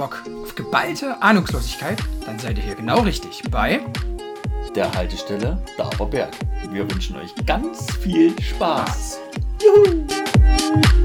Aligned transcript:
Bock 0.00 0.22
auf 0.42 0.54
geballte 0.54 1.20
Ahnungslosigkeit? 1.20 2.02
Dann 2.24 2.38
seid 2.38 2.56
ihr 2.56 2.64
hier 2.64 2.74
genau 2.74 3.00
richtig 3.00 3.42
bei 3.50 3.80
der 4.74 4.90
Haltestelle 4.94 5.62
Daberberg. 5.76 6.32
Wir 6.70 6.90
wünschen 6.90 7.16
euch 7.16 7.34
ganz 7.44 7.94
viel 7.96 8.34
Spaß. 8.40 9.20
Juhu! 9.62 10.99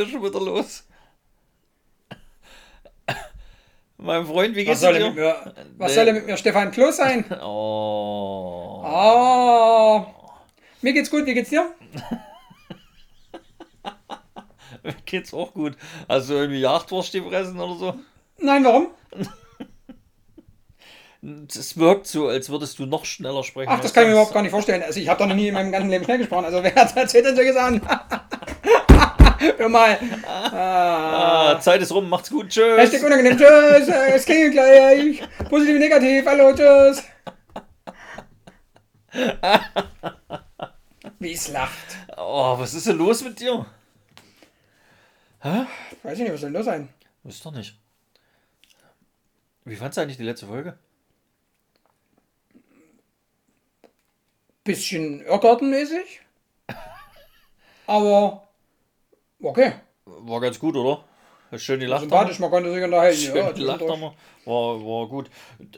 Dir 0.00 0.10
schon 0.10 0.22
wieder 0.22 0.40
los? 0.40 0.84
Mein 4.02 4.24
Freund, 4.24 4.56
wie 4.56 4.64
geht's 4.64 4.76
was 4.76 4.80
soll 4.80 4.94
dir? 4.94 5.08
Mit 5.08 5.16
mir, 5.16 5.54
was 5.76 5.90
nee. 5.90 5.94
soll 5.94 6.04
denn 6.06 6.14
mit 6.14 6.26
mir 6.26 6.36
Stefan 6.36 6.70
Klo 6.70 6.90
sein? 6.90 7.24
Oh. 7.42 8.82
Oh. 8.82 10.06
Mir 10.80 10.94
geht's 10.94 11.10
gut, 11.10 11.26
wie 11.26 11.34
geht's 11.34 11.50
dir? 11.50 11.74
mir 14.82 14.94
geht's 15.04 15.34
auch 15.34 15.52
gut. 15.52 15.76
Du 16.08 16.14
irgendwie 16.14 16.60
Jagdwurst 16.60 17.12
gefressen 17.12 17.60
oder 17.60 17.76
so? 17.76 17.94
Nein, 18.38 18.64
warum? 18.64 18.88
Es 21.22 21.76
wirkt 21.76 22.06
so, 22.06 22.28
als 22.28 22.48
würdest 22.48 22.78
du 22.78 22.86
noch 22.86 23.04
schneller 23.04 23.44
sprechen. 23.44 23.68
Ach, 23.70 23.78
das 23.78 23.92
kann 23.92 24.04
ich 24.04 24.06
mir 24.06 24.12
überhaupt 24.12 24.32
gar 24.32 24.40
nicht 24.40 24.52
vorstellen. 24.52 24.82
Also 24.82 25.00
ich 25.00 25.08
habe 25.10 25.18
doch 25.18 25.26
noch 25.26 25.34
nie 25.34 25.48
in 25.48 25.54
meinem 25.54 25.70
ganzen 25.70 25.90
Leben 25.90 26.04
schnell 26.04 26.16
gesprochen. 26.16 26.46
Also 26.46 26.62
wer 26.62 26.74
hat 26.74 26.96
erzählt 26.96 27.26
denn 27.26 27.36
solche 27.36 27.52
Sachen? 27.52 27.82
Hör 29.60 29.68
mal. 29.68 29.98
Ah. 30.26 31.52
Ah, 31.52 31.60
Zeit 31.60 31.82
ist 31.82 31.92
rum, 31.92 32.08
macht's 32.08 32.30
gut, 32.30 32.48
tschüss. 32.48 32.78
Hashtag 32.78 33.02
unangenehm, 33.02 33.36
tschüss. 33.36 33.88
Es 33.88 34.24
klingelt 34.24 34.52
gleich. 34.52 35.22
Positiv, 35.50 35.78
negativ, 35.78 36.24
hallo, 36.24 36.54
tschüss. 36.54 37.04
Wie 41.18 41.32
es 41.32 41.48
lacht. 41.48 41.98
Oh, 42.16 42.58
was 42.58 42.72
ist 42.72 42.86
denn 42.86 42.96
los 42.96 43.22
mit 43.22 43.38
dir? 43.38 43.66
Hä? 45.42 45.66
Weiß 46.04 46.14
ich 46.14 46.20
nicht, 46.20 46.32
was 46.32 46.40
soll 46.40 46.52
denn 46.52 46.56
los 46.56 46.64
sein? 46.64 46.88
Ist 47.24 47.44
doch 47.44 47.52
nicht. 47.52 47.78
Wie 49.66 49.76
fandst 49.76 49.98
du 49.98 50.00
eigentlich 50.00 50.16
die 50.16 50.24
letzte 50.24 50.46
Folge? 50.46 50.78
bisschen 54.64 55.20
Irrgartenmäßig. 55.20 56.22
Aber 57.86 58.49
okay. 59.42 59.72
War 60.04 60.40
ganz 60.40 60.58
gut, 60.58 60.76
oder? 60.76 61.04
Schön 61.56 61.80
die 61.80 61.86
Lacht. 61.86 62.02
Sympathisch, 62.02 62.38
man 62.38 62.50
konnte 62.50 62.72
sich 62.72 62.82
unterhalten. 62.82 63.18
Schön 63.20 63.36
ja, 63.36 63.52
die 63.52 63.62
Lacht 63.62 63.80
war, 63.80 64.14
war 64.46 65.08
gut. 65.08 65.30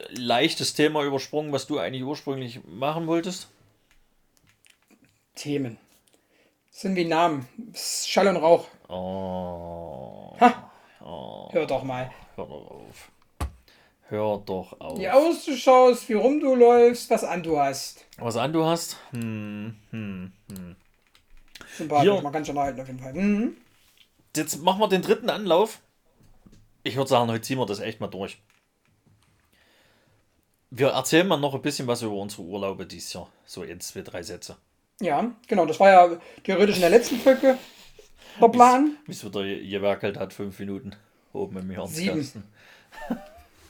Leichtes 0.09 0.73
Thema 0.73 1.03
übersprungen, 1.03 1.51
was 1.51 1.65
du 1.67 1.79
eigentlich 1.79 2.03
ursprünglich 2.03 2.61
machen 2.65 3.07
wolltest? 3.07 3.47
Themen. 5.35 5.77
Das 6.71 6.81
sind 6.81 6.95
wie 6.95 7.05
Namen. 7.05 7.47
Schall 7.75 8.27
und 8.27 8.37
Rauch. 8.37 8.67
Oh. 8.87 10.35
Ha. 10.39 10.71
Oh. 11.03 11.49
Hör 11.51 11.65
doch 11.65 11.83
mal. 11.83 12.11
Hör 12.35 12.45
doch 12.45 12.71
auf. 12.71 13.11
Hör 14.09 14.37
doch 14.45 14.79
auf. 14.79 14.99
Wie 14.99 15.09
aus 15.09 15.45
du 15.45 15.55
schaust, 15.55 16.07
wie 16.09 16.13
rum 16.13 16.39
du 16.39 16.55
läufst, 16.55 17.09
was 17.09 17.23
an 17.23 17.41
du 17.41 17.59
hast. 17.59 18.05
Was 18.17 18.37
an 18.37 18.53
du 18.53 18.63
hast? 18.63 18.97
Hm, 19.11 19.75
hm, 19.91 20.31
hm. 20.49 20.75
Sympathisch, 21.77 22.11
Hier. 22.11 22.21
man 22.21 22.31
kann 22.31 22.45
schon 22.45 22.59
halten 22.59 22.81
auf 22.81 22.87
jeden 22.87 22.99
Fall. 22.99 23.13
Mhm. 23.13 23.57
Jetzt 24.35 24.61
machen 24.61 24.79
wir 24.79 24.87
den 24.87 25.01
dritten 25.01 25.29
Anlauf. 25.29 25.79
Ich 26.83 26.95
würde 26.95 27.09
sagen, 27.09 27.31
heute 27.31 27.41
ziehen 27.41 27.59
wir 27.59 27.65
das 27.65 27.79
echt 27.79 27.99
mal 27.99 28.07
durch. 28.07 28.39
Wir 30.71 30.89
erzählen 30.89 31.27
mal 31.27 31.37
noch 31.39 31.53
ein 31.53 31.61
bisschen 31.61 31.87
was 31.87 32.01
über 32.01 32.15
unsere 32.15 32.41
Urlaube 32.41 32.85
dieses 32.85 33.13
Jahr. 33.13 33.29
So 33.45 33.63
in 33.63 33.79
zwei, 33.79 34.01
drei 34.01 34.23
Sätze. 34.23 34.57
Ja, 34.99 35.31
genau. 35.47 35.65
Das 35.65 35.79
war 35.79 35.91
ja 35.91 36.17
theoretisch 36.43 36.75
in 36.75 36.81
der 36.81 36.89
letzten 36.89 37.19
Folge 37.19 37.57
der 38.41 38.47
Plan. 38.47 38.97
Wie 39.05 39.11
es 39.11 39.23
wieder 39.23 39.43
gewerkelt 39.43 40.17
hat, 40.17 40.33
fünf 40.33 40.57
Minuten 40.59 40.95
oben 41.31 41.57
im 41.57 41.69
Hirnskasten. 41.69 42.23
Sieben. 42.23 42.43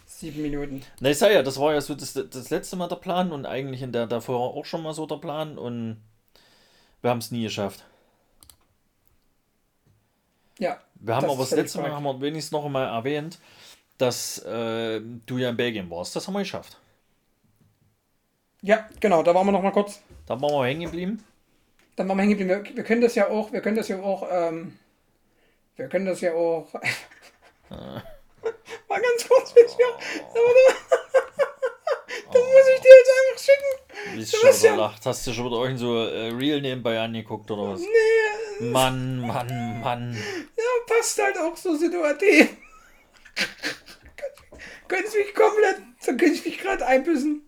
Sieben 0.05 0.41
Minuten. 0.41 0.81
Na, 1.01 1.09
ich 1.09 1.17
sag 1.17 1.33
ja, 1.33 1.43
das 1.43 1.59
war 1.59 1.73
ja 1.73 1.81
so 1.81 1.95
das, 1.95 2.13
das 2.13 2.49
letzte 2.49 2.77
Mal 2.77 2.87
der 2.87 2.95
Plan 2.95 3.31
und 3.31 3.45
eigentlich 3.45 3.81
in 3.81 3.91
der 3.91 4.07
davor 4.07 4.53
auch 4.53 4.63
schon 4.63 4.83
mal 4.83 4.93
so 4.93 5.05
der 5.05 5.17
Plan 5.17 5.57
und 5.57 5.97
wir 7.03 7.09
haben 7.09 7.19
es 7.19 7.31
nie 7.31 7.43
geschafft. 7.43 7.85
Ja. 10.57 10.79
Wir 10.95 11.15
haben 11.15 11.25
aber 11.25 11.37
das 11.37 11.51
letzte 11.51 11.81
Mal 11.81 11.91
haben 11.91 12.03
wir 12.03 12.21
wenigstens 12.21 12.53
noch 12.53 12.65
einmal 12.65 12.87
erwähnt, 12.87 13.39
dass 13.97 14.39
äh, 14.39 15.01
du 15.25 15.37
ja 15.37 15.49
in 15.49 15.57
Belgien 15.57 15.89
warst. 15.89 16.15
Das 16.15 16.25
haben 16.25 16.33
wir 16.33 16.39
geschafft. 16.39 16.79
Ja, 18.61 18.87
genau, 19.01 19.21
da 19.21 19.35
waren 19.35 19.45
wir 19.45 19.51
noch 19.51 19.61
mal 19.61 19.71
kurz. 19.71 20.01
Da 20.25 20.39
waren 20.39 20.53
wir 20.53 20.65
hängen 20.65 20.83
geblieben. 20.83 21.21
Dann 21.97 22.07
waren 22.07 22.17
wir 22.17 22.21
hängen 22.21 22.37
geblieben. 22.37 22.63
Wir, 22.65 22.77
wir, 22.77 22.83
können 22.85 23.01
das 23.01 23.15
ja 23.15 23.27
auch, 23.27 23.51
wir 23.51 23.61
können 23.61 23.75
das 23.75 23.89
ja 23.89 24.01
auch, 24.01 24.25
ähm, 24.31 24.79
wir 25.75 25.89
können 25.89 26.05
das 26.05 26.21
ja 26.21 26.33
auch. 26.33 26.73
Mal 27.69 28.01
ganz 28.89 29.27
kurz, 29.27 29.53
bis 29.53 29.77
wir. 29.77 29.87
Das 32.31 32.41
muss 32.41 32.67
ich 32.72 32.72
dir 32.83 32.89
jetzt 32.99 33.11
einfach 33.19 33.43
schicken. 33.43 34.19
Wie 34.19 34.25
schon 34.25 34.61
wieder 34.61 34.77
lacht. 34.77 35.05
Hast 35.05 35.25
du 35.25 35.33
schon 35.33 35.45
wieder 35.45 35.57
euch 35.57 35.77
so 35.77 35.97
äh, 35.97 36.29
Real 36.29 36.61
nebenbei 36.61 36.99
angeguckt 36.99 37.49
oder 37.51 37.73
was? 37.73 37.81
Nee. 37.81 38.67
Mann, 38.67 39.19
Mann, 39.19 39.81
Mann. 39.81 40.13
Ja, 40.57 40.63
passt 40.95 41.21
halt 41.21 41.37
auch 41.37 41.57
so 41.57 41.75
situativ. 41.75 42.49
Können 44.87 45.07
Sie 45.07 45.17
mich 45.19 45.33
komplett, 45.33 45.77
so 45.99 46.15
können 46.15 46.35
Sie 46.35 46.49
mich 46.49 46.59
gerade 46.59 46.85
einbüssen. 46.85 47.41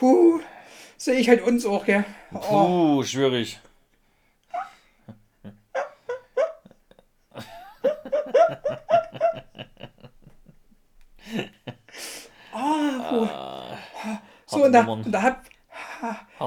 Huh, 0.00 0.40
sehe 0.96 1.14
ich 1.14 1.28
halt 1.28 1.42
uns 1.42 1.64
auch, 1.64 1.84
gell? 1.86 2.04
Oh. 2.34 2.38
Puh, 2.40 3.02
schwierig. 3.04 3.58
Ah, 12.52 13.51
so, 14.52 14.64
und 14.64 14.72
da, 14.72 14.84
und 14.84 15.10
da 15.10 15.22
hat, 15.22 15.38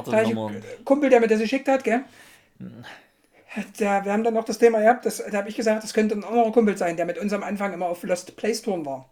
da 0.05 0.21
ich 0.21 0.35
Kumpel, 0.83 1.09
der 1.09 1.19
mir 1.19 1.27
das 1.27 1.39
geschickt 1.39 1.67
hat, 1.67 1.83
gell? 1.83 2.03
Da, 3.79 4.03
wir 4.03 4.11
haben 4.11 4.23
dann 4.23 4.33
noch 4.33 4.43
das 4.43 4.57
Thema 4.57 4.79
gehabt, 4.79 5.05
das, 5.05 5.17
da 5.17 5.37
habe 5.37 5.49
ich 5.49 5.55
gesagt, 5.55 5.83
das 5.83 5.93
könnte 5.93 6.15
ein 6.15 6.23
anderer 6.23 6.51
Kumpel 6.51 6.77
sein, 6.77 6.97
der 6.97 7.05
mit 7.05 7.17
uns 7.17 7.31
am 7.31 7.43
Anfang 7.43 7.73
immer 7.73 7.87
auf 7.87 8.03
Lost 8.03 8.35
Place 8.35 8.61
Touren 8.61 8.85
war. 8.85 9.09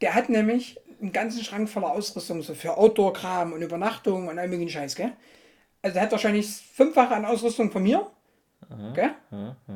Der 0.00 0.14
hat 0.14 0.28
nämlich 0.28 0.80
einen 1.00 1.12
ganzen 1.12 1.44
Schrank 1.44 1.68
voller 1.68 1.90
Ausrüstung, 1.92 2.42
so 2.42 2.54
für 2.54 2.76
Outdoor-Kram 2.76 3.52
und 3.52 3.62
Übernachtung 3.62 4.28
und 4.28 4.38
all 4.38 4.48
möglichen 4.48 4.70
Scheiß, 4.70 4.94
gell? 4.94 5.12
Also 5.82 5.94
der 5.94 6.04
hat 6.04 6.12
wahrscheinlich 6.12 6.48
fünffache 6.48 7.14
an 7.14 7.24
Ausrüstung 7.24 7.70
von 7.70 7.82
mir, 7.82 8.06
gell? 8.94 9.10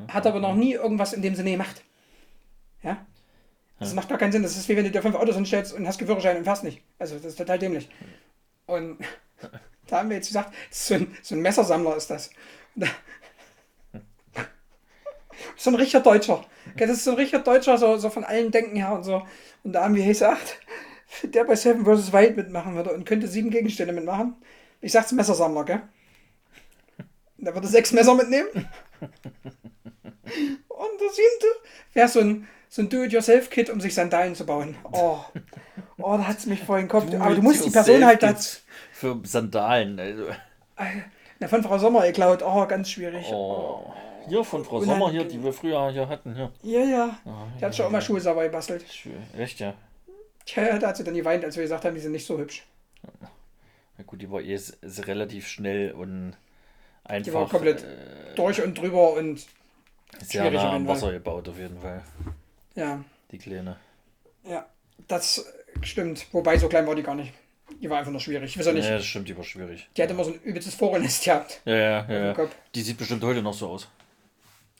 Hat 0.08 0.26
aber 0.26 0.40
noch 0.40 0.54
nie 0.54 0.72
irgendwas 0.72 1.12
in 1.12 1.22
dem 1.22 1.34
Sinne 1.34 1.50
gemacht. 1.50 1.82
Ja? 2.82 3.04
Das 3.78 3.92
macht 3.94 4.08
gar 4.08 4.18
keinen 4.18 4.32
Sinn. 4.32 4.42
Das 4.42 4.56
ist 4.56 4.68
wie 4.68 4.76
wenn 4.76 4.84
du 4.84 4.90
dir 4.90 5.02
fünf 5.02 5.14
Autos 5.14 5.34
hinstellst 5.34 5.74
und 5.74 5.86
hast 5.86 5.98
Führerschein 5.98 6.38
und 6.38 6.44
fährst 6.44 6.64
nicht. 6.64 6.82
Also 6.98 7.16
das 7.16 7.26
ist 7.26 7.36
total 7.36 7.58
dämlich. 7.58 7.88
Und 8.66 8.98
da 9.86 9.98
haben 9.98 10.08
wir 10.08 10.16
jetzt 10.16 10.28
gesagt, 10.28 10.54
so 10.70 10.94
ein, 10.94 11.14
so 11.22 11.34
ein 11.34 11.42
Messersammler 11.42 11.96
ist 11.96 12.08
das. 12.10 12.30
so 15.56 15.70
ein 15.70 15.76
richtiger 15.76 16.02
Deutscher. 16.02 16.44
Das 16.76 16.90
ist 16.90 17.04
so 17.04 17.12
ein 17.12 17.16
richtiger 17.16 17.42
Deutscher, 17.42 17.78
so, 17.78 17.96
so 17.96 18.10
von 18.10 18.24
allen 18.24 18.50
Denken 18.50 18.76
her 18.76 18.92
und 18.92 19.04
so. 19.04 19.22
Und 19.62 19.72
da 19.72 19.84
haben 19.84 19.94
wir 19.94 20.06
gesagt, 20.06 20.58
der 21.22 21.44
bei 21.44 21.54
Seven 21.54 21.84
vs. 21.84 22.12
Wild 22.12 22.36
mitmachen 22.36 22.74
würde 22.74 22.92
und 22.92 23.04
könnte 23.04 23.28
sieben 23.28 23.50
Gegenstände 23.50 23.92
mitmachen. 23.92 24.36
Ich 24.80 24.92
sag's 24.92 25.12
Messersammler, 25.12 25.64
gell? 25.64 25.82
Der 27.38 27.54
würde 27.54 27.68
sechs 27.68 27.92
Messer 27.92 28.14
mitnehmen. 28.14 28.48
Und 30.68 31.00
der 31.00 31.10
siebte 31.10 31.46
wäre 31.92 32.08
so 32.08 32.20
ein, 32.20 32.48
so 32.68 32.82
ein 32.82 32.88
Do-it-yourself-Kit, 32.88 33.70
um 33.70 33.80
sich 33.80 33.94
Sandalen 33.94 34.34
zu 34.34 34.44
bauen. 34.44 34.76
Oh, 34.92 35.18
oh 35.98 36.16
da 36.16 36.26
hat 36.26 36.38
es 36.38 36.46
mich 36.46 36.62
vor 36.62 36.78
den 36.78 36.88
Kopf. 36.88 37.12
Aber 37.18 37.34
du 37.34 37.42
musst 37.42 37.64
die 37.64 37.70
Person 37.70 38.04
halt 38.04 38.22
dazu. 38.22 38.58
Für 38.92 39.20
Sandalen. 39.24 39.98
Also. 39.98 40.24
Na, 41.38 41.48
von 41.48 41.62
Frau 41.62 41.78
Sommer 41.78 42.06
geklaut. 42.06 42.42
Oh, 42.42 42.66
ganz 42.66 42.90
schwierig. 42.90 43.26
Oh. 43.30 43.92
Hier 44.28 44.42
von 44.42 44.64
Frau 44.64 44.80
Sommer 44.80 45.10
hier, 45.10 45.24
die 45.24 45.42
wir 45.42 45.52
früher 45.52 45.90
hier 45.90 46.08
hatten. 46.08 46.34
Hier. 46.34 46.52
Ja, 46.62 46.84
ja. 46.84 47.18
Oh, 47.24 47.30
die 47.56 47.60
ja, 47.60 47.68
hat 47.68 47.76
schon 47.76 47.86
immer 47.86 48.00
Schuhe 48.00 48.20
sauber 48.20 48.44
gebastelt. 48.44 48.84
Echt, 49.38 49.60
ja? 49.60 49.74
Tja, 50.44 50.78
da 50.78 50.88
hat 50.88 50.96
sie 50.96 51.04
dann 51.04 51.14
geweint, 51.14 51.44
als 51.44 51.56
wir 51.56 51.62
gesagt 51.62 51.84
haben, 51.84 51.94
die 51.94 52.00
sind 52.00 52.12
nicht 52.12 52.26
so 52.26 52.38
hübsch. 52.38 52.64
Na 53.98 54.04
gut, 54.04 54.20
die 54.20 54.30
war 54.30 54.40
eh 54.40 54.58
relativ 55.00 55.48
schnell 55.48 55.92
und 55.92 56.36
einfach. 57.04 57.24
Die 57.24 57.34
war 57.34 57.48
komplett 57.48 57.82
äh, 57.82 58.34
durch 58.34 58.62
und 58.62 58.76
drüber 58.76 59.12
und 59.14 59.46
sehr 60.22 60.50
nah 60.50 60.74
am 60.74 60.86
Wasser 60.86 61.12
gebaut 61.12 61.48
auf 61.48 61.58
jeden 61.58 61.80
Fall. 61.80 62.02
Ja. 62.76 63.02
Die 63.32 63.38
Kleine. 63.38 63.76
Ja, 64.44 64.66
das 65.08 65.44
stimmt. 65.82 66.26
Wobei, 66.32 66.58
so 66.58 66.68
klein 66.68 66.86
war 66.86 66.94
die 66.94 67.02
gar 67.02 67.14
nicht. 67.14 67.32
Die 67.80 67.90
war 67.90 67.98
einfach 67.98 68.12
nur 68.12 68.20
schwierig. 68.20 68.50
Ich 68.50 68.58
weiß 68.58 68.68
auch 68.68 68.72
nicht. 68.72 68.88
Ja, 68.88 68.96
das 68.96 69.06
stimmt, 69.06 69.28
die 69.28 69.36
war 69.36 69.42
schwierig. 69.42 69.88
Die 69.96 70.02
hat 70.02 70.10
immer 70.10 70.24
so 70.24 70.32
ein 70.32 70.40
übelstes 70.42 70.74
Vogelnest 70.74 71.24
gehabt. 71.24 71.60
Ja, 71.64 71.74
ja, 71.74 72.06
ja. 72.08 72.32
ja. 72.32 72.48
Die 72.74 72.82
sieht 72.82 72.96
bestimmt 72.96 73.24
heute 73.24 73.42
noch 73.42 73.54
so 73.54 73.68
aus. 73.68 73.88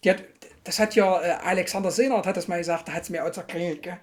Die 0.04 0.10
hat, 0.10 0.22
das 0.62 0.78
hat 0.78 0.94
ja 0.94 1.20
äh, 1.20 1.31
Alexander 1.43 1.90
Sehnert 1.90 2.26
hat 2.26 2.37
das 2.37 2.46
mal 2.46 2.58
gesagt, 2.58 2.87
da 2.87 2.93
hat 2.93 3.02
es 3.02 3.10
mir 3.10 3.25
auch 3.25 3.32
zerklingelt, 3.32 3.82
gell? 3.82 3.98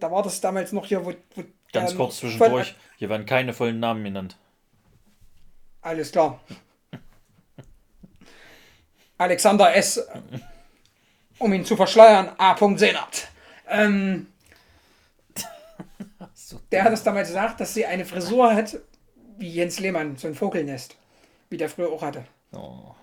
Da 0.00 0.10
war 0.10 0.22
das 0.22 0.40
damals 0.40 0.72
noch 0.72 0.86
hier, 0.86 1.04
wo. 1.04 1.12
wo 1.34 1.44
Ganz 1.72 1.94
kurz 1.94 2.18
zwischendurch, 2.18 2.74
hier 2.96 3.08
werden 3.08 3.26
keine 3.26 3.52
vollen 3.52 3.78
Namen 3.78 4.02
genannt. 4.02 4.36
Alles 5.82 6.10
klar. 6.10 6.40
Alexander 9.18 9.74
S. 9.76 10.04
Um 11.40 11.52
ihn 11.52 11.64
zu 11.64 11.74
verschleiern, 11.74 12.30
A. 12.38 12.56
Sehnert. 12.76 13.28
Ähm, 13.68 14.26
der 16.70 16.84
hat 16.84 16.92
es 16.92 17.02
damals 17.02 17.28
gesagt, 17.28 17.60
dass 17.60 17.74
sie 17.74 17.86
eine 17.86 18.04
Frisur 18.04 18.54
hat 18.54 18.78
wie 19.38 19.48
Jens 19.48 19.80
Lehmann, 19.80 20.16
so 20.16 20.28
ein 20.28 20.34
Vogelnest, 20.34 20.96
wie 21.48 21.56
der 21.56 21.70
früher 21.70 21.90
auch 21.90 22.02
hatte. 22.02 22.26
Oh. 22.52 22.94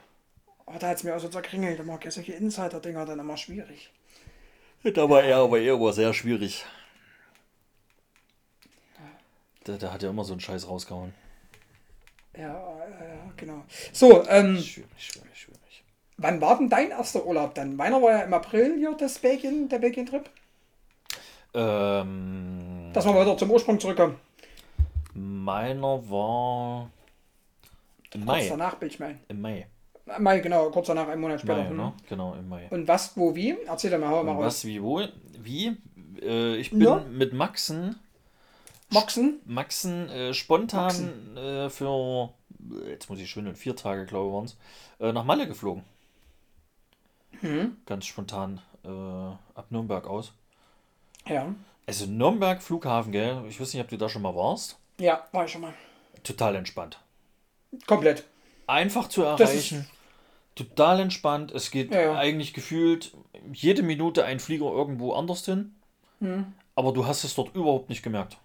oh 0.68 0.74
da 0.80 0.90
hat 0.90 0.98
es 0.98 1.04
mir 1.04 1.16
auch 1.16 1.20
so 1.20 1.30
zerkringelt. 1.30 1.80
Da 1.80 1.84
mag 1.84 2.06
ja 2.06 2.12
solche 2.12 2.34
Insider-Dinger 2.34 3.06
dann 3.06 3.20
immer 3.20 3.38
schwierig. 3.38 3.92
Da 4.84 5.10
war 5.10 5.24
er 5.24 5.38
aber 5.38 5.60
er 5.60 5.80
war 5.82 5.92
sehr 5.92 6.14
schwierig. 6.14 6.64
Der, 9.66 9.78
der 9.78 9.92
hat 9.92 10.04
ja 10.04 10.12
immer 10.12 10.24
so 10.24 10.34
einen 10.34 10.40
Scheiß 10.40 10.68
rausgehauen. 10.68 11.14
Ja, 12.38 12.54
ja, 12.54 13.34
genau. 13.36 13.66
So, 13.92 14.26
ähm. 14.28 14.62
Schwierig, 14.62 14.90
schwierig, 14.98 15.30
schwierig. 15.34 15.47
Wann 16.18 16.42
war 16.42 16.58
denn 16.58 16.70
dein 16.70 16.90
erster 16.90 17.26
Urlaub 17.26 17.54
dann? 17.54 17.76
Meiner 17.76 18.02
war 18.02 18.12
ja 18.12 18.22
im 18.22 18.34
April 18.34 18.76
hier 18.78 18.96
das 18.98 19.20
Belgien, 19.20 19.70
der 19.70 19.78
Belgien-Trip. 19.80 20.28
Ähm, 21.54 22.90
Dass 22.94 23.06
wir 23.06 23.14
wieder 23.14 23.38
zum 23.38 23.52
Ursprung 23.52 23.80
zurückkommen. 23.80 24.16
Meiner 25.14 26.10
war 26.10 26.90
im 28.14 28.26
Mai. 28.26 28.40
Kurz 28.40 28.50
danach 28.50 28.76
bin 28.76 28.90
ich 28.90 29.00
mein. 29.00 29.20
Im 29.28 29.42
Mai. 29.42 29.68
Mai, 30.20 30.40
genau, 30.40 30.70
kurz 30.72 30.88
danach, 30.88 31.08
einen 31.08 31.22
Monat 31.22 31.42
später. 31.42 31.64
Mai, 31.66 31.70
ne? 31.70 31.94
Genau, 32.08 32.34
im 32.34 32.48
Mai. 32.48 32.68
Und 32.70 32.88
was, 32.88 33.16
wo, 33.18 33.36
wie? 33.36 33.58
Erzähl 33.68 33.92
doch 33.92 34.00
mal, 34.00 34.10
hau 34.10 34.24
mal 34.24 34.34
raus. 34.34 34.46
Was, 34.46 34.66
wie, 34.66 34.82
wo? 34.82 35.02
Wie? 35.40 35.78
Äh, 36.22 36.56
ich 36.56 36.72
bin 36.72 36.82
ja? 36.82 37.04
mit 37.12 37.34
Maxen. 37.34 37.96
Maxen? 38.90 39.40
Maxen 39.46 40.10
äh, 40.10 40.34
spontan 40.34 40.86
Maxen. 40.86 41.38
Äh, 41.38 41.70
für, 41.70 42.30
jetzt 42.88 43.10
muss 43.10 43.20
ich 43.20 43.30
schwindeln, 43.30 43.56
vier 43.56 43.76
Tage, 43.76 44.06
glaube 44.06 44.28
ich, 44.28 44.34
waren 44.34 44.46
es, 44.46 44.58
äh, 45.00 45.12
nach 45.12 45.26
Malle 45.26 45.48
geflogen. 45.48 45.84
Mhm. 47.42 47.78
Ganz 47.86 48.06
spontan 48.06 48.62
äh, 48.84 48.90
ab 48.90 49.68
Nürnberg 49.70 50.08
aus. 50.08 50.34
Ja. 51.28 51.54
Also 51.86 52.06
Nürnberg 52.06 52.62
Flughafen, 52.62 53.12
gell? 53.12 53.44
Ich 53.50 53.60
weiß 53.60 53.74
nicht, 53.74 53.84
ob 53.84 53.90
du 53.90 53.98
da 53.98 54.10
schon 54.10 54.22
mal 54.22 54.36
warst. 54.36 54.78
Ja, 55.00 55.28
war 55.32 55.46
ich 55.46 55.52
schon 55.52 55.62
mal. 55.62 55.74
Total 56.24 56.56
entspannt. 56.56 57.00
Komplett. 57.86 58.24
Einfach 58.66 59.08
zu 59.08 59.24
erreichen. 59.24 59.88
Total 60.56 61.00
entspannt. 61.00 61.52
Es 61.52 61.72
geht 61.72 61.94
ja, 61.94 62.02
ja. 62.02 62.18
eigentlich 62.18 62.54
gefühlt 62.54 63.16
jede 63.54 63.84
Minute 63.84 64.26
ein 64.26 64.40
Flieger 64.40 64.66
irgendwo 64.66 65.14
anders 65.14 65.46
hin. 65.46 65.76
Hm. 66.20 66.54
Aber 66.76 66.94
du 66.94 67.06
hast 67.06 67.24
es 67.24 67.36
dort 67.36 67.56
überhaupt 67.56 67.90
nicht 67.90 68.04
gemerkt. 68.04 68.38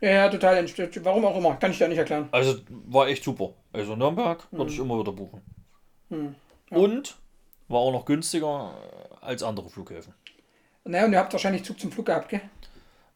Ja, 0.00 0.28
total 0.28 0.56
entspannt. 0.56 0.98
Warum 1.04 1.24
auch 1.24 1.36
immer, 1.36 1.54
kann 1.56 1.70
ich 1.70 1.78
dir 1.78 1.88
nicht 1.88 1.98
erklären. 1.98 2.28
Also 2.32 2.56
war 2.86 3.08
echt 3.08 3.22
super. 3.22 3.54
Also 3.72 3.96
Nürnberg 3.96 4.46
würde 4.50 4.72
ich 4.72 4.78
immer 4.78 4.98
wieder 4.98 5.12
buchen. 5.12 5.42
Hm. 6.08 6.34
Ja. 6.70 6.76
Und 6.76 7.16
war 7.70 7.80
auch 7.80 7.92
noch 7.92 8.04
günstiger 8.04 8.74
als 9.20 9.42
andere 9.42 9.70
Flughäfen. 9.70 10.14
Naja, 10.84 11.04
und 11.04 11.12
ihr 11.12 11.18
habt 11.18 11.32
wahrscheinlich 11.32 11.64
Zug 11.64 11.78
zum 11.78 11.92
Flug 11.92 12.06
gehabt, 12.06 12.28
gell? 12.28 12.40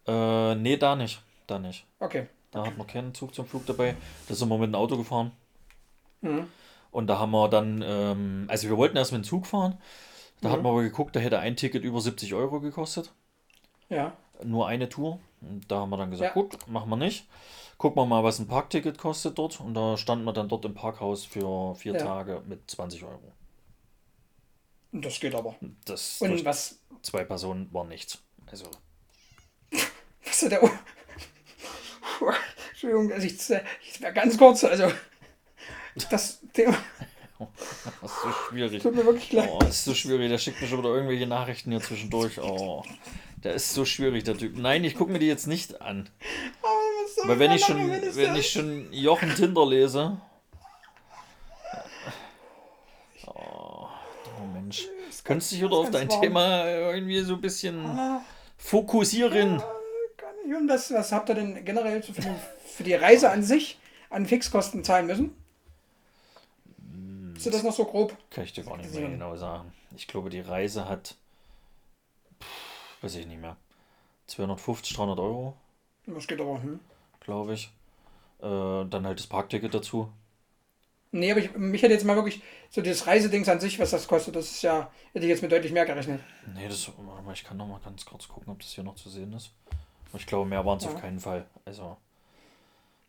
Äh, 0.07 0.55
nee, 0.55 0.77
da 0.77 0.97
nicht. 0.97 1.23
Da 1.47 1.59
nicht. 1.59 1.87
Okay. 1.99 2.29
Da 2.51 2.65
hat 2.67 2.79
man 2.79 2.87
keinen 2.87 3.15
Zug 3.15 3.35
zum 3.35 3.47
Flug 3.47 3.67
dabei. 3.67 3.97
Da 4.29 4.35
sind 4.35 4.49
wir 4.49 4.59
mit 4.59 4.69
dem 4.69 4.75
Auto 4.77 4.97
gefahren. 4.97 5.33
Mhm. 6.21 6.47
Und 6.93 7.09
da 7.09 7.19
haben 7.19 7.33
wir 7.33 7.49
dann, 7.49 7.83
ähm, 7.85 8.45
also 8.49 8.69
wir 8.69 8.77
wollten 8.77 8.97
erst 8.97 9.13
mit 9.13 9.23
dem 9.23 9.25
Zug 9.25 9.47
fahren. 9.47 9.79
Da 10.41 10.49
mhm. 10.49 10.53
hat 10.53 10.63
man 10.63 10.73
aber 10.73 10.83
geguckt, 10.83 11.17
da 11.17 11.21
hätte 11.21 11.41
ein 11.41 11.57
Ticket 11.57 11.83
über 11.83 12.01
70 12.01 12.35
Euro 12.35 12.61
gekostet. 12.61 13.13
Ja. 13.89 14.13
Nur 14.45 14.69
eine 14.69 14.89
Tour. 14.89 15.19
Und 15.41 15.71
da 15.71 15.81
haben 15.81 15.91
wir 15.91 15.97
dann 15.97 16.11
gesagt, 16.11 16.37
ja. 16.37 16.41
gut, 16.41 16.69
machen 16.69 16.89
wir 16.91 16.97
nicht. 16.97 17.27
Gucken 17.77 18.01
wir 18.01 18.07
mal, 18.07 18.23
was 18.23 18.39
ein 18.39 18.47
Parkticket 18.47 18.99
kostet 18.99 19.37
dort. 19.37 19.59
Und 19.61 19.75
da 19.75 19.97
standen 19.97 20.25
wir 20.25 20.33
dann 20.33 20.49
dort 20.49 20.65
im 20.65 20.75
Parkhaus 20.75 21.25
für 21.25 21.75
vier 21.75 21.95
ja. 21.95 21.99
Tage 21.99 22.43
mit 22.47 22.71
20 22.71 23.03
Euro. 23.05 23.33
Das 24.95 25.19
geht 25.19 25.35
aber. 25.35 25.57
Das 25.85 26.21
Und 26.21 26.45
was? 26.45 26.79
Zwei 27.03 27.25
Personen 27.25 27.69
war 27.73 27.85
nichts. 27.85 28.23
Also. 28.47 28.71
Was 30.25 30.43
ist 30.43 30.53
der. 30.53 30.63
Entschuldigung, 32.71 33.13
also 33.13 33.27
ich, 33.27 33.35
ich 33.89 34.01
wäre 34.01 34.13
ganz 34.13 34.39
kurz, 34.39 34.65
also. 34.65 34.91
Das 36.11 36.41
Thema. 36.53 36.77
Das 38.01 38.13
ist 38.13 38.23
so 38.23 38.33
schwierig. 38.49 38.83
Tut 38.83 38.95
mir 38.95 39.05
wirklich 39.05 39.33
leid. 39.33 39.51
Oh, 39.53 39.59
das 39.59 39.71
ist 39.71 39.85
so 39.85 39.95
schwierig. 39.95 40.31
Der 40.31 40.39
schickt 40.39 40.63
mir 40.63 40.69
schon 40.69 40.79
wieder 40.79 40.91
irgendwelche 40.95 41.27
Nachrichten 41.27 41.73
hier 41.73 41.81
zwischendurch. 41.81 42.39
Oh, 42.41 42.85
der 43.43 43.55
ist 43.55 43.75
so 43.75 43.85
schwierig, 43.85 44.23
der 44.25 44.39
Typ. 44.39 44.57
Nein, 44.57 44.85
ich 44.85 44.95
gucke 44.95 45.13
mir 45.13 45.19
die 45.19 45.27
jetzt 45.27 45.47
nicht 45.49 45.83
an. 45.83 46.09
Oh, 46.63 47.29
Weil 47.29 47.41
wenn 47.41 47.51
ich 47.51 47.65
schon, 47.65 47.91
wenn 47.91 48.37
ich 48.37 48.51
schon 48.51 48.91
Jochen 48.93 49.35
Tinder 49.35 49.67
lese, 49.67 50.21
Du 55.25 55.35
dich 55.35 55.63
wieder 55.63 55.73
auf 55.73 55.91
dein 55.91 56.11
warm. 56.11 56.21
Thema 56.21 56.67
irgendwie 56.67 57.21
so 57.21 57.35
ein 57.35 57.41
bisschen 57.41 57.85
ah, 57.87 58.23
fokussieren? 58.59 59.63
Ja, 60.47 60.59
und 60.59 60.69
was, 60.69 60.93
was 60.93 61.13
habt 61.13 61.31
ihr 61.31 61.35
denn 61.35 61.65
generell 61.65 62.03
für, 62.03 62.13
für 62.67 62.83
die 62.83 62.95
Reise 62.95 63.31
an 63.31 63.43
sich 63.43 63.79
an 64.11 64.27
Fixkosten 64.27 64.85
zahlen 64.85 65.07
müssen? 65.07 65.35
Ist 67.37 67.47
das 67.47 67.63
noch 67.63 67.73
so 67.73 67.85
grob? 67.85 68.17
Kann 68.31 68.45
ich 68.45 68.53
dir 68.53 68.65
gar 68.65 68.77
nicht 68.77 68.93
mehr 68.95 69.09
genau 69.09 69.37
sagen. 69.37 69.73
Ich 69.97 70.07
glaube, 70.07 70.31
die 70.31 70.41
Reise 70.41 70.89
hat, 70.89 71.17
pff, 72.41 73.03
weiß 73.03 73.17
ich 73.17 73.27
nicht 73.27 73.41
mehr, 73.41 73.57
250, 74.27 74.97
300 74.97 75.19
Euro. 75.19 75.57
Das 76.07 76.27
geht 76.27 76.41
aber, 76.41 76.63
hm? 76.63 76.81
Glaube 77.21 77.55
ich. 77.55 77.71
Äh, 78.41 78.85
dann 78.89 79.07
halt 79.07 79.19
das 79.19 79.27
Parkticket 79.27 79.75
dazu. 79.75 80.11
Nee, 81.15 81.31
aber 81.31 81.39
ich, 81.39 81.57
mich 81.57 81.81
hätte 81.81 81.93
jetzt 81.93 82.05
mal 82.05 82.17
wirklich 82.17 82.43
so 82.71 82.83
das 82.83 83.07
Reisedings 83.07 83.49
an 83.49 83.61
sich, 83.61 83.79
was 83.79 83.93
das 83.93 84.09
kostet, 84.09 84.35
das 84.35 84.51
ist 84.51 84.63
ja, 84.63 84.91
hätte 85.13 85.25
ich 85.25 85.31
jetzt 85.31 85.43
mit 85.43 85.53
deutlich 85.53 85.71
mehr 85.71 85.87
gerechnet. 85.87 86.21
Nee, 86.53 86.67
das, 86.67 86.91
ich 87.33 87.45
kann 87.45 87.57
noch 87.57 87.69
mal 87.69 87.79
ganz 87.85 88.05
kurz 88.05 88.27
gucken, 88.27 88.53
ob 88.53 88.59
das 88.59 88.71
hier 88.71 88.83
noch 88.83 88.97
zu 88.97 89.09
sehen 89.09 89.33
ist. 89.33 89.53
Ich 90.13 90.27
glaube, 90.27 90.49
mehr 90.49 90.67
waren 90.67 90.79
es 90.79 90.85
ja. 90.85 90.91
auf 90.91 91.01
keinen 91.01 91.21
Fall. 91.21 91.47
Also, 91.65 91.97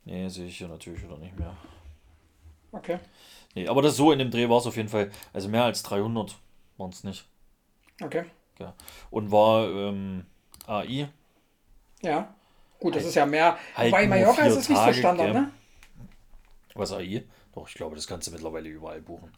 nee, 0.04 0.28
sehe 0.28 0.46
ich 0.46 0.56
hier 0.56 0.68
natürlich 0.68 1.04
wieder 1.04 1.18
nicht 1.18 1.36
mehr. 1.40 1.58
Okay. 2.72 3.00
Nee, 3.56 3.68
aber 3.68 3.82
das 3.82 3.96
so 3.96 4.12
in 4.12 4.20
dem 4.20 4.30
Dreh 4.30 4.48
war 4.48 4.60
es 4.60 4.68
auf 4.68 4.76
jeden 4.76 4.90
Fall, 4.90 5.10
also 5.34 5.50
mehr 5.50 5.64
als 5.64 5.82
300 5.82 6.36
waren 6.78 6.92
es 6.92 7.04
nicht. 7.04 7.26
Okay. 8.04 8.26
Ja. 8.60 8.76
Und 9.10 9.32
war 9.32 9.68
ähm, 9.68 10.28
AI. 10.68 11.10
Ja. 12.04 12.36
Gut, 12.78 12.94
das 12.94 13.02
halt, 13.02 13.10
ist 13.10 13.16
ja 13.16 13.26
mehr. 13.26 13.58
Halt 13.74 13.92
Wobei 13.92 14.06
Mallorca 14.06 14.46
ist 14.46 14.58
es 14.58 14.70
nicht 14.70 14.80
so 14.80 14.94
Standard, 14.94 15.34
ne? 15.34 15.52
Was 16.76 16.92
AI? 16.92 17.24
Doch, 17.56 17.70
ich 17.70 17.76
glaube, 17.76 17.96
das 17.96 18.06
kannst 18.06 18.28
du 18.28 18.32
mittlerweile 18.32 18.68
überall 18.68 19.02
buchen. 19.02 19.32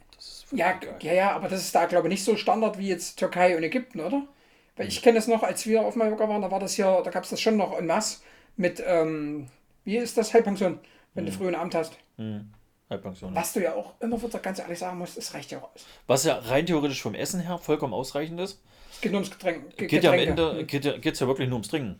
ja, 0.51 0.79
ja, 1.01 1.13
ja, 1.13 1.31
aber 1.35 1.47
das 1.47 1.61
ist 1.61 1.75
da, 1.75 1.85
glaube 1.85 2.07
ich, 2.07 2.13
nicht 2.13 2.23
so 2.23 2.35
Standard 2.35 2.79
wie 2.79 2.87
jetzt 2.87 3.17
Türkei 3.19 3.55
und 3.55 3.63
Ägypten, 3.63 3.99
oder? 3.99 4.27
Weil 4.75 4.87
ich 4.87 5.01
kenne 5.01 5.17
das 5.17 5.27
noch, 5.27 5.43
als 5.43 5.65
wir 5.67 5.81
auf 5.81 5.95
Mallorca 5.95 6.27
waren, 6.27 6.41
da 6.41 6.51
war 6.51 6.59
das 6.59 6.73
hier, 6.73 7.01
da 7.03 7.11
gab 7.11 7.23
es 7.23 7.29
das 7.29 7.39
schon 7.39 7.57
noch 7.57 7.77
en 7.77 7.85
masse 7.85 8.19
mit, 8.55 8.83
ähm, 8.85 9.47
wie 9.85 9.97
ist 9.97 10.17
das, 10.17 10.33
Halbpension, 10.33 10.79
wenn 11.13 11.25
mhm. 11.25 11.29
du 11.29 11.33
früh 11.33 11.47
ein 11.47 11.55
Amt 11.55 11.75
hast. 11.75 11.97
Mhm. 12.17 12.51
Halbpension. 12.89 13.35
Was 13.35 13.53
du 13.53 13.61
ja 13.61 13.75
auch 13.75 13.93
immer 13.99 14.21
wieder 14.21 14.39
ganz 14.39 14.59
ehrlich 14.59 14.79
sagen 14.79 14.97
musst, 14.97 15.17
es 15.17 15.33
reicht 15.33 15.51
ja 15.51 15.59
auch 15.59 15.73
aus. 15.75 15.85
Was 16.07 16.23
ja 16.23 16.35
rein 16.35 16.65
theoretisch 16.65 17.01
vom 17.01 17.13
Essen 17.13 17.41
her 17.41 17.59
vollkommen 17.59 17.93
ausreichend 17.93 18.39
ist. 18.39 18.61
Es 18.91 19.01
geht 19.01 19.11
nur 19.11 19.21
ums 19.21 19.31
Getränk. 19.31 19.77
Geht 19.77 20.03
ja 20.03 20.11
am 20.11 20.17
Ende, 20.17 20.53
mhm. 20.53 20.67
geht 20.67 20.85
ja, 20.85 20.97
geht's 20.97 21.19
ja 21.19 21.27
wirklich 21.27 21.49
nur 21.49 21.57
ums 21.57 21.67
Trinken. 21.67 21.99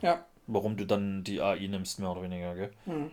Ja. 0.00 0.24
Warum 0.48 0.76
du 0.76 0.86
dann 0.86 1.22
die 1.22 1.40
AI 1.40 1.68
nimmst, 1.68 2.00
mehr 2.00 2.10
oder 2.10 2.22
weniger, 2.22 2.54
gell? 2.54 2.70
Mhm. 2.86 3.10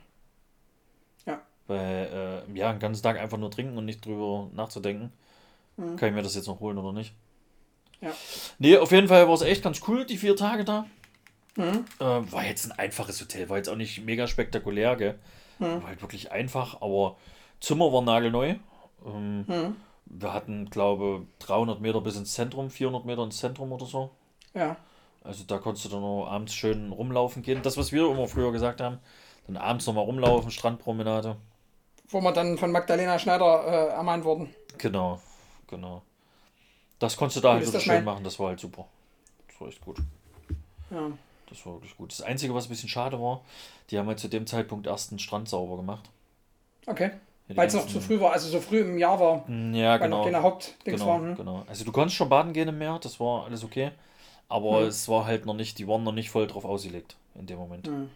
Weil, 1.70 2.44
äh, 2.50 2.58
ja, 2.58 2.72
einen 2.72 2.80
ganzen 2.80 3.04
Tag 3.04 3.20
einfach 3.20 3.38
nur 3.38 3.52
trinken 3.52 3.78
und 3.78 3.86
nicht 3.86 4.04
drüber 4.04 4.50
nachzudenken. 4.56 5.14
Mhm. 5.78 5.98
Kann 5.98 6.10
ich 6.10 6.16
mir 6.16 6.24
das 6.24 6.34
jetzt 6.34 6.48
noch 6.48 6.60
holen 6.60 6.80
oder 6.80 6.94
nicht? 6.94 7.14
Ja. 8.02 8.10
Nee, 8.58 8.78
auf 8.78 8.92
jeden 8.92 9.08
Fall 9.08 9.28
war 9.28 9.36
es 9.36 9.44
echt 9.44 9.62
ganz 9.62 9.80
cool, 9.88 10.04
die 10.04 10.18
vier 10.18 10.36
Tage 10.36 10.66
da. 10.66 10.88
Mhm. 11.58 11.86
Äh, 12.00 12.32
war 12.32 12.44
jetzt 12.44 12.66
ein 12.66 12.72
einfaches 12.72 13.22
Hotel, 13.22 13.50
war 13.50 13.58
jetzt 13.58 13.70
auch 13.70 13.76
nicht 13.76 14.04
mega 14.04 14.26
spektakulär, 14.26 14.96
gell? 14.96 15.20
Mhm. 15.60 15.84
War 15.84 15.90
halt 15.90 16.02
wirklich 16.02 16.32
einfach, 16.32 16.82
aber 16.82 17.18
Zimmer 17.60 17.94
war 17.94 18.02
nagelneu. 18.02 18.56
Ähm, 19.06 19.46
mhm. 19.48 19.76
Wir 20.06 20.34
hatten, 20.34 20.72
glaube 20.72 21.28
300 21.38 21.80
Meter 21.82 22.02
bis 22.02 22.16
ins 22.16 22.34
Zentrum, 22.34 22.72
400 22.72 23.06
Meter 23.06 23.24
ins 23.24 23.38
Zentrum 23.38 23.72
oder 23.72 23.86
so. 23.86 24.10
Ja. 24.56 24.76
Also 25.24 25.44
da 25.44 25.60
konntest 25.60 25.86
du 25.86 25.90
dann 25.90 26.02
noch 26.02 26.26
abends 26.26 26.56
schön 26.56 26.92
rumlaufen 26.92 27.44
gehen. 27.44 27.62
Das, 27.62 27.78
was 27.78 27.92
wir 27.92 28.10
immer 28.10 28.28
früher 28.28 28.52
gesagt 28.52 28.82
haben. 28.82 28.98
Dann 29.46 29.58
abends 29.58 29.86
nochmal 29.86 30.06
rumlaufen, 30.06 30.50
Strandpromenade 30.50 31.38
wo 32.10 32.22
wir 32.22 32.32
dann 32.32 32.58
von 32.58 32.72
Magdalena 32.72 33.18
Schneider 33.20 33.64
äh, 33.66 33.94
ermahnt 33.94 34.24
wurden. 34.24 34.54
Genau, 34.78 35.20
genau. 35.68 36.02
Das 37.00 37.16
konntest 37.16 37.38
du 37.38 37.42
da 37.42 37.54
halt 37.54 37.66
so 37.66 37.80
schön 37.80 38.04
machen, 38.04 38.24
das 38.24 38.40
war 38.40 38.50
halt 38.50 38.60
super. 38.60 38.86
Das 39.48 39.62
war 39.62 39.68
echt 39.70 39.82
gut. 39.82 39.98
Ja. 40.92 41.12
Das 41.50 41.66
war 41.66 41.74
wirklich 41.74 41.96
gut. 41.98 42.12
Das 42.12 42.22
Einzige, 42.22 42.54
was 42.54 42.66
ein 42.66 42.70
bisschen 42.70 42.90
schade 42.90 43.20
war, 43.20 43.42
die 43.90 43.98
haben 43.98 44.08
halt 44.08 44.20
zu 44.20 44.28
dem 44.28 44.46
Zeitpunkt 44.46 44.86
erst 44.86 45.12
den 45.12 45.20
Strand 45.20 45.50
sauber 45.50 45.78
gemacht. 45.78 46.10
Okay. 46.86 47.12
Weil 47.48 47.68
es 47.68 47.74
noch 47.74 47.88
zu 47.88 48.00
früh 48.00 48.20
war, 48.20 48.34
also 48.34 48.48
so 48.48 48.62
früh 48.62 48.82
im 48.82 49.00
Jahr 49.00 49.20
war. 49.20 49.44
Mm, 49.48 49.74
ja, 49.74 49.98
genau. 49.98 50.20
noch 50.20 50.26
keine 50.26 50.44
Hauptdings 50.44 51.00
Genau, 51.00 51.08
waren. 51.08 51.30
Hm? 51.30 51.36
genau. 51.36 51.64
Also 51.68 51.84
du 51.84 51.92
konntest 51.92 52.16
schon 52.16 52.30
baden 52.30 52.54
gehen 52.54 52.68
im 52.68 52.78
Meer, 52.78 53.00
das 53.02 53.20
war 53.20 53.46
alles 53.46 53.64
okay. 53.64 53.92
Aber 54.48 54.82
Hm. 54.82 54.88
es 54.88 55.08
war 55.10 55.26
halt 55.26 55.48
noch 55.48 55.56
nicht, 55.56 55.80
die 55.80 55.88
waren 55.88 56.04
noch 56.04 56.12
nicht 56.12 56.30
voll 56.30 56.46
drauf 56.46 56.66
ausgelegt 56.66 57.16
in 57.34 57.48
dem 57.48 57.58
Moment. 57.58 57.88
Hm. 57.88 58.12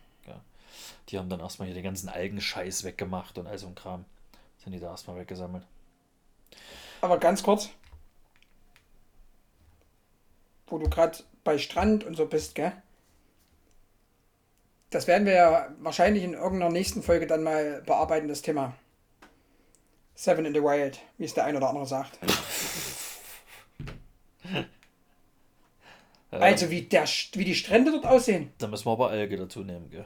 Die 1.10 1.17
haben 1.17 1.29
dann 1.29 1.39
erstmal 1.39 1.67
hier 1.67 1.75
den 1.75 1.83
ganzen 1.83 2.10
Algenscheiß 2.10 2.83
weggemacht 2.83 3.38
und 3.38 3.48
all 3.48 3.57
so 3.57 3.67
ein 3.67 3.75
Kram. 3.75 4.05
Sind 4.57 4.72
die 4.72 4.79
da 4.79 4.91
erstmal 4.91 5.17
weggesammelt. 5.17 5.65
Aber 7.01 7.17
ganz 7.17 7.43
kurz. 7.43 7.69
Wo 10.67 10.77
du 10.77 10.89
gerade 10.89 11.17
bei 11.43 11.57
Strand 11.57 12.03
und 12.05 12.15
so 12.15 12.25
bist, 12.25 12.55
gell? 12.55 12.72
Das 14.89 15.07
werden 15.07 15.25
wir 15.25 15.33
ja 15.33 15.67
wahrscheinlich 15.79 16.24
in 16.24 16.33
irgendeiner 16.33 16.72
nächsten 16.72 17.03
Folge 17.03 17.27
dann 17.27 17.43
mal 17.43 17.81
bearbeiten, 17.81 18.27
das 18.27 18.41
Thema. 18.41 18.75
Seven 20.15 20.45
in 20.45 20.53
the 20.53 20.62
Wild, 20.62 21.00
wie 21.17 21.25
es 21.25 21.33
der 21.33 21.45
ein 21.45 21.57
oder 21.57 21.69
andere 21.69 21.86
sagt. 21.86 22.17
Also 26.31 26.72
wie, 26.72 26.81
der, 26.81 27.05
wie 27.33 27.45
die 27.45 27.53
Strände 27.53 27.91
dort 27.91 28.05
aussehen. 28.05 28.51
Da 28.57 28.67
müssen 28.67 28.86
wir 28.86 28.91
aber 28.93 29.10
Alge 29.10 29.38
dazu 29.38 29.63
nehmen, 29.63 29.91
gell? 29.91 30.05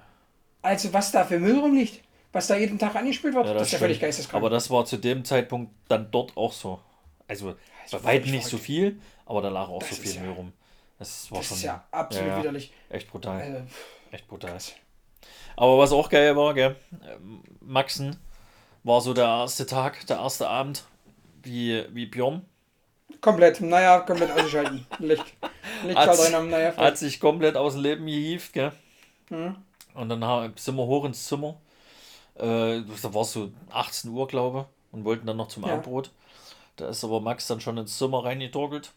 Also 0.68 0.94
was 0.94 1.12
da 1.12 1.24
für 1.26 1.40
Müll 1.40 1.58
rumliegt. 1.60 2.02
Was 2.34 2.48
da 2.48 2.56
jeden 2.58 2.78
Tag 2.78 2.94
angespült 2.96 3.34
wird, 3.34 3.48
Ja, 3.48 3.54
das, 3.54 3.64
ist 3.68 3.72
ja 3.72 3.80
völlig 3.80 4.00
geisteskrank. 4.00 4.42
Aber 4.44 4.50
das 4.50 4.70
war 4.70 4.86
zu 4.86 4.98
dem 4.98 5.24
Zeitpunkt 5.24 5.72
dann 5.88 6.12
dort 6.12 6.36
auch 6.36 6.52
so. 6.52 6.80
Also 7.28 7.56
bei 7.92 8.04
weitem 8.04 8.32
nicht 8.32 8.46
so 8.46 8.58
viel, 8.58 9.00
aber 9.26 9.42
da 9.42 9.50
lag 9.50 9.70
auch 9.70 9.80
Das 9.80 9.90
so 9.90 9.96
viel 9.96 10.14
ja- 10.16 10.22
Müll 10.22 10.32
rum. 10.32 10.54
Das 11.00 11.32
war 11.32 11.40
das 11.40 11.48
schon 11.48 11.58
ist 11.58 11.64
ja 11.64 11.84
absolut 11.92 12.28
ja, 12.30 12.40
widerlich. 12.40 12.74
echt 12.90 13.10
brutal. 13.10 13.42
Also, 13.42 13.62
Echt 14.12 14.28
brutal. 14.28 14.58
Aber 15.56 15.78
was 15.78 15.92
auch 15.92 16.10
geil 16.10 16.36
war, 16.36 16.54
gell? 16.54 16.76
ähm, 17.06 17.42
Maxen 17.62 18.18
war 18.84 19.02
so 19.02 19.14
der 19.14 19.26
erste 19.26 19.66
Tag, 19.66 20.06
der 20.08 20.18
erste 20.18 20.48
Abend, 20.48 20.86
wie, 21.44 21.86
wie 21.94 22.06
Björn. 22.08 22.46
komplett, 23.22 23.62
naja, 23.62 24.00
komplett 24.02 24.32
ausschalten. 24.32 24.86
Licht. 25.00 25.26
Rein 25.86 26.36
am, 26.36 26.50
naja, 26.50 26.76
hat 26.76 26.98
sich 26.98 27.20
komplett 27.20 27.56
aus 27.56 27.74
dem 27.74 27.84
Leben 27.84 28.06
gehievt, 28.06 28.54
gell? 28.54 28.72
Mhm. 29.30 29.56
Und 29.98 30.10
dann 30.10 30.54
sind 30.58 30.76
wir 30.76 30.86
hoch 30.86 31.06
ins 31.06 31.26
Zimmer. 31.28 31.56
Äh, 32.36 32.82
da 33.02 33.14
war 33.14 33.24
es 33.24 33.34
so 33.34 33.52
18 33.72 34.12
Uhr, 34.12 34.28
glaube 34.28 34.60
ich, 34.60 34.94
und 34.94 35.04
wollten 35.06 35.26
dann 35.26 35.38
noch 35.38 35.48
zum 35.48 35.64
Ja. 35.64 35.70
Abendbrot. 35.74 36.12
Da 36.76 36.90
ist 36.90 37.04
aber 37.04 37.20
Max 37.20 37.48
dann 37.48 37.60
schon 37.60 37.78
ins 37.78 37.98
Zimmer 37.98 38.24
reingetorkelt. 38.24 38.92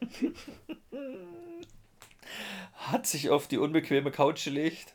hat 2.74 3.06
sich 3.06 3.30
auf 3.30 3.46
die 3.48 3.58
unbequeme 3.58 4.10
Couch 4.10 4.44
gelegt 4.44 4.94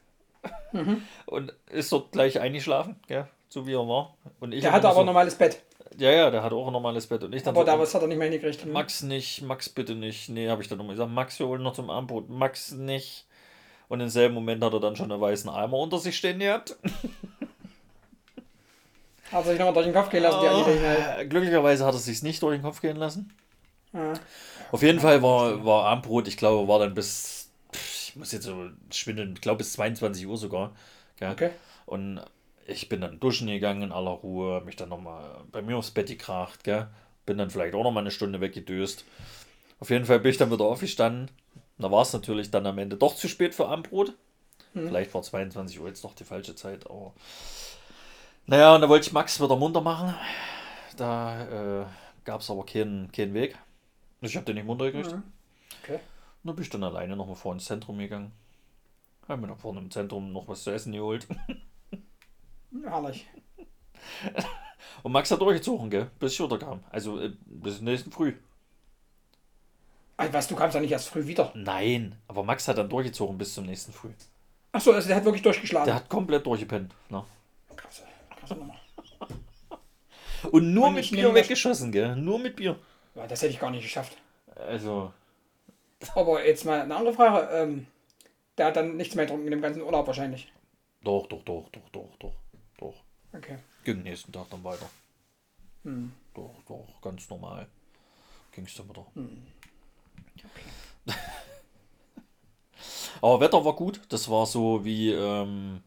Mhm. 0.73 1.03
und 1.25 1.53
ist 1.69 1.91
dort 1.91 2.11
gleich 2.11 2.39
eingeschlafen, 2.39 2.97
gell? 3.07 3.27
so 3.47 3.65
wie 3.67 3.73
er 3.73 3.87
war. 3.87 4.17
Und 4.39 4.51
ich 4.53 4.61
Der 4.61 4.71
hatte 4.73 4.87
aber 4.87 4.95
so, 4.95 4.99
ein 5.01 5.05
normales 5.05 5.35
Bett. 5.35 5.61
Ja, 5.97 6.11
ja, 6.11 6.31
der 6.31 6.43
hatte 6.43 6.55
auch 6.55 6.67
ein 6.67 6.73
normales 6.73 7.07
Bett. 7.07 7.23
Und 7.23 7.33
ich 7.33 7.43
dann 7.43 7.55
Aber 7.55 7.65
so, 7.65 7.71
da 7.71 7.79
was 7.79 7.93
hat 7.93 8.01
er 8.01 8.07
nicht 8.07 8.17
mehr 8.17 8.29
hingekriegt. 8.29 8.65
Max 8.65 9.03
nicht, 9.03 9.43
Max 9.43 9.69
bitte 9.69 9.93
nicht. 9.95 10.27
Nee, 10.29 10.49
habe 10.49 10.61
ich 10.61 10.67
dann 10.67 10.79
nochmal 10.79 10.95
gesagt, 10.95 11.11
Max, 11.11 11.39
wir 11.39 11.47
holen 11.47 11.61
noch 11.61 11.73
zum 11.73 11.89
Abendbrot. 11.89 12.29
Max 12.29 12.71
nicht. 12.71 13.25
Und 13.93 14.01
im 14.01 14.09
selben 14.09 14.33
Moment 14.33 14.63
hat 14.63 14.73
er 14.73 14.79
dann 14.79 14.95
schon 14.95 15.11
einen 15.11 15.21
weißen 15.21 15.51
Eimer 15.51 15.77
unter 15.77 15.99
sich 15.99 16.17
stehen 16.17 16.39
gehabt. 16.39 16.75
Hat 19.31 19.45
sich 19.45 19.59
nochmal 19.59 19.75
durch 19.75 19.85
den 19.85 19.93
Kopf 19.93 20.09
gehen 20.09 20.23
lassen, 20.23 20.39
die. 20.41 20.71
Äh, 21.21 21.27
Glücklicherweise 21.27 21.85
hat 21.85 21.93
er 21.93 21.99
sich 21.99 22.23
nicht 22.23 22.41
durch 22.41 22.57
den 22.57 22.63
Kopf 22.63 22.81
gehen 22.81 22.95
lassen. 22.95 23.31
Ja. 23.93 24.13
Auf 24.71 24.81
jeden 24.81 24.99
Fall 24.99 25.21
war, 25.21 25.63
war 25.63 25.85
Abendbrot, 25.85 26.27
ich 26.27 26.37
glaube, 26.37 26.67
war 26.67 26.79
dann 26.79 26.95
bis, 26.95 27.51
ich 27.71 28.15
muss 28.15 28.31
jetzt 28.31 28.45
so 28.45 28.67
schwindeln, 28.91 29.33
ich 29.35 29.41
glaube 29.41 29.59
bis 29.59 29.73
22 29.73 30.25
Uhr 30.25 30.37
sogar. 30.37 30.71
Gell? 31.17 31.31
Okay. 31.31 31.51
Und 31.85 32.19
ich 32.65 32.89
bin 32.89 32.99
dann 32.99 33.19
duschen 33.19 33.45
gegangen 33.45 33.83
in 33.83 33.91
aller 33.91 34.09
Ruhe, 34.09 34.61
mich 34.61 34.75
dann 34.75 34.89
nochmal 34.89 35.41
bei 35.51 35.61
mir 35.61 35.77
aufs 35.77 35.91
Bett 35.91 36.07
gekracht, 36.07 36.63
gell? 36.63 36.87
Bin 37.27 37.37
dann 37.37 37.51
vielleicht 37.51 37.75
auch 37.75 37.83
nochmal 37.83 38.01
eine 38.01 38.09
Stunde 38.09 38.41
weggedöst. 38.41 39.05
Auf 39.79 39.91
jeden 39.91 40.05
Fall 40.05 40.19
bin 40.19 40.31
ich 40.31 40.37
dann 40.37 40.51
wieder 40.51 40.65
aufgestanden. 40.65 41.29
Da 41.83 41.91
war 41.91 42.01
es 42.01 42.13
natürlich 42.13 42.49
dann 42.49 42.65
am 42.65 42.77
Ende 42.77 42.97
doch 42.97 43.15
zu 43.15 43.27
spät 43.27 43.53
für 43.53 43.67
Abendbrot. 43.67 44.13
Vielleicht 44.73 45.13
war 45.13 45.21
22 45.21 45.79
Uhr 45.79 45.87
jetzt 45.87 46.03
noch 46.03 46.15
die 46.15 46.23
falsche 46.23 46.55
Zeit, 46.55 46.89
aber. 46.89 47.13
Naja, 48.47 48.75
und 48.75 48.81
da 48.81 48.89
wollte 48.89 49.07
ich 49.07 49.13
Max 49.13 49.39
wieder 49.39 49.55
munter 49.55 49.81
machen. 49.81 50.15
Da 50.97 51.81
äh, 51.81 51.85
gab 52.25 52.41
es 52.41 52.49
aber 52.49 52.65
keinen, 52.65 53.11
keinen 53.11 53.33
Weg. 53.33 53.57
Ich 54.21 54.35
habe 54.35 54.45
den 54.45 54.55
nicht 54.55 54.65
munter 54.65 54.91
gekriegt. 54.91 55.15
Mhm. 55.15 55.23
Okay. 55.83 55.95
Und 55.95 56.47
dann 56.47 56.55
bin 56.55 56.63
ich 56.63 56.69
dann 56.69 56.83
alleine 56.83 57.15
nochmal 57.15 57.35
vor 57.35 57.53
ins 57.53 57.65
Zentrum 57.65 57.99
gegangen. 57.99 58.31
Habe 59.27 59.41
mir 59.41 59.47
da 59.47 59.55
vorne 59.55 59.79
im 59.79 59.91
Zentrum 59.91 60.33
noch 60.33 60.47
was 60.47 60.63
zu 60.63 60.71
essen 60.71 60.91
geholt. 60.91 61.27
Herrlich. 62.83 63.27
Und 65.03 65.11
Max 65.11 65.31
hat 65.31 65.39
durchgezogen, 65.39 65.89
gell? 65.89 66.09
Bis 66.19 66.33
ich 66.33 66.41
runterkam. 66.41 66.83
Also 66.89 67.19
äh, 67.19 67.33
bis 67.45 67.79
nächsten 67.79 68.11
Früh. 68.11 68.33
Also, 70.17 70.33
was, 70.33 70.47
du 70.47 70.55
kamst 70.55 70.75
ja 70.75 70.81
nicht 70.81 70.91
erst 70.91 71.09
früh 71.09 71.25
wieder. 71.27 71.51
Nein, 71.55 72.15
aber 72.27 72.43
Max 72.43 72.67
hat 72.67 72.77
dann 72.77 72.89
durchgezogen 72.89 73.37
bis 73.37 73.53
zum 73.53 73.65
nächsten 73.65 73.91
Früh. 73.91 74.09
Achso, 74.71 74.91
also 74.91 75.07
der 75.07 75.17
hat 75.17 75.25
wirklich 75.25 75.41
durchgeschlagen. 75.41 75.85
Der 75.85 75.95
hat 75.95 76.09
komplett 76.09 76.45
durchgepennt. 76.45 76.93
Ne? 77.09 77.23
Krasse, 77.75 78.03
krasse 78.39 78.55
Nummer. 78.55 78.75
Und 80.51 80.73
nur 80.73 80.87
Und 80.87 80.95
mit 80.95 81.09
Bier 81.11 81.33
weggeschossen, 81.33 81.91
gell? 81.91 82.15
Nur 82.15 82.37
mit 82.39 82.55
Bier. 82.55 82.77
Ja, 83.15 83.25
das 83.27 83.41
hätte 83.41 83.53
ich 83.53 83.59
gar 83.59 83.71
nicht 83.71 83.83
geschafft. 83.83 84.17
Also, 84.55 85.11
Aber 86.15 86.45
jetzt 86.45 86.65
mal 86.65 86.81
eine 86.81 86.95
andere 86.95 87.13
Frage. 87.13 87.47
Ähm, 87.53 87.87
der 88.57 88.67
hat 88.67 88.75
dann 88.75 88.97
nichts 88.97 89.15
mehr 89.15 89.25
getrunken 89.25 89.47
in 89.47 89.51
dem 89.51 89.61
ganzen 89.61 89.81
Urlaub 89.81 90.05
wahrscheinlich. 90.05 90.51
doch, 91.03 91.27
doch, 91.27 91.43
doch, 91.43 91.69
doch, 91.71 91.89
doch, 91.91 92.15
doch, 92.19 92.33
doch. 92.77 92.95
Okay. 93.33 93.57
Ging 93.83 94.03
nächsten 94.03 94.31
Tag 94.31 94.47
dann 94.51 94.63
weiter. 94.63 94.89
Hm. 95.83 96.11
Doch, 96.33 96.55
doch, 96.67 96.87
ganz 97.01 97.29
normal. 97.29 97.67
Ging 98.51 98.65
es 98.65 98.75
dann 98.75 98.89
wieder. 98.89 99.05
Aber 103.21 103.39
Wetter 103.39 103.63
war 103.63 103.75
gut. 103.75 104.01
Das 104.09 104.29
war 104.29 104.45
so 104.45 104.83
wie, 104.85 105.11
ähm, 105.11 105.81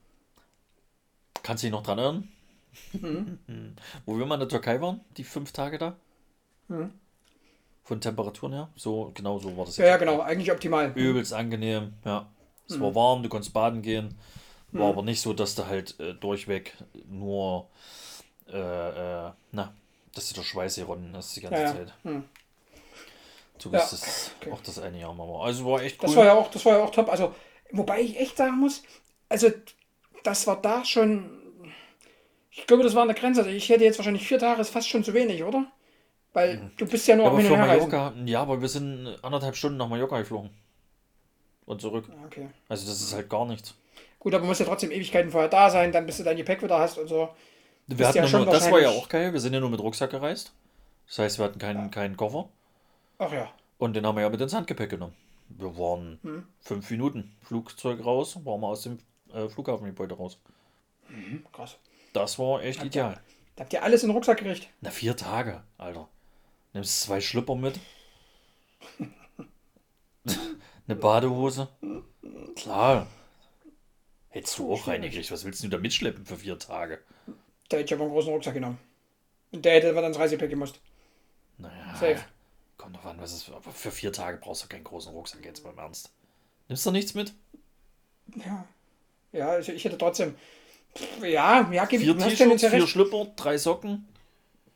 kannst 1.43 1.63
du 1.63 1.67
dich 1.67 1.73
noch 1.73 1.83
dran 1.83 1.99
erinnern? 1.99 2.29
Wo 4.07 4.19
wir 4.19 4.27
mal 4.27 4.35
in 4.35 4.41
der 4.41 4.49
Türkei 4.49 4.81
waren, 4.81 5.01
die 5.17 5.25
fünf 5.25 5.53
Tage 5.53 5.79
da? 5.79 5.97
Mhm. 6.69 6.93
Von 7.85 8.01
Temperaturen 8.01 8.53
her? 8.53 8.69
So, 8.77 9.13
genau 9.15 9.39
so 9.39 9.57
war 9.57 9.65
das 9.65 9.77
Ja, 9.77 9.87
ja, 9.87 9.97
genau. 9.97 10.21
Eigentlich 10.21 10.51
optimal. 10.51 10.93
Übelst 10.95 11.33
angenehm, 11.33 11.95
ja. 12.05 12.29
Es 12.69 12.77
Mhm. 12.77 12.83
war 12.83 12.95
warm, 12.95 13.23
du 13.23 13.29
konntest 13.29 13.55
baden 13.55 13.83
gehen. 13.83 14.15
War 14.73 14.91
aber 14.91 15.03
nicht 15.03 15.21
so, 15.21 15.33
dass 15.33 15.55
du 15.55 15.67
halt 15.67 15.99
äh, 16.01 16.15
durchweg 16.15 16.77
nur, 17.09 17.69
äh, 18.49 19.29
äh, 19.29 19.33
na, 19.53 19.73
dass 20.15 20.29
du 20.29 20.35
der 20.35 20.43
Schweiß 20.43 20.77
geronnen 20.77 21.13
hast 21.15 21.37
die 21.37 21.41
ganze 21.41 21.63
Ja, 21.63 21.75
ja. 22.05 22.23
Hm. 23.57 23.63
So 23.63 23.71
Ja, 23.71 23.83
okay. 24.41 24.53
auch 24.53 24.61
das 24.63 24.79
eine 24.79 24.99
Jahr 24.99 25.15
mal 25.15 25.27
war. 25.29 25.45
Also 25.47 25.65
war 25.67 25.83
echt 25.83 26.03
cool. 26.03 26.09
Das 26.09 26.17
war 26.17 26.25
ja 26.25 26.35
auch, 26.35 26.51
das 26.51 26.65
war 26.65 26.79
ja 26.79 26.85
auch 26.85 26.91
top. 26.91 27.09
Also, 27.11 27.35
wobei 27.73 28.01
ich 28.01 28.19
echt 28.19 28.37
sagen 28.37 28.59
muss, 28.59 28.83
also 29.29 29.51
das 30.23 30.47
war 30.47 30.61
da 30.61 30.85
schon. 30.85 31.31
Ich 32.51 32.67
glaube, 32.67 32.83
das 32.83 32.95
war 32.95 33.03
an 33.03 33.09
der 33.09 33.17
Grenze. 33.17 33.41
Also 33.41 33.51
ich 33.51 33.69
hätte 33.69 33.85
jetzt 33.85 33.99
wahrscheinlich 33.99 34.27
vier 34.27 34.39
Tage, 34.39 34.61
ist 34.61 34.71
fast 34.71 34.89
schon 34.89 35.05
zu 35.05 35.13
wenig, 35.15 35.43
oder? 35.45 35.67
Weil 36.33 36.71
du 36.77 36.87
bist 36.87 37.07
ja 37.07 37.17
nur 37.17 37.27
aber 37.27 37.41
Herreisen. 37.41 37.89
Mallorca, 37.91 38.13
ja, 38.25 38.43
aber 38.43 38.61
wir 38.61 38.69
sind 38.69 39.17
anderthalb 39.23 39.57
Stunden 39.57 39.79
nach 39.79 39.89
Mallorca 39.89 40.19
geflogen. 40.19 40.51
Und 41.65 41.81
zurück. 41.81 42.07
Ja, 42.09 42.27
Okay. 42.27 42.49
Also 42.69 42.87
das 42.87 43.01
ist 43.01 43.15
halt 43.15 43.29
gar 43.29 43.47
nichts. 43.47 43.75
Gut, 44.19 44.35
aber 44.35 44.45
musst 44.45 44.61
ja 44.61 44.67
trotzdem 44.67 44.91
Ewigkeiten 44.91 45.31
vorher 45.31 45.49
da 45.49 45.71
sein, 45.71 45.93
dann 45.93 46.05
bis 46.07 46.17
du 46.19 46.25
dein 46.25 46.37
Gepäck 46.37 46.63
wieder 46.63 46.79
hast 46.79 46.99
und 46.99 47.09
so. 47.09 47.29
Wir 47.87 47.97
Bist 47.97 48.09
hatten 48.09 48.17
ja 48.19 48.23
nur, 48.23 48.31
schon 48.31 48.47
das 48.47 48.71
war 48.71 48.81
ja 48.81 48.91
auch 48.91 49.09
geil. 49.09 49.33
Wir 49.33 49.41
sind 49.41 49.55
ja 49.55 49.61
nur 49.61 49.71
mit 49.71 49.81
Rucksack 49.81 50.11
gereist. 50.11 50.53
Das 51.07 51.19
heißt, 51.21 51.39
wir 51.39 51.45
hatten 51.45 51.59
keinen, 51.59 51.85
Ja. 51.85 51.89
keinen 51.89 52.17
Koffer. 52.17 52.49
Ach 53.19 53.33
ja. 53.33 53.51
Und 53.79 53.95
den 53.95 54.07
haben 54.07 54.17
wir 54.17 54.23
ja 54.23 54.31
mit 54.31 54.41
ins 54.41 54.55
Handgepäck 54.55 54.91
genommen. 54.91 55.15
Wir 55.49 55.77
waren 55.79 56.19
Hm. 56.23 56.47
fünf 56.61 56.91
Minuten 56.91 57.37
Flugzeug 57.43 58.05
raus, 58.05 58.37
waren 58.45 58.61
wir 58.61 58.69
aus 58.69 58.83
dem 58.83 58.99
äh, 59.33 59.49
Flughafengebäude 59.49 60.15
raus. 60.17 60.39
Hm, 61.09 61.45
krass. 61.53 61.79
Das 62.13 62.39
war 62.39 62.63
echt 62.63 62.79
Okay. 62.81 62.89
ideal. 62.89 63.21
Da 63.55 63.63
habt 63.65 63.73
ihr 63.73 63.83
alles 63.83 64.03
in 64.03 64.09
den 64.09 64.15
Rucksack 64.17 64.39
gekriegt. 64.39 64.69
Na, 64.81 64.91
vier 64.91 65.17
Tage, 65.17 65.63
Alter. 65.79 66.09
Nimmst 66.73 67.01
zwei 67.03 67.21
Schlüpper 67.21 67.55
mit. 67.55 67.79
Eine 70.89 70.97
Badehose. 70.97 71.69
Klar. 72.57 73.07
Hättest 74.29 74.59
du 74.59 74.73
auch 74.73 74.87
reingekriegt. 74.87 75.31
Was 75.31 75.45
willst 75.45 75.63
du 75.65 75.69
da 75.69 75.79
mitschleppen 75.79 76.27
für 76.27 76.37
vier 76.37 76.59
Tage? 76.59 77.01
Da 77.69 77.79
hätte 77.79 77.87
ich 77.87 77.95
aber 77.95 78.05
einen 78.05 78.13
großen 78.13 78.33
Rucksack 78.33 78.55
genommen. 78.55 78.79
Und 79.53 79.65
der 79.65 79.75
hätte 79.75 79.93
dann 79.95 80.05
ins 80.05 80.19
Reisepäck 80.19 80.51
gemusst. 80.51 80.81
Naja. 81.59 81.95
Safe. 81.95 82.25
Kommt 82.77 82.97
doch 82.97 83.05
an, 83.05 83.21
was 83.21 83.33
ist. 83.33 83.49
Aber 83.49 83.73
für 83.73 83.91
vier 83.91 84.13
Tage 84.13 84.39
brauchst 84.39 84.65
du 84.65 84.69
keinen 84.69 84.85
großen 84.85 85.13
Rucksack 85.13 85.45
jetzt 85.45 85.65
beim 85.65 85.79
Ernst. 85.79 86.11
Nimmst 86.69 86.85
du 86.85 86.91
nichts 86.91 87.15
mit? 87.15 87.33
Ja. 88.35 88.67
Ja, 89.33 89.49
also 89.51 89.73
ich 89.73 89.85
hätte 89.85 89.99
trotzdem. 89.99 90.35
Ja, 91.21 91.71
ja, 91.71 91.85
gib 91.85 92.01
Vier 92.01 92.17
T-Shirts, 92.17 92.39
tendenziell 92.39 92.71
vier. 92.71 92.87
Schlüpper, 92.87 93.27
drei 93.37 93.59
Socken. 93.59 94.09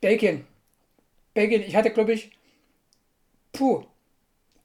Belgien. 0.01 0.47
Belgien, 1.35 1.63
ich 1.63 1.77
hatte, 1.77 1.91
glaube 1.91 2.13
ich. 2.13 2.33
Puh. 3.53 3.85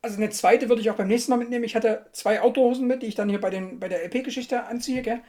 also 0.01 0.17
eine 0.17 0.29
zweite 0.29 0.69
würde 0.69 0.81
ich 0.81 0.89
auch 0.91 0.95
beim 0.95 1.07
nächsten 1.07 1.31
Mal 1.31 1.37
mitnehmen. 1.37 1.63
Ich 1.63 1.75
hatte 1.75 2.05
zwei 2.11 2.41
Outdoor-Hosen 2.41 2.85
mit, 2.85 3.01
die 3.01 3.07
ich 3.07 3.15
dann 3.15 3.29
hier 3.29 3.41
bei, 3.41 3.49
den, 3.49 3.79
bei 3.79 3.87
der 3.87 4.03
LP-Geschichte 4.03 4.65
anziehe. 4.65 5.01
Gell? 5.01 5.21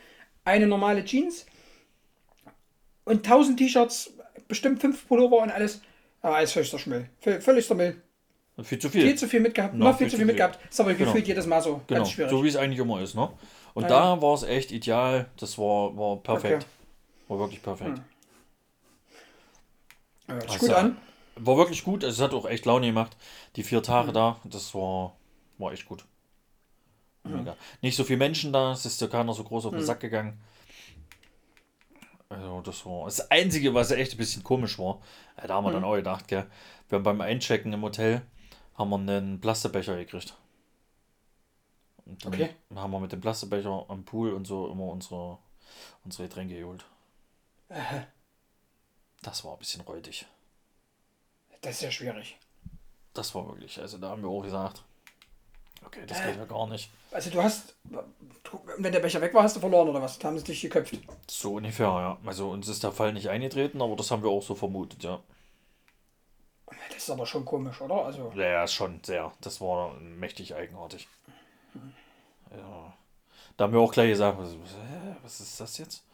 Eine 0.45 0.67
normale 0.67 1.05
Jeans 1.05 1.47
und 3.05 3.25
1000 3.25 3.59
T-Shirts, 3.59 4.13
bestimmt 4.49 4.81
fünf 4.81 5.09
Pullover 5.09 5.39
und 5.39 5.51
alles. 5.51 5.81
Aber 6.27 6.39
alles 6.39 6.51
völligster 6.51 6.81
Müll. 6.87 7.09
Völligster 7.21 7.77
Müll. 7.77 8.03
Viel 8.61 8.81
zu 8.81 8.91
viel. 8.91 9.03
Viel 9.03 9.15
zu 9.15 9.29
viel 9.29 9.39
mitgehabt. 9.39 9.75
No, 9.75 9.85
noch 9.85 9.97
viel, 9.97 10.11
zu 10.11 10.17
viel, 10.17 10.27
mitgehabt. 10.27 10.59
Ist 10.69 10.81
aber 10.81 10.93
genau. 10.95 11.13
gefühlt 11.13 11.29
jedes 11.29 11.47
Mal 11.47 11.63
so. 11.63 11.83
Genau. 11.87 12.01
Ganz 12.01 12.11
schwierig. 12.11 12.31
So 12.33 12.43
wie 12.43 12.49
es 12.49 12.57
eigentlich 12.57 12.81
immer 12.81 13.01
ist, 13.01 13.15
ne? 13.15 13.31
Und 13.75 13.85
ja. 13.85 13.89
da 13.89 14.21
war 14.21 14.35
es 14.35 14.43
echt 14.43 14.73
ideal. 14.73 15.27
Das 15.37 15.57
war, 15.57 15.97
war 15.97 16.17
perfekt. 16.17 16.65
Okay. 16.65 17.29
War 17.29 17.39
wirklich 17.39 17.63
perfekt. 17.63 17.99
Hm. 17.99 18.05
Ja, 20.27 20.35
also, 20.35 20.59
gut 20.59 20.71
an. 20.71 20.97
War 21.37 21.57
wirklich 21.59 21.85
gut. 21.85 22.03
Also, 22.03 22.25
es 22.25 22.29
hat 22.29 22.35
auch 22.35 22.51
echt 22.51 22.65
Laune 22.65 22.89
gemacht. 22.89 23.17
Die 23.55 23.63
vier 23.63 23.85
Tage 23.85 24.09
hm. 24.09 24.15
da, 24.15 24.41
das 24.43 24.75
war, 24.75 25.15
war 25.59 25.73
echt 25.73 25.87
gut. 25.87 26.05
Hm. 27.25 27.37
Mega. 27.37 27.57
Nicht 27.83 27.95
so 27.95 28.03
viele 28.03 28.19
Menschen 28.19 28.53
da, 28.53 28.73
es 28.73 28.85
ist 28.85 29.01
ja 29.01 29.07
keiner 29.07 29.33
so 29.33 29.45
groß 29.45 29.67
auf 29.67 29.71
den 29.71 29.79
hm. 29.79 29.87
Sack 29.87 30.01
gegangen. 30.01 30.41
Also, 32.29 32.61
das 32.61 32.85
war 32.85 33.05
das 33.05 33.31
Einzige, 33.31 33.73
was 33.75 33.91
echt 33.91 34.13
ein 34.13 34.19
bisschen 34.19 34.43
komisch 34.43 34.79
war. 34.79 35.01
Da 35.37 35.55
haben 35.55 35.65
wir 35.65 35.73
dann 35.73 35.83
hm. 35.83 35.89
auch 35.89 35.97
gedacht, 35.97 36.29
gell. 36.29 36.47
Wir 36.89 36.97
haben 36.97 37.05
beim 37.05 37.21
Einchecken 37.21 37.73
im 37.73 37.83
Hotel 37.83 38.23
haben 38.77 38.91
wir 38.91 38.97
einen 38.97 39.41
Plastikbecher 39.41 39.97
gekriegt. 39.97 40.37
Und 42.05 42.25
dann 42.25 42.35
okay. 42.35 42.55
haben 42.75 42.91
wir 42.91 43.01
mit 43.01 43.13
dem 43.13 43.21
Plastikbecher 43.21 43.87
am 43.89 44.05
Pool 44.05 44.33
und 44.33 44.47
so 44.47 44.69
immer 44.69 44.85
unsere, 44.85 45.39
unsere 46.05 46.29
Getränke 46.29 46.59
geholt. 46.59 46.85
Äh. 47.69 48.03
Das 49.23 49.45
war 49.45 49.55
ein 49.55 49.59
bisschen 49.59 49.81
räudig. 49.81 50.27
Das 51.63 51.77
ist 51.77 51.83
ja 51.83 51.91
schwierig. 51.91 52.39
Das 53.15 53.35
war 53.35 53.49
wirklich, 53.49 53.81
also 53.81 53.99
da 53.99 54.11
haben 54.11 54.23
wir 54.23 54.29
auch 54.29 54.43
gesagt, 54.43 54.85
okay, 55.87 56.01
das 56.07 56.23
geht 56.23 56.37
ja 56.37 56.45
gar 56.45 56.67
nicht. 56.67 56.91
Also 57.11 57.31
du 57.31 57.43
hast, 57.43 57.75
wenn 58.79 58.93
der 58.93 59.01
Becher 59.01 59.21
weg 59.21 59.33
war, 59.33 59.43
hast 59.43 59.57
du 59.57 59.61
verloren 59.61 59.89
oder 59.89 60.03
was? 60.03 60.19
Da 60.19 60.29
haben 60.29 60.39
sie 60.39 60.45
dich 60.45 60.61
geköpft. 60.61 60.99
So 61.31 61.55
ungefähr, 61.55 61.87
ja. 61.87 62.19
Also 62.27 62.51
uns 62.51 62.69
ist 62.69 62.83
der 62.83 62.93
Fall 62.93 63.13
nicht 63.13 63.29
eingetreten, 63.29 63.81
aber 63.81 63.97
das 63.97 64.11
haben 64.11 64.23
wir 64.23 64.31
auch 64.31 64.43
so 64.43 64.55
vermutet, 64.55 65.03
ja. 65.03 65.21
Das 66.89 66.99
ist 66.99 67.11
aber 67.11 67.27
schon 67.27 67.45
komisch, 67.45 67.81
oder? 67.81 68.05
Also 68.05 68.33
ja, 68.35 68.49
ja, 68.49 68.67
schon 68.67 69.01
sehr. 69.05 69.33
Das 69.41 69.61
war 69.61 69.95
mächtig 69.95 70.55
eigenartig. 70.55 71.09
Ja. 72.51 72.93
Da 73.57 73.65
haben 73.65 73.73
wir 73.73 73.81
auch 73.81 73.93
gleich 73.93 74.11
gesagt, 74.11 74.39
was, 74.39 74.57
was 75.23 75.41
ist 75.41 75.61
das 75.61 75.79
jetzt? 75.79 76.05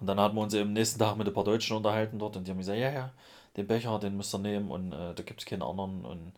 Und 0.00 0.06
dann 0.06 0.20
hatten 0.20 0.34
wir 0.34 0.42
uns 0.42 0.54
eben 0.54 0.72
nächsten 0.72 0.98
Tag 0.98 1.16
mit 1.16 1.26
ein 1.26 1.34
paar 1.34 1.44
Deutschen 1.44 1.76
unterhalten 1.76 2.18
dort 2.18 2.36
und 2.36 2.46
die 2.46 2.50
haben 2.50 2.58
gesagt, 2.58 2.78
ja, 2.78 2.90
ja, 2.90 3.12
den 3.56 3.66
Becher, 3.66 3.98
den 3.98 4.16
müsst 4.16 4.34
ihr 4.34 4.38
nehmen 4.38 4.70
und 4.70 4.92
äh, 4.92 5.14
da 5.14 5.22
gibt 5.22 5.40
es 5.40 5.46
keinen 5.46 5.62
anderen 5.62 6.04
und 6.04 6.32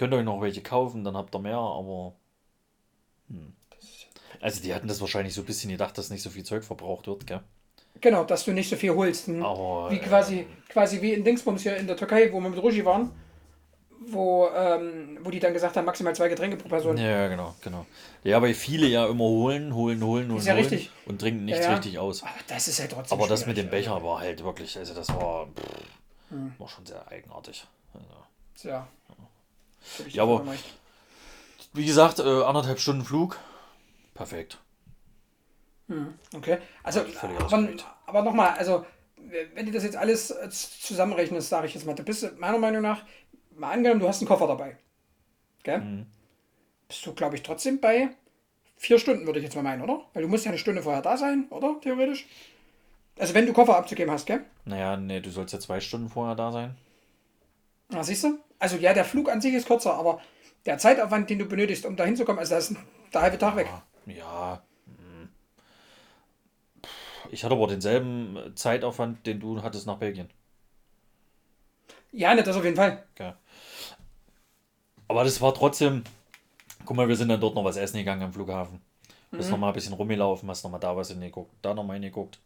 könnt 0.00 0.14
euch 0.14 0.24
noch 0.24 0.40
welche 0.40 0.62
kaufen, 0.62 1.04
dann 1.04 1.14
habt 1.14 1.34
ihr 1.34 1.40
mehr, 1.40 1.58
aber 1.58 2.14
hm. 3.28 3.52
Also 4.40 4.62
die 4.62 4.74
hatten 4.74 4.88
das 4.88 5.02
wahrscheinlich 5.02 5.34
so 5.34 5.42
ein 5.42 5.44
bisschen 5.44 5.70
gedacht, 5.70 5.98
dass 5.98 6.08
nicht 6.08 6.22
so 6.22 6.30
viel 6.30 6.42
Zeug 6.42 6.64
verbraucht 6.64 7.06
wird, 7.06 7.26
gell? 7.26 7.40
Genau, 8.00 8.24
dass 8.24 8.46
du 8.46 8.52
nicht 8.52 8.70
so 8.70 8.76
viel 8.76 8.94
holst. 8.94 9.26
Hm? 9.26 9.44
Aber, 9.44 9.90
wie 9.90 9.98
quasi, 9.98 10.38
ähm, 10.38 10.46
quasi 10.70 11.02
wie 11.02 11.12
in 11.12 11.22
Dingsbums 11.22 11.62
hier 11.62 11.76
in 11.76 11.86
der 11.86 11.98
Türkei, 11.98 12.32
wo 12.32 12.40
wir 12.40 12.48
mit 12.48 12.62
Ruji 12.62 12.82
waren, 12.82 13.10
wo, 14.00 14.48
ähm, 14.56 15.18
wo 15.22 15.30
die 15.30 15.38
dann 15.38 15.52
gesagt 15.52 15.76
haben, 15.76 15.84
maximal 15.84 16.14
zwei 16.14 16.28
Getränke 16.28 16.56
pro 16.56 16.70
Person. 16.70 16.96
Ja, 16.96 17.28
genau, 17.28 17.54
genau. 17.60 17.84
Ja, 18.24 18.40
weil 18.40 18.54
viele 18.54 18.86
ja 18.86 19.06
immer 19.06 19.24
holen, 19.24 19.74
holen, 19.74 20.02
holen, 20.02 20.32
holen, 20.32 20.42
ja 20.42 20.54
holen 20.54 20.64
richtig. 20.64 20.90
und 21.04 21.20
trinken 21.20 21.44
nichts 21.44 21.60
ja, 21.60 21.72
ja. 21.72 21.76
richtig 21.76 21.98
aus. 21.98 22.22
Aber 22.22 22.32
das 22.46 22.68
ist 22.68 22.78
ja 22.78 22.86
trotzdem 22.86 23.18
Aber 23.18 23.28
das 23.28 23.44
mit 23.44 23.58
dem 23.58 23.68
Becher 23.68 23.96
also. 23.96 24.06
war 24.06 24.20
halt 24.20 24.42
wirklich, 24.42 24.78
also 24.78 24.94
das 24.94 25.10
war, 25.10 25.48
pff, 25.48 26.30
hm. 26.30 26.54
war 26.56 26.68
schon 26.68 26.86
sehr 26.86 27.06
eigenartig. 27.08 27.66
Also, 27.92 28.70
ja. 28.70 28.88
Ja, 30.08 30.22
aber 30.22 30.44
wie 31.72 31.86
gesagt, 31.86 32.18
äh, 32.18 32.42
anderthalb 32.42 32.80
Stunden 32.80 33.04
Flug, 33.04 33.38
perfekt. 34.14 34.58
Hm, 35.88 36.14
okay. 36.34 36.58
Also, 36.82 37.00
aber, 37.20 37.68
aber 38.06 38.22
nochmal, 38.22 38.50
also, 38.50 38.86
wenn 39.54 39.66
du 39.66 39.72
das 39.72 39.82
jetzt 39.82 39.96
alles 39.96 40.30
äh, 40.30 40.48
zusammenrechnest, 40.50 41.48
sage 41.48 41.66
ich 41.66 41.74
jetzt 41.74 41.84
mal, 41.86 41.94
du 41.94 42.02
bist 42.02 42.38
meiner 42.38 42.58
Meinung 42.58 42.82
nach, 42.82 43.04
mal 43.56 43.72
angenommen, 43.72 44.00
du 44.00 44.08
hast 44.08 44.20
einen 44.20 44.28
Koffer 44.28 44.46
dabei. 44.46 44.76
Gell? 45.62 45.78
Mhm. 45.78 46.06
Bist 46.88 47.04
du, 47.04 47.12
glaube 47.12 47.36
ich, 47.36 47.42
trotzdem 47.42 47.80
bei 47.80 48.10
vier 48.76 48.98
Stunden, 48.98 49.26
würde 49.26 49.38
ich 49.38 49.44
jetzt 49.44 49.54
mal 49.56 49.62
meinen, 49.62 49.82
oder? 49.82 50.06
Weil 50.12 50.22
du 50.22 50.28
musst 50.28 50.44
ja 50.44 50.50
eine 50.50 50.58
Stunde 50.58 50.82
vorher 50.82 51.02
da 51.02 51.16
sein, 51.16 51.46
oder? 51.50 51.76
Theoretisch. 51.80 52.26
Also, 53.18 53.34
wenn 53.34 53.46
du 53.46 53.52
Koffer 53.52 53.76
abzugeben 53.76 54.12
hast, 54.12 54.26
gell? 54.26 54.44
Naja, 54.64 54.96
nee, 54.96 55.20
du 55.20 55.30
sollst 55.30 55.52
ja 55.52 55.60
zwei 55.60 55.80
Stunden 55.80 56.08
vorher 56.08 56.36
da 56.36 56.52
sein. 56.52 56.76
Na, 57.90 58.02
siehst 58.02 58.24
du? 58.24 58.38
Also, 58.58 58.76
ja, 58.76 58.92
der 58.92 59.04
Flug 59.04 59.30
an 59.30 59.40
sich 59.40 59.54
ist 59.54 59.66
kürzer, 59.66 59.94
aber 59.94 60.20
der 60.66 60.78
Zeitaufwand, 60.78 61.30
den 61.30 61.38
du 61.38 61.46
benötigst, 61.46 61.86
um 61.86 61.96
da 61.96 62.04
hinzukommen, 62.04 62.38
also, 62.38 62.52
da 62.54 62.58
ist 62.58 62.74
der 63.12 63.22
halbe 63.22 63.38
Tag 63.38 63.56
weg. 63.56 63.68
Ja, 64.06 64.62
ich 67.30 67.44
hatte 67.44 67.54
aber 67.54 67.68
denselben 67.68 68.52
Zeitaufwand, 68.56 69.26
den 69.26 69.40
du 69.40 69.62
hattest 69.62 69.86
nach 69.86 69.98
Belgien. 69.98 70.28
Ja, 72.12 72.34
nicht 72.34 72.46
das 72.46 72.56
auf 72.56 72.64
jeden 72.64 72.76
Fall. 72.76 73.04
Okay. 73.14 73.32
Aber 75.06 75.24
das 75.24 75.40
war 75.40 75.54
trotzdem. 75.54 76.02
Guck 76.84 76.96
mal, 76.96 77.08
wir 77.08 77.16
sind 77.16 77.28
dann 77.28 77.40
dort 77.40 77.54
noch 77.54 77.64
was 77.64 77.76
essen 77.76 77.98
gegangen 77.98 78.22
am 78.22 78.32
Flughafen. 78.32 78.80
Du 79.30 79.36
bist 79.36 79.48
mhm. 79.48 79.52
noch 79.52 79.58
mal 79.60 79.68
ein 79.68 79.74
bisschen 79.74 79.92
rumgelaufen, 79.92 80.48
hast 80.48 80.64
noch 80.64 80.70
mal 80.70 80.78
da 80.78 80.96
was 80.96 81.10
hingeguckt, 81.10 81.52
da 81.62 81.72
noch 81.72 81.84
mal 81.84 81.94
hingeguckt. 81.94 82.40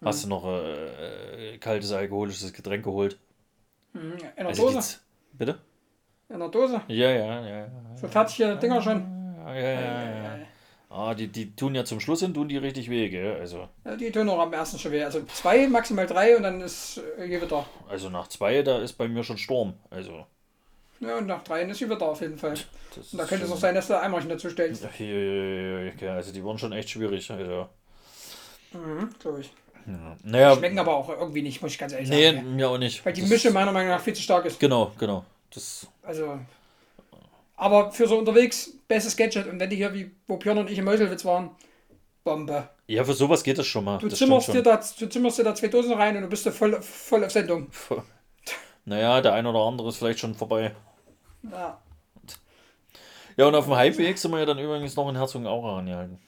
Mhm. 0.00 0.06
Hast 0.06 0.24
du 0.24 0.28
noch 0.28 0.44
äh, 0.44 1.54
äh, 1.54 1.58
kaltes 1.58 1.90
alkoholisches 1.90 2.52
Getränk 2.52 2.84
geholt? 2.84 3.18
Mhm. 3.96 4.12
In 4.12 4.18
der 4.36 4.46
also 4.46 4.70
Dose. 4.70 4.98
Bitte? 5.32 5.58
In 6.28 6.38
der 6.38 6.48
Dose? 6.48 6.80
Ja, 6.88 7.10
ja, 7.10 7.40
ja. 7.40 7.46
ja. 7.46 7.66
So 7.94 8.08
fertige 8.08 8.56
Dinger 8.56 8.82
schon. 8.82 9.34
Ja, 9.44 9.54
ja, 9.54 9.70
ja. 9.70 10.04
ja. 10.04 10.38
Ah, 10.88 11.14
die, 11.14 11.28
die 11.28 11.54
tun 11.54 11.74
ja 11.74 11.84
zum 11.84 12.00
Schluss 12.00 12.20
hin, 12.20 12.32
tun 12.32 12.48
die 12.48 12.56
richtig 12.58 12.88
weh, 12.88 13.08
gell? 13.08 13.36
Also. 13.38 13.68
Ja, 13.84 13.96
die 13.96 14.10
tun 14.10 14.28
auch 14.28 14.38
am 14.38 14.52
ersten 14.52 14.78
schon 14.78 14.92
weh. 14.92 15.02
Also 15.02 15.22
zwei, 15.24 15.66
maximal 15.66 16.06
drei 16.06 16.36
und 16.36 16.42
dann 16.42 16.60
ist 16.60 17.00
äh, 17.18 17.28
Gewitter. 17.28 17.66
Also 17.88 18.08
nach 18.08 18.28
zwei, 18.28 18.62
da 18.62 18.78
ist 18.78 18.94
bei 18.94 19.08
mir 19.08 19.24
schon 19.24 19.36
Sturm. 19.36 19.74
Also. 19.90 20.26
Ja, 21.00 21.18
und 21.18 21.26
nach 21.26 21.42
drei 21.42 21.62
ist 21.62 21.80
Gewitter 21.80 22.06
auf 22.06 22.20
jeden 22.20 22.38
Fall. 22.38 22.54
Da 23.12 23.24
könnte 23.24 23.44
es 23.44 23.52
auch 23.52 23.58
sein, 23.58 23.74
dass 23.74 23.88
du 23.88 24.00
Eimerchen 24.00 24.30
dazu 24.30 24.48
stellst. 24.48 24.84
Ja, 24.84 25.04
ja, 25.04 25.92
ja, 26.00 26.14
also 26.14 26.32
die 26.32 26.42
waren 26.42 26.58
schon 26.58 26.72
echt 26.72 26.88
schwierig. 26.88 27.30
Also. 27.30 27.68
Mhm, 28.72 29.10
glaube 29.18 29.40
ich. 29.40 29.52
Ja. 29.86 30.16
Naja, 30.24 30.56
Schmecken 30.56 30.78
aber 30.78 30.96
auch 30.96 31.08
irgendwie 31.08 31.42
nicht, 31.42 31.62
muss 31.62 31.72
ich 31.72 31.78
ganz 31.78 31.92
ehrlich 31.92 32.08
nee, 32.08 32.32
sagen. 32.32 32.50
Nee, 32.50 32.56
mir 32.56 32.68
auch 32.68 32.78
nicht. 32.78 33.04
Weil 33.04 33.12
die 33.12 33.20
das 33.20 33.30
Mische 33.30 33.50
meiner 33.50 33.72
Meinung 33.72 33.90
nach 33.90 34.00
viel 34.00 34.14
zu 34.14 34.22
stark 34.22 34.44
ist. 34.44 34.58
Genau, 34.58 34.92
genau. 34.98 35.24
Das 35.50 35.86
also, 36.02 36.38
aber 37.56 37.90
für 37.92 38.06
so 38.06 38.18
unterwegs, 38.18 38.72
bestes 38.88 39.16
Gadget. 39.16 39.46
Und 39.46 39.60
wenn 39.60 39.70
die 39.70 39.76
hier, 39.76 39.94
wie 39.94 40.10
wo 40.26 40.36
Björn 40.36 40.58
und 40.58 40.70
ich 40.70 40.78
im 40.78 40.84
Meuselwitz 40.84 41.24
waren, 41.24 41.50
Bombe. 42.24 42.68
Ja, 42.88 43.04
für 43.04 43.14
sowas 43.14 43.42
geht 43.42 43.58
das 43.58 43.66
schon 43.66 43.84
mal. 43.84 43.98
Du, 43.98 44.08
zimmerst 44.08 44.52
dir, 44.52 44.62
da, 44.62 44.80
du 44.98 45.06
zimmerst 45.06 45.38
dir 45.38 45.44
da 45.44 45.54
zwei 45.54 45.68
Dosen 45.68 45.92
rein 45.92 46.16
und 46.16 46.22
du 46.22 46.28
bist 46.28 46.44
da 46.44 46.50
voll, 46.50 46.80
voll 46.82 47.24
auf 47.24 47.30
Sendung. 47.30 47.68
Naja, 48.84 49.20
der 49.20 49.32
ein 49.34 49.46
oder 49.46 49.60
andere 49.60 49.88
ist 49.88 49.96
vielleicht 49.96 50.20
schon 50.20 50.34
vorbei. 50.34 50.74
Ja. 51.50 51.80
Ja, 53.36 53.46
und 53.46 53.54
auf 53.54 53.64
dem 53.64 53.74
Heimweg 53.74 54.16
sind 54.16 54.30
wir 54.30 54.38
ja 54.38 54.46
dann 54.46 54.58
übrigens 54.58 54.96
noch 54.96 55.08
in 55.08 55.16
Herzogenaurach 55.16 55.78
angehalten. 55.78 56.18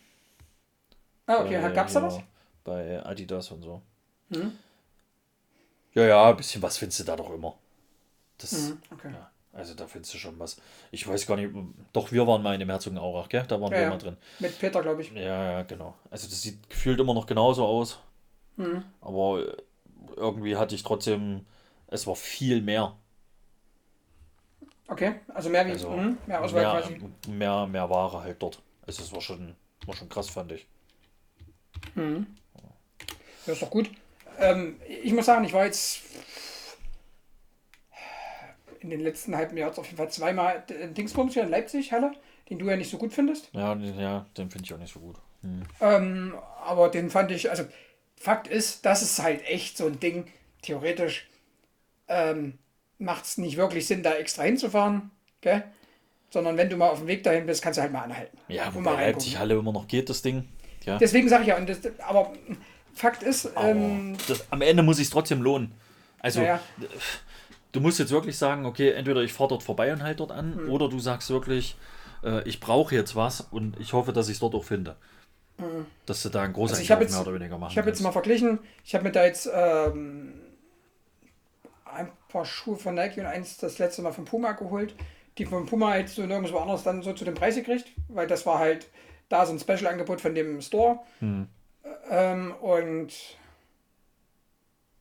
Ah, 1.27 1.43
okay. 1.43 1.61
Bei, 1.61 1.71
Gab's 1.71 1.93
da 1.93 2.03
was? 2.03 2.21
Bei 2.69 3.03
Adidas 3.03 3.51
und 3.51 3.63
so. 3.63 3.81
Hm? 4.31 4.53
Ja, 5.95 6.05
ja, 6.05 6.29
ein 6.29 6.37
bisschen 6.37 6.61
was 6.61 6.77
findest 6.77 7.01
du 7.01 7.05
da 7.05 7.17
doch 7.17 7.31
immer. 7.31 7.57
Das, 8.37 8.53
mhm, 8.53 8.83
okay. 8.93 9.11
ja. 9.11 9.31
Also 9.55 9.75
da 9.75 9.87
findest 9.87 10.13
du 10.13 10.19
schon 10.19 10.39
was. 10.39 10.61
Ich 10.91 11.09
weiß 11.09 11.27
gar 11.27 11.37
nicht, 11.37 11.51
doch 11.95 12.13
wir 12.13 12.27
waren 12.27 12.43
mal 12.43 12.53
in 12.53 12.61
dem 12.61 12.69
Herzogenaurach, 12.69 13.31
gell? 13.31 13.45
Da 13.49 13.59
waren 13.59 13.73
ja, 13.73 13.79
wir 13.79 13.85
ja. 13.85 13.89
mal 13.89 13.97
drin. 13.97 14.19
Mit 14.39 14.59
Peter, 14.59 14.83
glaube 14.83 15.01
ich. 15.01 15.11
Ja, 15.13 15.53
ja, 15.53 15.63
genau. 15.63 15.95
Also 16.11 16.29
das 16.29 16.43
sieht 16.43 16.69
gefühlt 16.69 17.01
immer 17.01 17.15
noch 17.15 17.27
genauso 17.27 17.65
aus. 17.65 17.99
Mhm. 18.57 18.85
Aber 19.01 19.41
äh, 19.41 19.57
irgendwie 20.17 20.57
hatte 20.57 20.75
ich 20.75 20.83
trotzdem, 20.83 21.47
es 21.87 22.07
war 22.07 22.17
viel 22.17 22.61
mehr. 22.61 22.95
Okay, 24.89 25.15
also 25.29 25.49
mehr 25.49 25.67
wie 25.67 25.71
also, 25.71 25.91
mh, 25.91 26.17
mehr 26.27 26.43
Auswahl 26.43 26.63
mehr, 26.63 26.71
quasi. 26.71 27.01
Mehr, 27.29 27.67
mehr 27.67 27.89
Ware 27.89 28.21
halt 28.21 28.43
dort. 28.43 28.61
Also 28.87 29.03
es 29.03 29.13
war 29.13 29.23
schon, 29.23 29.57
war 29.87 29.97
schon 29.97 30.11
krass, 30.11 30.29
fand 30.29 30.53
ich. 30.53 30.67
Mhm. 31.95 32.27
Ja, 33.49 33.55
ist 33.55 33.63
doch 33.63 33.71
gut. 33.71 33.91
Ähm, 34.39 34.77
ich 35.03 35.13
muss 35.13 35.27
sagen, 35.27 35.45
ich 35.45 35.55
war 35.55 35.65
jetzt 35.65 36.03
in 38.81 38.91
den 38.91 39.01
letzten 39.01 39.35
halben 39.35 39.57
Jahren 39.57 39.77
auf 39.77 39.87
jeden 39.87 39.97
Fall 39.97 40.11
zweimal 40.11 40.63
den 40.69 40.93
Dingsbums 40.93 41.33
hier 41.33 41.43
in 41.43 41.49
Leipzig, 41.49 41.93
Halle, 41.93 42.13
den 42.51 42.59
du 42.59 42.67
ja 42.67 42.77
nicht 42.77 42.91
so 42.91 42.99
gut 42.99 43.13
findest. 43.13 43.49
Ja, 43.53 43.75
ja 43.75 44.27
den 44.37 44.51
finde 44.51 44.67
ich 44.67 44.75
auch 44.75 44.79
nicht 44.79 44.93
so 44.93 45.01
gut. 45.01 45.17
Hm. 45.41 45.63
Ähm, 45.81 46.35
aber 46.65 46.91
den 46.91 47.11
fand 47.11 47.31
ich, 47.31 47.51
also 47.51 47.65
Fakt 48.17 48.49
ist, 48.49 48.85
das 48.85 49.01
ist 49.03 49.23
halt 49.23 49.47
echt 49.47 49.79
so 49.79 49.87
ein 49.87 49.99
Ding, 49.99 50.27
theoretisch 50.61 51.27
ähm, 52.09 52.59
macht 52.99 53.25
es 53.25 53.39
nicht 53.39 53.57
wirklich 53.57 53.87
Sinn, 53.87 54.03
da 54.03 54.15
extra 54.15 54.43
hinzufahren, 54.43 55.11
gell? 55.41 55.65
sondern 56.31 56.59
wenn 56.59 56.69
du 56.69 56.77
mal 56.77 56.91
auf 56.91 56.99
dem 56.99 57.09
Weg 57.09 57.23
dahin 57.25 57.47
bist, 57.47 57.63
kannst 57.63 57.79
du 57.79 57.83
halt 57.83 57.93
mal 57.93 58.03
anhalten. 58.03 58.37
Ja, 58.49 58.75
wo 58.75 58.81
Leipzig 58.81 59.39
Halle 59.39 59.55
immer 59.55 59.73
noch 59.73 59.89
geht, 59.89 60.11
das 60.11 60.21
Ding. 60.21 60.47
Ja. 60.85 60.99
Deswegen 60.99 61.29
sage 61.29 61.43
ich 61.43 61.49
ja, 61.49 61.57
und 61.57 61.69
das, 61.69 61.79
aber 62.01 62.33
Fakt 62.99 63.23
ist, 63.23 63.51
ähm, 63.57 64.17
das, 64.27 64.51
am 64.51 64.61
Ende 64.61 64.83
muss 64.83 64.99
ich 64.99 65.05
es 65.05 65.11
trotzdem 65.11 65.41
lohnen. 65.41 65.73
Also, 66.21 66.43
ja, 66.43 66.61
du 67.73 67.81
musst 67.81 67.99
jetzt 68.01 68.11
wirklich 68.11 68.37
sagen, 68.37 68.67
okay, 68.67 68.91
entweder 68.91 69.23
ich 69.23 69.33
fahre 69.33 69.51
dort 69.51 69.63
vorbei 69.63 69.93
und 69.93 70.03
halt 70.03 70.19
dort 70.19 70.33
an, 70.33 70.65
mhm. 70.65 70.71
oder 70.71 70.89
du 70.89 70.99
sagst 70.99 71.31
wirklich, 71.31 71.77
äh, 72.25 72.43
ich 72.49 72.59
brauche 72.59 72.95
jetzt 72.95 73.15
was 73.15 73.41
und 73.41 73.79
ich 73.79 73.93
hoffe, 73.93 74.13
dass 74.13 74.29
ich 74.29 74.35
es 74.35 74.41
dort 74.41 74.55
auch 74.57 74.65
finde. 74.65 74.97
Mhm. 75.59 75.87
Dass 76.07 76.23
du 76.23 76.29
da 76.29 76.43
einen 76.43 76.53
großen 76.53 76.77
also 76.77 76.97
mehr 76.97 77.21
oder 77.21 77.35
weniger 77.35 77.57
machen 77.57 77.71
Ich 77.73 77.79
habe 77.79 77.89
jetzt 77.89 78.01
mal 78.01 78.13
verglichen, 78.13 78.59
ich 78.85 78.95
habe 78.95 79.05
mir 79.05 79.13
da 79.13 79.25
jetzt 79.25 79.49
ähm, 79.53 80.35
ein 81.85 82.09
paar 82.29 82.45
Schuhe 82.45 82.77
von 82.77 82.97
Nike 82.97 83.21
und 83.21 83.27
eins 83.27 83.59
das 83.59 83.79
letzte 83.79 84.03
Mal 84.03 84.13
von 84.13 84.25
Puma 84.25 84.53
geholt. 84.53 84.95
Die 85.39 85.47
von 85.47 85.67
Puma 85.67 85.91
halt 85.91 86.09
so 86.09 86.27
nirgendwo 86.27 86.59
anders 86.59 86.83
dann 86.83 87.03
so 87.03 87.13
zu 87.13 87.25
dem 87.25 87.35
Preis 87.35 87.55
gekriegt, 87.55 87.87
weil 88.09 88.27
das 88.27 88.45
war 88.45 88.59
halt 88.59 88.89
da 89.29 89.47
so 89.47 89.53
ein 89.53 89.61
Special-Angebot 89.61 90.21
von 90.21 90.35
dem 90.35 90.61
Store. 90.61 90.99
Mhm. 91.21 91.49
Ähm, 92.11 92.55
und 92.61 93.13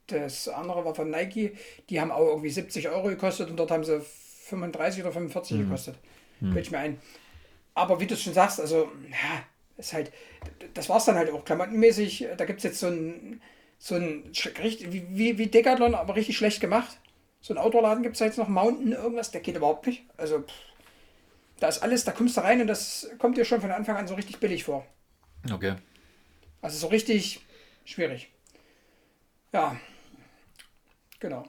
das 0.07 0.47
andere 0.47 0.85
war 0.85 0.95
von 0.95 1.09
Nike, 1.09 1.57
die 1.89 1.99
haben 1.99 2.11
auch 2.11 2.27
irgendwie 2.27 2.49
70 2.49 2.89
Euro 2.89 3.07
gekostet 3.07 3.49
und 3.49 3.57
dort 3.57 3.71
haben 3.71 3.83
sie 3.83 4.01
35 4.01 5.03
oder 5.03 5.11
45 5.11 5.57
mhm. 5.57 5.63
gekostet. 5.63 5.95
Mhm. 6.39 6.53
Fällt 6.53 6.71
mir 6.71 6.79
ein. 6.79 6.99
Aber 7.73 7.99
wie 7.99 8.07
du 8.07 8.15
schon 8.15 8.33
sagst, 8.33 8.59
also, 8.59 8.89
ja, 9.09 9.43
ist 9.77 9.93
halt, 9.93 10.11
das 10.73 10.89
war 10.89 10.97
es 10.97 11.05
dann 11.05 11.15
halt 11.15 11.29
auch 11.29 11.45
klamottenmäßig. 11.45 12.27
Da 12.37 12.45
gibt 12.45 12.59
es 12.59 12.63
jetzt 12.63 12.79
so 12.79 12.87
ein, 12.87 13.41
so 13.77 13.95
ein, 13.95 14.31
wie, 14.31 15.05
wie, 15.09 15.37
wie 15.37 15.47
Decathlon, 15.47 15.93
aber 15.93 16.15
richtig 16.15 16.37
schlecht 16.37 16.59
gemacht. 16.59 16.99
So 17.41 17.53
ein 17.53 17.59
Outdoor-Laden 17.59 18.01
gibt 18.01 18.15
es 18.15 18.19
jetzt 18.19 18.37
noch, 18.37 18.47
Mountain, 18.47 18.93
irgendwas, 18.93 19.31
der 19.31 19.41
geht 19.41 19.55
überhaupt 19.55 19.85
nicht. 19.85 20.03
Also, 20.17 20.39
pff, 20.39 20.53
da 21.59 21.67
ist 21.67 21.83
alles, 21.83 22.03
da 22.03 22.11
kommst 22.11 22.37
du 22.37 22.41
rein 22.41 22.61
und 22.61 22.67
das 22.67 23.09
kommt 23.19 23.37
dir 23.37 23.45
schon 23.45 23.61
von 23.61 23.71
Anfang 23.71 23.97
an 23.97 24.07
so 24.07 24.15
richtig 24.15 24.39
billig 24.39 24.63
vor. 24.63 24.85
Okay. 25.51 25.75
Also 26.61 26.77
so 26.77 26.87
richtig 26.87 27.41
schwierig. 27.85 28.29
Ja. 29.53 29.79
Genau. 31.19 31.47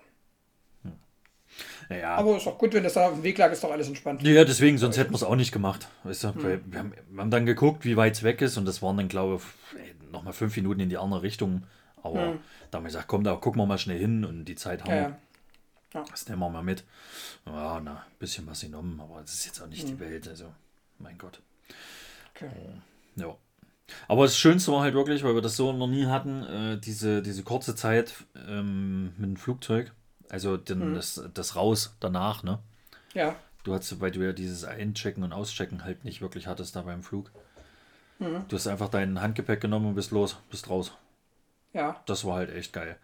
Ja. 1.90 2.16
Aber 2.16 2.36
ist 2.36 2.46
auch 2.46 2.58
gut, 2.58 2.74
wenn 2.74 2.82
das 2.82 2.94
da 2.94 3.08
auf 3.08 3.14
dem 3.14 3.22
Weg 3.22 3.38
lag, 3.38 3.50
ist 3.50 3.64
doch 3.64 3.70
alles 3.70 3.88
entspannt. 3.88 4.22
Ja, 4.22 4.44
deswegen, 4.44 4.76
sonst 4.76 4.98
hätten 4.98 5.10
wir 5.10 5.16
es 5.16 5.22
auch 5.22 5.36
nicht 5.36 5.52
gemacht. 5.52 5.88
Weißt 6.04 6.24
du? 6.24 6.34
Hm. 6.34 6.42
Wir, 6.42 6.78
haben, 6.78 6.92
wir, 7.08 7.20
haben, 7.20 7.30
dann 7.30 7.46
geguckt, 7.46 7.84
wie 7.84 7.96
weit 7.96 8.14
es 8.14 8.22
weg 8.22 8.42
ist 8.42 8.58
und 8.58 8.66
das 8.66 8.82
waren 8.82 8.96
dann, 8.98 9.08
glaube 9.08 9.40
ich, 9.74 10.12
nochmal 10.12 10.34
fünf 10.34 10.54
Minuten 10.56 10.80
in 10.80 10.90
die 10.90 10.98
andere 10.98 11.22
Richtung. 11.22 11.64
Aber 12.02 12.32
hm. 12.32 12.40
da 12.70 12.78
haben 12.78 12.84
wir 12.84 12.88
gesagt, 12.88 13.08
komm, 13.08 13.24
da 13.24 13.34
gucken 13.36 13.60
wir 13.60 13.66
mal 13.66 13.78
schnell 13.78 13.98
hin 13.98 14.24
und 14.24 14.44
die 14.44 14.54
Zeit 14.54 14.84
haben 14.84 14.90
ja, 14.90 14.96
wir. 14.96 15.18
Ja. 15.94 16.04
Das 16.10 16.28
nehmen 16.28 16.40
wir 16.40 16.50
mal 16.50 16.62
mit. 16.62 16.84
Ja, 17.46 17.80
na, 17.82 17.92
ein 17.92 18.18
bisschen 18.18 18.46
was 18.46 18.60
genommen, 18.60 19.00
aber 19.00 19.22
das 19.22 19.32
ist 19.32 19.46
jetzt 19.46 19.60
auch 19.60 19.66
nicht 19.66 19.82
hm. 19.82 19.88
die 19.88 20.00
Welt. 20.00 20.28
Also, 20.28 20.52
mein 20.98 21.16
Gott. 21.16 21.40
Okay. 22.34 22.50
Ja. 23.16 23.34
Aber 24.06 24.24
das 24.24 24.36
Schönste 24.36 24.72
war 24.72 24.82
halt 24.82 24.94
wirklich, 24.94 25.24
weil 25.24 25.34
wir 25.34 25.42
das 25.42 25.56
so 25.56 25.72
noch 25.72 25.86
nie 25.86 26.06
hatten, 26.06 26.42
äh, 26.44 26.78
diese, 26.78 27.22
diese 27.22 27.42
kurze 27.42 27.74
Zeit 27.74 28.14
ähm, 28.48 29.14
mit 29.16 29.30
dem 29.30 29.36
Flugzeug. 29.36 29.92
Also 30.28 30.56
den, 30.56 30.90
mhm. 30.90 30.94
das, 30.94 31.22
das 31.34 31.56
Raus 31.56 31.96
danach, 32.00 32.42
ne? 32.42 32.58
Ja. 33.14 33.36
Du 33.64 33.74
hast, 33.74 34.00
weil 34.00 34.10
du 34.10 34.24
ja 34.24 34.32
dieses 34.32 34.64
Einchecken 34.64 35.24
und 35.24 35.32
Auschecken 35.32 35.84
halt 35.84 36.04
nicht 36.04 36.20
wirklich 36.20 36.46
hattest 36.46 36.76
da 36.76 36.82
beim 36.82 37.02
Flug. 37.02 37.30
Mhm. 38.18 38.44
Du 38.48 38.56
hast 38.56 38.66
einfach 38.66 38.88
dein 38.88 39.20
Handgepäck 39.20 39.60
genommen 39.60 39.86
und 39.86 39.94
bist 39.94 40.10
los, 40.10 40.36
bist 40.50 40.68
raus. 40.68 40.92
Ja. 41.72 42.02
Das 42.06 42.24
war 42.24 42.36
halt 42.36 42.50
echt 42.50 42.72
geil. 42.72 42.98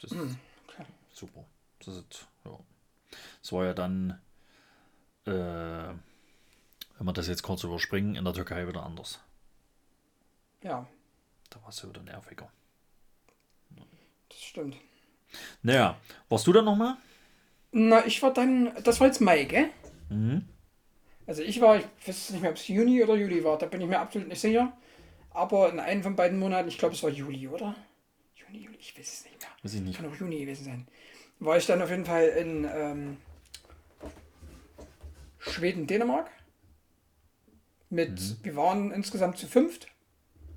Das 0.00 0.10
mhm. 0.10 0.36
okay. 0.68 0.84
super. 1.12 1.44
Das, 1.84 1.96
ist, 1.96 2.26
ja. 2.44 2.58
das 3.42 3.52
war 3.52 3.64
ja 3.64 3.74
dann, 3.74 4.18
äh, 5.26 5.30
wenn 5.30 7.06
wir 7.06 7.12
das 7.12 7.28
jetzt 7.28 7.42
kurz 7.42 7.64
überspringen, 7.64 8.14
in 8.14 8.24
der 8.24 8.34
Türkei 8.34 8.66
wieder 8.66 8.84
anders. 8.84 9.20
Ja. 10.66 10.84
Da 11.48 11.62
war 11.62 11.68
es 11.68 11.80
ja 11.80 11.88
wieder 11.88 12.02
nerviger. 12.02 12.50
Das 14.28 14.42
stimmt. 14.42 14.76
Naja, 15.62 15.96
warst 16.28 16.46
du 16.46 16.52
dann 16.52 16.64
nochmal? 16.64 16.96
Na, 17.70 18.04
ich 18.04 18.20
war 18.22 18.32
dann, 18.32 18.72
das 18.82 18.98
war 18.98 19.06
jetzt 19.06 19.20
Mai, 19.20 19.44
gell? 19.44 19.70
Mhm. 20.08 20.44
Also 21.26 21.42
ich 21.42 21.60
war, 21.60 21.76
ich 21.76 21.86
weiß 22.04 22.30
nicht 22.30 22.40
mehr, 22.40 22.50
ob 22.50 22.56
es 22.56 22.66
Juni 22.66 23.02
oder 23.02 23.14
Juli 23.14 23.44
war, 23.44 23.58
da 23.58 23.66
bin 23.66 23.80
ich 23.80 23.86
mir 23.86 24.00
absolut 24.00 24.28
nicht 24.28 24.40
sicher. 24.40 24.76
Aber 25.30 25.70
in 25.70 25.78
einem 25.78 26.02
von 26.02 26.16
beiden 26.16 26.38
Monaten, 26.38 26.68
ich 26.68 26.78
glaube 26.78 26.94
es 26.94 27.02
war 27.02 27.10
Juli, 27.10 27.46
oder? 27.46 27.76
Juni, 28.34 28.64
Juli, 28.64 28.78
ich 28.80 28.98
weiß 28.98 29.12
es 29.12 29.24
nicht 29.24 29.40
mehr. 29.40 29.50
Weiß 29.62 29.74
ich 29.74 29.80
nicht. 29.82 29.96
Kann 30.00 30.10
auch 30.10 30.16
Juni 30.16 30.40
gewesen 30.40 30.64
sein. 30.64 30.88
War 31.38 31.58
ich 31.58 31.66
dann 31.66 31.82
auf 31.82 31.90
jeden 31.90 32.06
Fall 32.06 32.26
in 32.28 32.68
ähm, 32.72 33.16
Schweden, 35.38 35.86
Dänemark. 35.86 36.30
Mit, 37.88 38.18
mhm. 38.18 38.36
wir 38.42 38.56
waren 38.56 38.90
insgesamt 38.90 39.38
zu 39.38 39.46
fünft. 39.46 39.88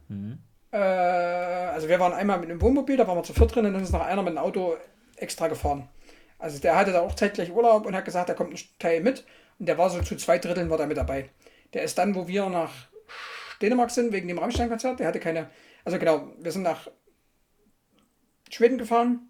Mhm. 0.10 0.40
Äh, 0.72 0.78
also 0.78 1.88
wir 1.88 2.00
waren 2.00 2.14
einmal 2.14 2.40
mit 2.40 2.50
einem 2.50 2.62
Wohnmobil, 2.62 2.98
da 2.98 3.08
waren 3.08 3.18
wir 3.18 3.24
zu 3.24 3.34
viert 3.34 3.56
drin 3.56 3.66
und 3.66 3.74
dann 3.74 3.84
ist 3.84 3.94
noch 3.94 4.06
einer 4.06 4.22
mit 4.22 4.34
dem 4.34 4.38
Auto 4.38 4.76
extra 5.16 5.48
gefahren. 5.48 5.88
Also 6.38 6.60
der 6.60 6.76
hatte 6.76 6.92
da 6.92 7.02
auch 7.02 7.16
zeitgleich 7.16 7.52
Urlaub 7.52 7.86
und 7.86 7.96
hat 7.96 8.06
gesagt, 8.06 8.30
da 8.30 8.34
kommt 8.34 8.54
ein 8.54 8.60
Teil 8.80 9.02
mit. 9.02 9.26
Und 9.60 9.68
der 9.68 9.78
war 9.78 9.90
so 9.90 10.02
zu 10.02 10.16
zwei 10.16 10.38
Dritteln 10.38 10.70
war 10.70 10.78
da 10.78 10.86
mit 10.86 10.98
dabei. 10.98 11.30
Der 11.74 11.84
ist 11.84 11.98
dann, 11.98 12.16
wo 12.16 12.28
wir 12.28 12.48
nach 12.50 12.72
Dänemark 13.62 13.92
sind, 13.92 14.14
wegen 14.14 14.28
dem 14.28 14.40
Rammstein-Konzert, 14.40 15.00
der 15.00 15.08
hatte 15.08 15.20
keine, 15.20 15.50
also 15.84 16.00
genau, 16.00 16.30
wir 16.40 16.52
sind 16.52 16.64
nach 16.64 16.88
Schweden 18.50 18.78
gefahren, 18.78 19.30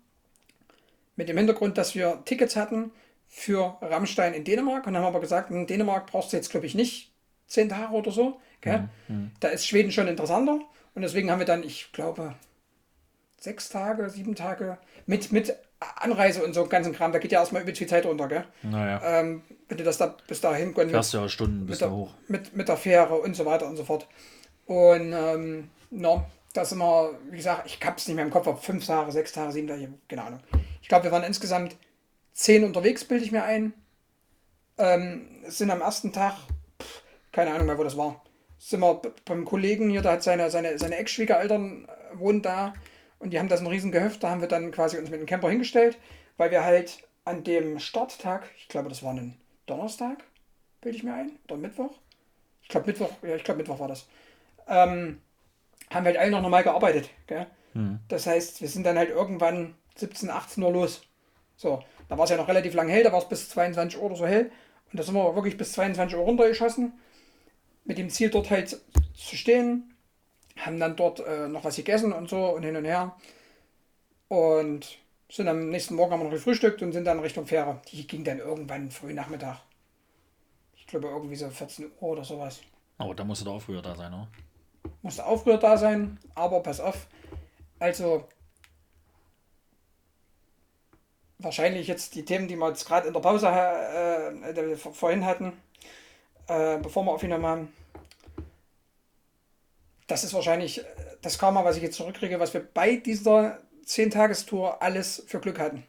mit 1.16 1.28
dem 1.28 1.38
Hintergrund, 1.38 1.78
dass 1.78 1.96
wir 1.96 2.22
Tickets 2.26 2.56
hatten 2.56 2.92
für 3.28 3.78
Rammstein 3.82 4.34
in 4.34 4.44
Dänemark 4.44 4.88
und 4.88 4.94
dann 4.94 5.04
haben 5.04 5.10
aber 5.10 5.20
gesagt, 5.20 5.52
in 5.52 5.68
Dänemark 5.68 6.08
brauchst 6.08 6.32
du 6.32 6.38
jetzt, 6.38 6.52
glaube 6.52 6.66
ich, 6.66 6.76
nicht 6.76 7.12
zehn 7.50 7.68
Tage 7.68 7.94
oder 7.94 8.12
so. 8.12 8.40
Mhm, 8.64 8.90
mhm. 9.08 9.32
Da 9.42 9.50
ist 9.50 9.68
Schweden 9.68 9.92
schon 9.92 10.08
interessanter. 10.08 10.60
Und 10.96 11.02
deswegen 11.02 11.30
haben 11.30 11.40
wir 11.40 11.46
dann, 11.46 11.64
ich 11.64 11.92
glaube, 11.92 12.36
sechs 13.40 13.70
Tage, 13.70 14.10
sieben 14.10 14.36
Tage 14.36 14.78
mit, 15.06 15.32
mit 15.32 15.56
Anreise 15.80 16.44
und 16.44 16.54
so 16.54 16.66
ganzen 16.66 16.94
Kram. 16.94 17.12
Da 17.12 17.20
geht 17.20 17.32
ja 17.32 17.40
erstmal 17.40 17.62
über 17.64 17.74
viel 17.74 17.88
Zeit 17.88 18.06
runter, 18.06 18.28
gell? 18.28 18.46
Naja. 18.64 19.02
Ähm, 19.04 19.44
wenn 19.68 19.78
du 19.78 19.84
das 19.84 19.98
da 19.98 20.16
bis 20.28 20.42
dahin 20.42 20.74
konntest. 20.74 20.94
Fährst 20.94 21.14
ja 21.14 21.30
Stunden 21.30 21.66
bis 21.66 21.80
da 21.80 21.90
hoch. 21.90 22.14
Mit, 22.28 22.56
mit 22.56 22.68
der 22.68 22.78
Fähre 22.78 23.16
und 23.16 23.36
so 23.36 23.46
weiter 23.46 23.68
und 23.68 23.78
so 23.78 23.84
fort. 23.84 24.08
Und 24.66 25.14
ähm, 25.14 25.70
no, 25.90 26.26
das 26.54 26.72
immer, 26.72 27.12
wie 27.30 27.38
gesagt, 27.38 27.66
ich 27.66 27.80
hab's 27.86 28.08
nicht 28.08 28.16
mehr 28.16 28.26
im 28.26 28.32
Kopf, 28.32 28.48
ob 28.48 28.64
fünf 28.64 28.86
Tage, 28.86 29.12
sechs 29.12 29.32
Tage, 29.32 29.52
sieben 29.52 29.68
Tage, 29.68 29.94
keine 30.08 30.24
Ahnung. 30.24 30.40
Ich 30.82 30.90
glaube, 30.90 31.06
wir 31.06 31.12
waren 31.12 31.24
insgesamt 31.24 31.76
zehn 32.34 32.64
unterwegs, 32.64 33.06
bilde 33.06 33.24
ich 33.24 33.32
mir 33.32 33.44
ein. 33.44 33.74
Ähm, 34.78 35.28
sind 35.48 35.72
am 35.72 35.82
ersten 35.82 36.14
Tag, 36.14 36.36
keine 37.32 37.52
Ahnung 37.52 37.68
mehr, 37.68 37.78
wo 37.78 37.84
das 37.84 37.98
war 37.98 38.22
sind 38.60 38.82
wir 38.82 39.02
beim 39.26 39.46
Kollegen 39.46 39.90
hier, 39.90 40.02
der 40.02 40.14
hat 40.14 40.24
seine, 40.24 40.52
seine, 40.52 40.78
seine 40.78 40.98
Ex-Schwiegereltern 40.98 41.86
äh, 41.86 42.20
wohnen 42.20 42.42
da 42.42 42.74
und 43.18 43.32
die 43.32 43.40
haben 43.40 43.48
das 43.48 43.62
ein 43.62 43.68
riesen 43.68 43.92
Gehöft, 43.92 44.24
da 44.24 44.30
haben 44.30 44.42
wir 44.42 44.48
dann 44.48 44.72
quasi 44.72 44.98
uns 44.98 45.10
mit 45.10 45.20
dem 45.20 45.26
Camper 45.26 45.50
hingestellt, 45.50 45.98
weil 46.38 46.52
wir 46.52 46.64
halt 46.64 47.08
an 47.26 47.44
dem 47.44 47.80
Starttag, 47.80 48.50
ich 48.58 48.68
glaube, 48.68 48.90
das 48.90 49.02
war 49.02 49.14
ein 49.14 49.38
Donnerstag, 49.66 50.24
bilde 50.82 50.98
ich 50.98 51.04
mir 51.04 51.14
ein, 51.14 51.32
oder 51.46 51.58
Mittwoch. 51.58 51.92
Ich 52.62 52.70
glaube 52.70 52.88
Mittwoch, 52.88 53.12
ja, 53.24 53.36
ich 53.36 53.44
glaube 53.44 53.60
Mittwoch 53.60 53.80
war 53.80 53.88
das. 53.88 54.08
Ähm, 54.68 55.22
haben 55.90 56.06
wir 56.06 56.12
halt 56.12 56.18
alle 56.18 56.32
noch 56.32 56.42
normal 56.42 56.64
gearbeitet. 56.64 57.10
Mhm. 57.74 58.00
Das 58.10 58.28
heißt, 58.28 58.62
wir 58.62 58.68
sind 58.68 58.86
dann 58.86 58.98
halt 58.98 59.10
irgendwann 59.10 59.76
17, 59.96 60.30
18 60.30 60.64
Uhr 60.64 60.72
los. 60.72 61.02
So, 61.56 61.84
da 62.10 62.18
war 62.18 62.26
es 62.26 62.30
ja 62.30 62.38
noch 62.38 62.48
relativ 62.48 62.74
lang 62.74 62.90
hell, 62.90 63.04
da 63.04 63.12
war 63.12 63.20
es 63.20 63.30
bis 63.30 63.50
22 63.50 64.00
Uhr 64.00 64.06
oder 64.06 64.16
so 64.16 64.28
hell. 64.28 64.52
Und 64.92 65.00
da 65.00 65.04
sind 65.04 65.16
wir 65.16 65.36
wirklich 65.36 65.58
bis 65.58 65.74
22 65.74 66.18
Uhr 66.18 66.24
runtergeschossen 66.24 66.94
mit 67.90 67.98
dem 67.98 68.10
Ziel 68.12 68.30
dort 68.30 68.52
halt 68.52 68.80
zu 69.16 69.36
stehen. 69.36 69.96
Haben 70.56 70.80
dann 70.80 70.96
dort 70.96 71.22
äh, 71.22 71.48
noch 71.48 71.64
was 71.64 71.76
gegessen 71.76 72.14
und 72.14 72.30
so 72.30 72.46
und 72.52 72.64
hin 72.64 72.76
und 72.76 72.86
her. 72.86 73.16
Und 74.28 75.00
sind 75.28 75.48
am 75.48 75.70
nächsten 75.70 75.96
Morgen 75.96 76.14
haben 76.14 76.20
wir 76.20 76.26
noch 76.26 76.32
gefrühstückt 76.32 76.84
und 76.84 76.92
sind 76.92 77.06
dann 77.06 77.20
Richtung 77.20 77.48
Fähre. 77.48 77.82
Die 77.92 78.06
ging 78.06 78.24
dann 78.24 78.38
irgendwann 78.38 78.92
früh 78.92 79.12
Nachmittag. 79.12 79.62
Ich 80.78 80.86
glaube 80.86 81.08
irgendwie 81.08 81.36
so 81.36 81.50
14 81.50 81.86
Uhr 82.00 82.10
oder 82.10 82.24
sowas. 82.24 82.62
Aber 83.00 83.16
da 83.16 83.24
musst 83.24 83.44
du 83.44 83.50
auch 83.50 83.62
früher 83.62 83.82
da 83.82 83.96
sein, 83.96 84.14
oder? 84.14 84.28
Musste 85.02 85.26
auch 85.26 85.42
früher 85.42 85.58
da 85.58 85.76
sein, 85.76 86.20
aber 86.36 86.62
pass 86.62 86.80
auf. 86.80 87.08
Also 87.80 88.28
wahrscheinlich 91.40 91.88
jetzt 91.88 92.14
die 92.14 92.26
Themen, 92.26 92.48
die 92.48 92.56
wir 92.56 92.68
jetzt 92.68 92.86
gerade 92.86 93.08
in 93.08 93.14
der 93.14 93.20
Pause 93.20 93.48
äh, 93.48 94.50
äh, 94.52 94.76
vorhin 94.76 95.26
hatten, 95.26 95.54
äh, 96.48 96.78
bevor 96.78 97.04
wir 97.04 97.14
aufgenommen 97.14 97.46
haben. 97.46 97.79
Das 100.10 100.24
ist 100.24 100.34
wahrscheinlich 100.34 100.84
das 101.22 101.38
Karma, 101.38 101.64
was 101.64 101.78
ich 101.78 101.84
jetzt 101.84 101.96
zurückkriege, 101.96 102.40
was 102.40 102.52
wir 102.56 102.62
bei 102.62 102.96
dieser 102.96 103.60
10-Tagestour 103.86 104.82
alles 104.82 105.24
für 105.28 105.40
Glück 105.40 105.60
hatten. 105.60 105.84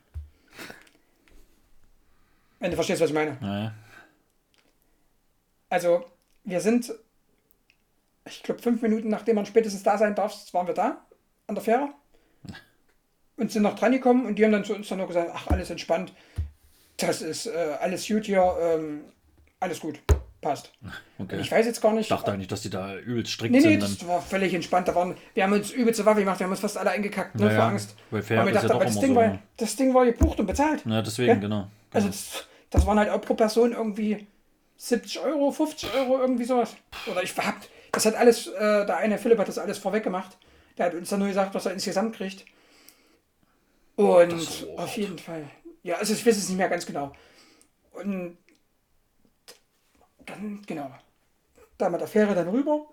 Wenn 2.59 2.71
du 2.71 2.77
verstehst, 2.77 3.01
was 3.01 3.09
ich 3.09 3.15
meine. 3.15 3.39
Naja. 3.41 3.73
Also, 5.71 6.05
wir 6.45 6.61
sind, 6.61 6.93
ich 8.27 8.43
glaube, 8.43 8.61
fünf 8.61 8.83
Minuten 8.83 9.09
nachdem 9.09 9.37
man 9.37 9.47
spätestens 9.47 9.83
da 9.83 9.97
sein 9.97 10.15
darf, 10.15 10.35
waren 10.53 10.67
wir 10.67 10.75
da, 10.75 11.03
an 11.47 11.55
der 11.55 11.65
Fähre. 11.65 11.89
Und 13.39 13.51
sind 13.51 13.63
noch 13.63 13.79
dran 13.79 13.93
gekommen 13.93 14.27
und 14.27 14.35
die 14.39 14.45
haben 14.45 14.53
dann 14.53 14.67
zu 14.67 14.75
uns 14.75 14.89
dann 14.89 14.99
nur 14.99 15.07
gesagt, 15.07 15.31
ach, 15.33 15.47
alles 15.47 15.71
entspannt. 15.71 16.13
Das 16.99 17.23
ist 17.23 17.47
äh, 17.47 17.79
alles 17.81 18.07
gut 18.07 18.27
hier, 18.27 18.55
ähm, 18.61 19.05
alles 19.61 19.81
gut. 19.81 19.99
Passt. 20.41 20.73
Okay. 21.19 21.39
Ich 21.41 21.51
weiß 21.51 21.67
jetzt 21.67 21.81
gar 21.81 21.93
nicht. 21.93 22.03
Ich 22.03 22.09
dachte 22.09 22.33
eigentlich, 22.33 22.49
dass 22.49 22.63
die 22.63 22.71
da 22.71 22.97
übelst 22.97 23.33
strikt 23.33 23.53
nee, 23.53 23.59
nee, 23.59 23.63
sind. 23.63 23.73
Nee, 23.73 23.97
das 23.99 24.07
war 24.07 24.23
völlig 24.23 24.55
entspannt. 24.55 24.89
Da 24.89 24.95
waren, 24.95 25.17
wir 25.35 25.45
haben 25.45 25.53
uns 25.53 25.71
übelste 25.71 26.05
Waffe 26.07 26.21
gemacht, 26.21 26.41
wir 26.41 26.45
haben 26.45 26.53
uns 26.53 26.61
fast 26.61 26.79
alle 26.79 26.91
eingekackt, 26.91 27.35
ne, 27.35 27.47
naja, 27.47 27.57
vor 27.57 27.65
Angst. 27.65 27.95
Weil 28.11 28.23
fair 28.23 28.47
wir 28.47 28.53
dachten, 28.53 28.69
ja 28.69 28.79
das, 28.79 29.01
Ding 29.01 29.11
so 29.11 29.17
war, 29.17 29.39
das 29.57 29.77
Ding 29.77 29.95
war 29.95 30.07
gebucht 30.07 30.41
und 30.41 30.47
bezahlt. 30.47 30.85
Ja, 30.87 31.03
deswegen, 31.03 31.29
ja? 31.29 31.35
genau. 31.35 31.69
Also 31.93 32.09
das, 32.09 32.45
das, 32.71 32.87
waren 32.87 32.99
halt 32.99 33.11
auch 33.11 33.21
pro 33.21 33.35
Person 33.35 33.73
irgendwie 33.73 34.27
70 34.77 35.21
Euro, 35.21 35.51
50 35.51 35.95
Euro, 35.95 36.19
irgendwie 36.21 36.45
sowas. 36.45 36.75
Oder 37.11 37.23
ich 37.23 37.37
hab, 37.37 37.57
das 37.93 38.07
hat 38.07 38.15
alles, 38.15 38.47
äh, 38.47 38.87
der 38.87 38.97
eine 38.97 39.19
Philipp 39.19 39.39
hat 39.39 39.49
das 39.49 39.59
alles 39.59 39.79
vorweg 39.79 40.05
gemacht. 40.05 40.39
Der 40.79 40.87
hat 40.87 40.95
uns 40.95 41.11
dann 41.11 41.19
nur 41.19 41.29
gesagt, 41.29 41.55
was 41.55 41.67
er 41.67 41.73
insgesamt 41.73 42.17
kriegt. 42.17 42.47
Und 43.97 44.41
so 44.41 44.79
auf 44.79 44.97
jeden 44.97 45.19
Fall. 45.19 45.45
Ja, 45.83 45.97
also 45.97 46.15
ich 46.15 46.25
weiß 46.25 46.37
es 46.37 46.49
nicht 46.49 46.57
mehr 46.57 46.69
ganz 46.69 46.87
genau. 46.87 47.13
Und 47.93 48.39
dann, 50.27 50.63
genau, 50.67 50.91
da 51.79 51.89
mit 51.89 52.01
der 52.01 52.09
Fähre 52.09 52.35
dann 52.35 52.49
rüber. 52.49 52.87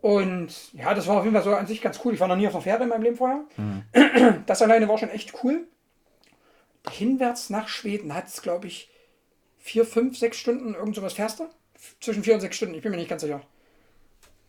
Und 0.00 0.72
ja, 0.72 0.94
das 0.94 1.06
war 1.06 1.18
auf 1.18 1.24
jeden 1.24 1.34
Fall 1.34 1.44
so 1.44 1.54
an 1.54 1.66
sich 1.66 1.82
ganz 1.82 2.00
cool. 2.04 2.14
Ich 2.14 2.20
war 2.20 2.28
noch 2.28 2.36
nie 2.36 2.46
auf 2.46 2.52
der 2.52 2.62
Fähre 2.62 2.84
in 2.84 2.88
meinem 2.88 3.02
Leben 3.02 3.16
vorher. 3.16 3.44
Mhm. 3.56 3.84
Das 4.46 4.62
alleine 4.62 4.88
war 4.88 4.98
schon 4.98 5.10
echt 5.10 5.34
cool. 5.42 5.66
Hinwärts 6.90 7.50
nach 7.50 7.68
Schweden 7.68 8.14
hat 8.14 8.28
es, 8.28 8.40
glaube 8.40 8.66
ich, 8.66 8.90
vier, 9.58 9.84
fünf, 9.84 10.16
sechs 10.16 10.38
Stunden, 10.38 10.74
irgend 10.74 10.96
sowas 10.96 11.12
fährst 11.12 11.40
du. 11.40 11.48
Zwischen 12.00 12.24
vier 12.24 12.34
und 12.34 12.40
sechs 12.40 12.56
Stunden, 12.56 12.74
ich 12.74 12.82
bin 12.82 12.90
mir 12.90 12.96
nicht 12.96 13.10
ganz 13.10 13.22
sicher. 13.22 13.42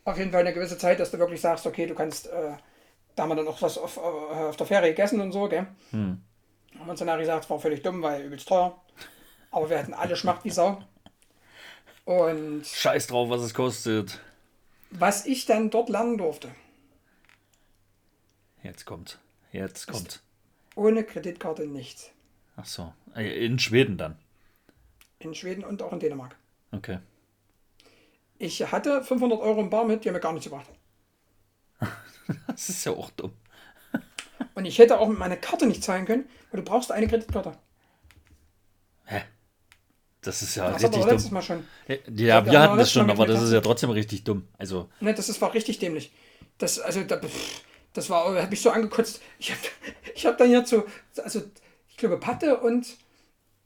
Auf 0.04 0.18
jeden 0.18 0.32
Fall 0.32 0.40
eine 0.40 0.52
gewisse 0.52 0.78
Zeit, 0.78 0.98
dass 0.98 1.10
du 1.10 1.18
wirklich 1.18 1.40
sagst, 1.40 1.66
okay, 1.66 1.86
du 1.86 1.94
kannst, 1.94 2.26
äh, 2.26 2.52
da 3.14 3.22
haben 3.22 3.30
wir 3.30 3.36
dann 3.36 3.44
noch 3.44 3.60
was 3.62 3.78
auf, 3.78 3.98
äh, 3.98 4.00
auf 4.00 4.56
der 4.56 4.66
Fähre 4.66 4.88
gegessen 4.88 5.20
und 5.20 5.32
so, 5.32 5.48
gell? 5.48 5.66
Hm. 5.90 6.20
Haben 6.78 6.90
uns 6.90 6.98
dann 6.98 7.18
gesagt, 7.18 7.44
es 7.44 7.50
war 7.50 7.60
völlig 7.60 7.82
dumm, 7.82 8.02
weil 8.02 8.22
übelst 8.24 8.48
teuer. 8.48 8.80
Aber 9.50 9.68
wir 9.68 9.78
hatten 9.78 9.94
alle 9.94 10.16
Schmacht 10.16 10.44
wie 10.44 10.50
Sau. 10.50 10.82
Und. 12.04 12.66
Scheiß 12.66 13.06
drauf, 13.06 13.28
was 13.28 13.42
es 13.42 13.54
kostet. 13.54 14.20
Was 14.90 15.26
ich 15.26 15.46
dann 15.46 15.70
dort 15.70 15.88
lernen 15.88 16.18
durfte. 16.18 16.50
Jetzt 18.62 18.84
kommt. 18.84 19.18
Jetzt 19.52 19.86
kommt. 19.86 20.22
Ohne 20.74 21.04
Kreditkarte 21.04 21.66
nichts. 21.66 22.10
Ach 22.56 22.66
so. 22.66 22.92
Äh, 23.14 23.44
in 23.44 23.58
Schweden 23.58 23.98
dann. 23.98 24.18
In 25.18 25.34
Schweden 25.34 25.64
und 25.64 25.82
auch 25.82 25.92
in 25.92 26.00
Dänemark. 26.00 26.36
Okay. 26.72 26.98
Ich 28.38 28.72
hatte 28.72 29.04
500 29.04 29.40
Euro 29.40 29.60
im 29.60 29.70
Bar 29.70 29.84
mit, 29.84 30.04
die 30.04 30.08
haben 30.08 30.14
mir 30.14 30.20
gar 30.20 30.32
nichts 30.32 30.48
gebracht. 30.48 30.66
das 32.48 32.68
ist 32.68 32.84
ja 32.84 32.92
auch 32.92 33.10
dumm. 33.10 33.32
und 34.54 34.64
ich 34.64 34.78
hätte 34.78 34.98
auch 34.98 35.08
mit 35.08 35.18
meiner 35.18 35.36
Karte 35.36 35.66
nicht 35.66 35.84
zahlen 35.84 36.06
können, 36.06 36.28
weil 36.50 36.60
du 36.60 36.68
brauchst 36.68 36.90
eine 36.90 37.06
Kreditkarte. 37.06 37.52
Hä? 39.04 39.22
Das 40.22 40.40
ist 40.40 40.54
ja 40.54 40.70
das 40.70 40.84
richtig 40.84 41.04
dumm. 41.04 41.32
Mal 41.32 41.42
schon. 41.42 41.66
Ja, 41.88 41.96
ja 42.06 42.46
wir 42.46 42.60
hatten 42.60 42.78
das 42.78 42.92
schon, 42.92 43.10
aber 43.10 43.26
das 43.26 43.42
ist 43.42 43.52
ja 43.52 43.60
trotzdem 43.60 43.90
richtig 43.90 44.22
dumm. 44.22 44.46
Also. 44.56 44.88
Ne, 45.00 45.12
das 45.14 45.28
ist, 45.28 45.40
war 45.40 45.52
richtig 45.52 45.80
dämlich. 45.80 46.12
Das, 46.58 46.78
also, 46.78 47.02
da, 47.02 47.20
das 47.92 48.08
war, 48.08 48.40
hat 48.40 48.50
mich 48.50 48.62
so 48.62 48.70
angekotzt. 48.70 49.20
Ich 49.40 49.50
habe 49.50 49.60
ich 50.14 50.24
hab 50.24 50.38
dann 50.38 50.48
hier 50.48 50.64
zu, 50.64 50.84
also, 51.22 51.42
ich 51.88 51.96
glaube, 51.96 52.18
Patte 52.18 52.60
und 52.60 52.86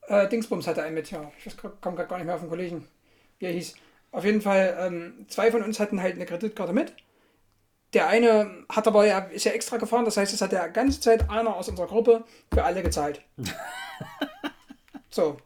äh, 0.08 0.28
Dingsbums 0.28 0.66
hatte 0.66 0.82
einen 0.82 0.94
mit, 0.94 1.10
ja. 1.10 1.30
Ich 1.44 1.56
komme 1.58 1.96
gerade 1.96 2.08
gar 2.08 2.16
nicht 2.16 2.26
mehr 2.26 2.34
auf 2.34 2.40
den 2.40 2.48
Kollegen, 2.48 2.88
wie 3.38 3.46
er 3.46 3.52
hieß. 3.52 3.74
Auf 4.12 4.24
jeden 4.24 4.40
Fall, 4.40 4.78
ähm, 4.80 5.26
zwei 5.28 5.50
von 5.50 5.62
uns 5.62 5.78
hatten 5.78 6.00
halt 6.00 6.14
eine 6.14 6.24
Kreditkarte 6.24 6.72
mit. 6.72 6.94
Der 7.92 8.08
eine 8.08 8.64
hat 8.70 8.86
aber 8.88 9.06
ja, 9.06 9.18
ist 9.18 9.44
ja 9.44 9.52
extra 9.52 9.76
gefahren, 9.76 10.06
das 10.06 10.16
heißt, 10.16 10.32
es 10.32 10.40
hat 10.40 10.52
ja 10.52 10.66
ganze 10.68 11.00
Zeit 11.00 11.28
einer 11.28 11.54
aus 11.54 11.68
unserer 11.68 11.86
Gruppe 11.86 12.24
für 12.52 12.64
alle 12.64 12.82
gezahlt. 12.82 13.20
so. 15.10 15.36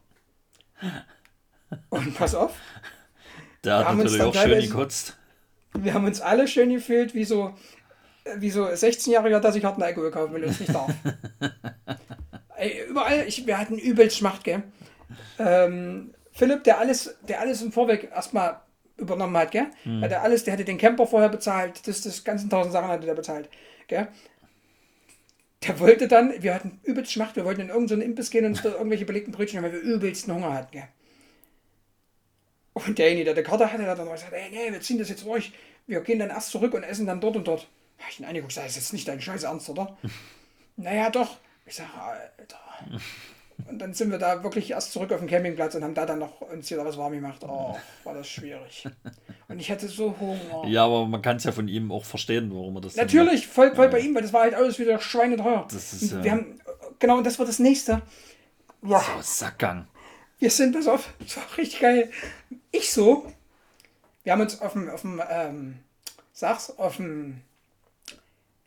Und 1.91 2.15
pass 2.15 2.35
auf. 2.35 2.53
Da 3.63 3.85
hat 3.85 3.97
natürlich 3.97 4.23
auch 4.23 4.35
schön 4.35 4.61
gekotzt. 4.61 5.17
Wir 5.75 5.95
haben 5.95 6.05
uns 6.05 6.21
alle 6.21 6.49
schön 6.49 6.71
gefühlt, 6.71 7.15
wie 7.15 7.25
so, 7.25 7.55
wie 8.37 8.51
so 8.51 8.67
16-Jähriger, 8.67 9.41
dass 9.41 9.55
ich 9.55 9.65
harten 9.65 9.83
Alkohol 9.83 10.11
kaufen 10.11 10.35
will 10.35 10.45
und 10.45 10.51
es 10.51 10.61
nicht 10.61 10.75
darf. 10.75 10.93
Ey, 12.57 12.85
überall, 12.89 13.25
ich, 13.27 13.47
wir 13.47 13.57
hatten 13.57 13.79
übelst 13.79 14.19
Schmacht, 14.19 14.45
gell? 14.45 14.63
Ähm, 15.39 16.13
Philipp, 16.33 16.65
der 16.65 16.79
alles, 16.79 17.17
der 17.27 17.41
alles 17.41 17.63
im 17.63 17.73
Vorweg 17.73 18.11
erstmal 18.13 18.61
übernommen 18.97 19.37
hat, 19.37 19.53
gell? 19.53 19.67
Mhm. 19.85 20.03
Der 20.03 20.23
alles, 20.23 20.45
der 20.45 20.55
hatte 20.55 20.65
den 20.65 20.79
Camper 20.79 21.07
vorher 21.07 21.29
bezahlt, 21.29 21.87
das, 21.87 22.03
das 22.03 22.23
ganzen 22.25 22.51
tausend 22.51 22.73
Sachen 22.73 22.89
hatte 22.89 23.07
der 23.07 23.15
bezahlt, 23.15 23.49
gell? 23.87 24.09
Der 25.63 25.79
wollte 25.79 26.09
dann, 26.09 26.43
wir 26.43 26.55
hatten 26.55 26.81
übelst 26.85 27.13
Schmacht, 27.13 27.37
wir 27.37 27.45
wollten 27.45 27.61
in 27.61 27.69
irgendeinen 27.69 28.03
Imbiss 28.03 28.31
gehen 28.31 28.45
und 28.47 28.53
uns 28.53 28.63
da 28.63 28.71
irgendwelche 28.71 29.05
belegten 29.05 29.33
Brötchen 29.33 29.59
haben, 29.59 29.65
weil 29.65 29.73
wir 29.73 29.81
übelsten 29.81 30.35
Hunger 30.35 30.55
hatten, 30.55 30.73
gell? 30.73 30.89
Und 32.73 32.99
derjenige, 32.99 33.27
der 33.27 33.35
die 33.35 33.43
Karte 33.43 33.71
hatte, 33.71 33.85
hat 33.87 33.99
dann 33.99 34.09
gesagt, 34.11 34.33
ey, 34.33 34.49
nee, 34.51 34.73
wir 34.73 34.81
ziehen 34.81 34.99
das 34.99 35.11
jetzt 35.11 35.25
durch, 35.25 35.53
wir 35.87 36.01
gehen 36.01 36.19
dann 36.19 36.31
erst 36.31 36.51
zurück 36.51 36.73
und 36.73 36.83
essen 36.83 37.07
dann 37.07 37.21
dort 37.21 37.37
und 37.37 37.47
dort. 37.47 37.69
Da 37.99 38.05
habe 38.05 38.13
ich 38.13 38.21
ihn 38.21 38.25
angeguckt, 38.25 38.57
das 38.57 38.67
ist 38.67 38.77
jetzt 38.77 38.93
nicht 38.95 39.07
dein 39.07 39.21
Scheiß 39.21 39.43
Ernst, 39.43 39.69
oder? 39.69 39.99
naja, 40.77 41.11
doch. 41.11 41.37
Ich 41.67 41.75
sage, 41.75 41.91
Alter. 41.93 42.61
Und 43.69 43.79
dann 43.79 43.95
sind 43.95 44.11
wir 44.11 44.19
da 44.19 44.43
wirklich 44.43 44.71
erst 44.71 44.93
zurück 44.93 45.13
auf 45.13 45.21
den 45.21 45.29
Campingplatz 45.29 45.75
und 45.75 45.85
haben 45.85 45.95
da 45.95 46.07
dann 46.07 46.19
noch 46.19 46.41
uns 46.41 46.69
hier 46.69 46.85
was 46.85 46.97
warm 46.97 47.13
gemacht. 47.13 47.43
Oh, 47.43 47.77
war 48.05 48.15
das 48.15 48.29
schwierig. 48.29 48.89
Und 49.49 49.59
ich 49.59 49.71
hatte 49.71 49.89
so 49.89 50.15
Hunger. 50.19 50.67
Ja, 50.69 50.85
aber 50.85 51.07
man 51.07 51.23
kann 51.23 51.37
es 51.37 51.45
ja 51.45 51.53
von 51.53 51.69
ihm 51.69 51.91
auch 51.91 52.05
verstehen, 52.05 52.51
warum 52.53 52.77
er 52.77 52.83
das 52.83 52.97
Natürlich, 52.97 53.47
voll, 53.47 53.75
voll 53.75 53.87
ja. 53.87 53.91
bei 53.91 54.01
ihm, 54.01 54.15
weil 54.15 54.23
das 54.23 54.33
war 54.33 54.43
halt 54.43 54.55
alles 54.55 54.79
wieder 54.79 55.01
schweineteuer. 55.01 55.67
Das 55.71 55.93
ist, 55.93 56.13
ja. 56.13 56.25
Wir 56.25 56.33
haben, 56.33 56.61
genau, 56.99 57.19
und 57.19 57.27
das 57.27 57.39
war 57.39 57.47
das 57.47 57.59
nächste. 57.59 58.03
Ja. 58.83 59.01
So, 59.01 59.23
Sackgang. 59.23 59.87
Wir 60.39 60.51
sind, 60.51 60.75
pass 60.75 60.87
auf, 60.87 61.13
das 61.19 61.37
war 61.37 61.45
richtig 61.59 61.81
geil. 61.81 62.11
Ich 62.71 62.93
so, 62.93 63.31
wir 64.25 64.33
haben 64.33 64.41
uns 64.41 64.61
auf 64.61 64.73
dem, 64.73 64.89
auf 64.89 65.03
dem 65.03 65.23
ähm, 65.29 65.79
sag's, 66.33 66.71
auf 66.79 66.97
dem 66.97 67.43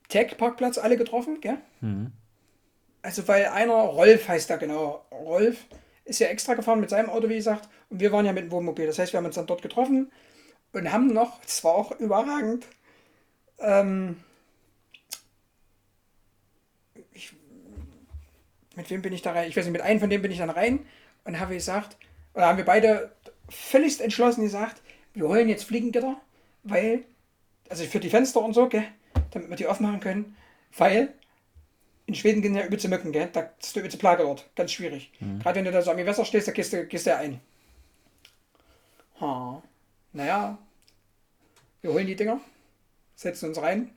Tech-Parkplatz 0.10 0.78
alle 0.78 0.98
getroffen, 0.98 1.42
gell? 1.42 1.58
Mhm. 1.82 2.12
Also 3.04 3.28
weil 3.28 3.48
einer, 3.48 3.74
Rolf 3.74 4.30
heißt 4.30 4.50
er 4.50 4.58
genau, 4.58 5.06
Rolf 5.12 5.66
ist 6.06 6.20
ja 6.20 6.28
extra 6.28 6.54
gefahren 6.54 6.80
mit 6.80 6.90
seinem 6.90 7.10
Auto, 7.10 7.28
wie 7.30 7.36
gesagt, 7.36 7.70
und 7.90 8.00
wir 8.00 8.12
waren 8.14 8.26
ja 8.26 8.32
mit 8.32 8.46
dem 8.46 8.52
Wohnmobil. 8.52 8.88
Das 8.88 8.98
heißt, 8.98 9.12
wir 9.14 9.18
haben 9.18 9.26
uns 9.26 9.36
dann 9.36 9.46
dort 9.46 9.62
getroffen 9.62 10.12
und 10.72 10.92
haben 10.92 11.08
noch, 11.08 11.42
das 11.42 11.64
war 11.66 11.76
auch 11.76 11.92
überragend, 12.00 12.66
ähm, 13.60 14.24
ich, 17.12 17.34
mit 18.76 18.90
wem 18.90 19.02
bin 19.02 19.14
ich 19.14 19.22
da 19.22 19.34
rein? 19.34 19.50
Ich 19.50 19.58
weiß 19.58 19.66
nicht, 19.66 19.74
mit 19.74 19.82
einem 19.82 20.00
von 20.00 20.10
denen 20.10 20.22
bin 20.22 20.32
ich 20.32 20.38
dann 20.38 20.50
rein 20.50 20.86
und 21.26 21.40
habe 21.40 21.54
gesagt, 21.56 21.98
oder 22.34 22.48
haben 22.48 22.58
wir 22.58 22.66
beide 22.66 23.12
völlig 23.50 24.00
entschlossen 24.00 24.44
gesagt, 24.44 24.82
wir 25.14 25.28
holen 25.28 25.50
jetzt 25.50 25.66
Fliegengitter, 25.66 26.20
weil, 26.64 27.04
also 27.68 27.84
für 27.84 28.00
die 28.00 28.10
Fenster 28.10 28.42
und 28.42 28.54
so, 28.54 28.70
gell, 28.70 28.86
damit 29.32 29.50
wir 29.50 29.58
die 29.58 29.68
aufmachen 29.68 30.00
können, 30.00 30.38
weil 30.78 31.14
in 32.06 32.16
Schweden 32.16 32.42
gehen 32.42 32.56
ja 32.56 32.66
übelste 32.66 32.90
Mücken, 32.90 33.12
gell? 33.12 33.30
Da 33.32 33.52
ist 33.60 33.76
der 33.76 33.82
übelste 33.82 33.98
Plage 33.98 34.24
dort. 34.24 34.50
Ganz 34.56 34.72
schwierig. 34.72 35.12
Mhm. 35.20 35.40
Gerade 35.40 35.58
wenn 35.58 35.66
du 35.66 35.72
da 35.72 35.82
so 35.82 35.92
am 35.92 35.98
Gewässer 35.98 36.26
stehst, 36.26 36.48
da 36.48 36.52
gehst 36.52 36.74
du, 36.74 36.86
gehst 36.86 37.08
du 37.08 37.16
ein. 37.16 37.40
Ha. 39.22 39.62
Naja. 40.12 40.58
Wir 41.82 41.92
holen 41.94 42.08
die 42.08 42.16
Dinger, 42.16 42.40
setzen 43.16 43.50
uns 43.50 43.62
rein 43.62 43.92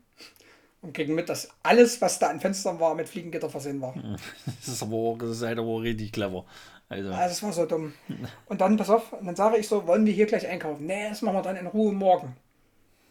und 0.83 0.93
kriegen 0.93 1.15
mit, 1.15 1.29
dass 1.29 1.49
alles, 1.63 2.01
was 2.01 2.19
da 2.19 2.29
an 2.29 2.41
Fenstern 2.41 2.81
war, 2.81 2.95
mit 2.95 3.09
Fliegengitter 3.09 3.51
versehen 3.51 3.81
war. 3.81 3.95
Das 4.47 4.69
ist 4.69 4.83
aber, 4.83 5.17
das 5.19 5.31
ist 5.31 5.43
halt 5.43 5.59
aber 5.59 5.83
richtig 5.83 6.13
clever. 6.13 6.45
Also. 6.89 7.11
Ja, 7.11 7.29
das 7.29 7.43
war 7.43 7.53
so 7.53 7.67
dumm. 7.67 7.95
Und 8.47 8.61
dann, 8.61 8.77
pass 8.77 8.91
auf, 8.91 9.15
dann 9.21 9.37
sage 9.37 9.57
ich 9.57 9.69
so, 9.69 9.87
wollen 9.87 10.07
wir 10.07 10.13
hier 10.13 10.27
gleich 10.27 10.47
einkaufen? 10.47 10.87
Nee, 10.87 11.09
das 11.09 11.23
machen 11.23 11.37
wir 11.37 11.43
dann 11.43 11.57
in 11.57 11.67
Ruhe 11.67 11.93
morgen. 11.93 12.37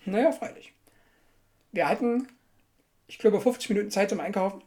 Naja, 0.05 0.31
freilich. 0.31 0.73
Wir 1.71 1.89
hatten, 1.89 2.27
ich 3.07 3.17
glaube, 3.17 3.41
50 3.41 3.69
Minuten 3.69 3.91
Zeit 3.91 4.09
zum 4.09 4.19
Einkaufen 4.21 4.61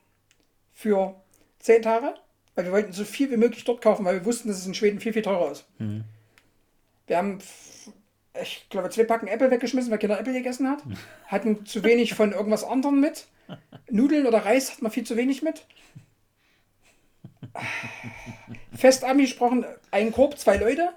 für 0.79 1.17
10 1.59 1.83
Tage, 1.83 2.15
weil 2.55 2.67
wir 2.67 2.73
wollten 2.73 2.93
so 2.93 3.05
viel 3.05 3.33
wie 3.33 3.37
möglich 3.37 3.65
dort 3.65 3.83
kaufen, 3.83 4.05
weil 4.05 4.15
wir 4.15 4.25
wussten, 4.25 4.47
dass 4.47 4.59
es 4.59 4.67
in 4.67 4.75
Schweden 4.75 5.01
viel, 5.01 5.13
viel 5.13 5.23
teurer 5.23 5.51
ist. 5.51 5.67
Mhm. 5.79 6.05
Wir 7.09 7.17
haben, 7.17 7.39
ich 8.41 8.69
glaube, 8.71 8.89
zwei 8.91 9.03
Packen 9.03 9.27
Apple 9.27 9.51
weggeschmissen, 9.51 9.91
weil 9.91 9.99
keiner 9.99 10.21
Apple 10.21 10.33
gegessen 10.33 10.71
hat. 10.71 10.85
Hatten 11.27 11.67
zu 11.67 11.83
wenig 11.83 12.15
von 12.15 12.31
irgendwas 12.31 12.63
anderem 12.63 13.01
mit. 13.01 13.27
Nudeln 13.91 14.25
oder 14.25 14.45
Reis 14.45 14.71
hat 14.71 14.81
man 14.81 14.93
viel 14.93 15.03
zu 15.03 15.17
wenig 15.17 15.43
mit. 15.43 15.67
Fest 18.73 19.03
angesprochen, 19.03 19.65
ein 19.91 20.13
Korb, 20.13 20.39
zwei 20.39 20.59
Leute. 20.59 20.91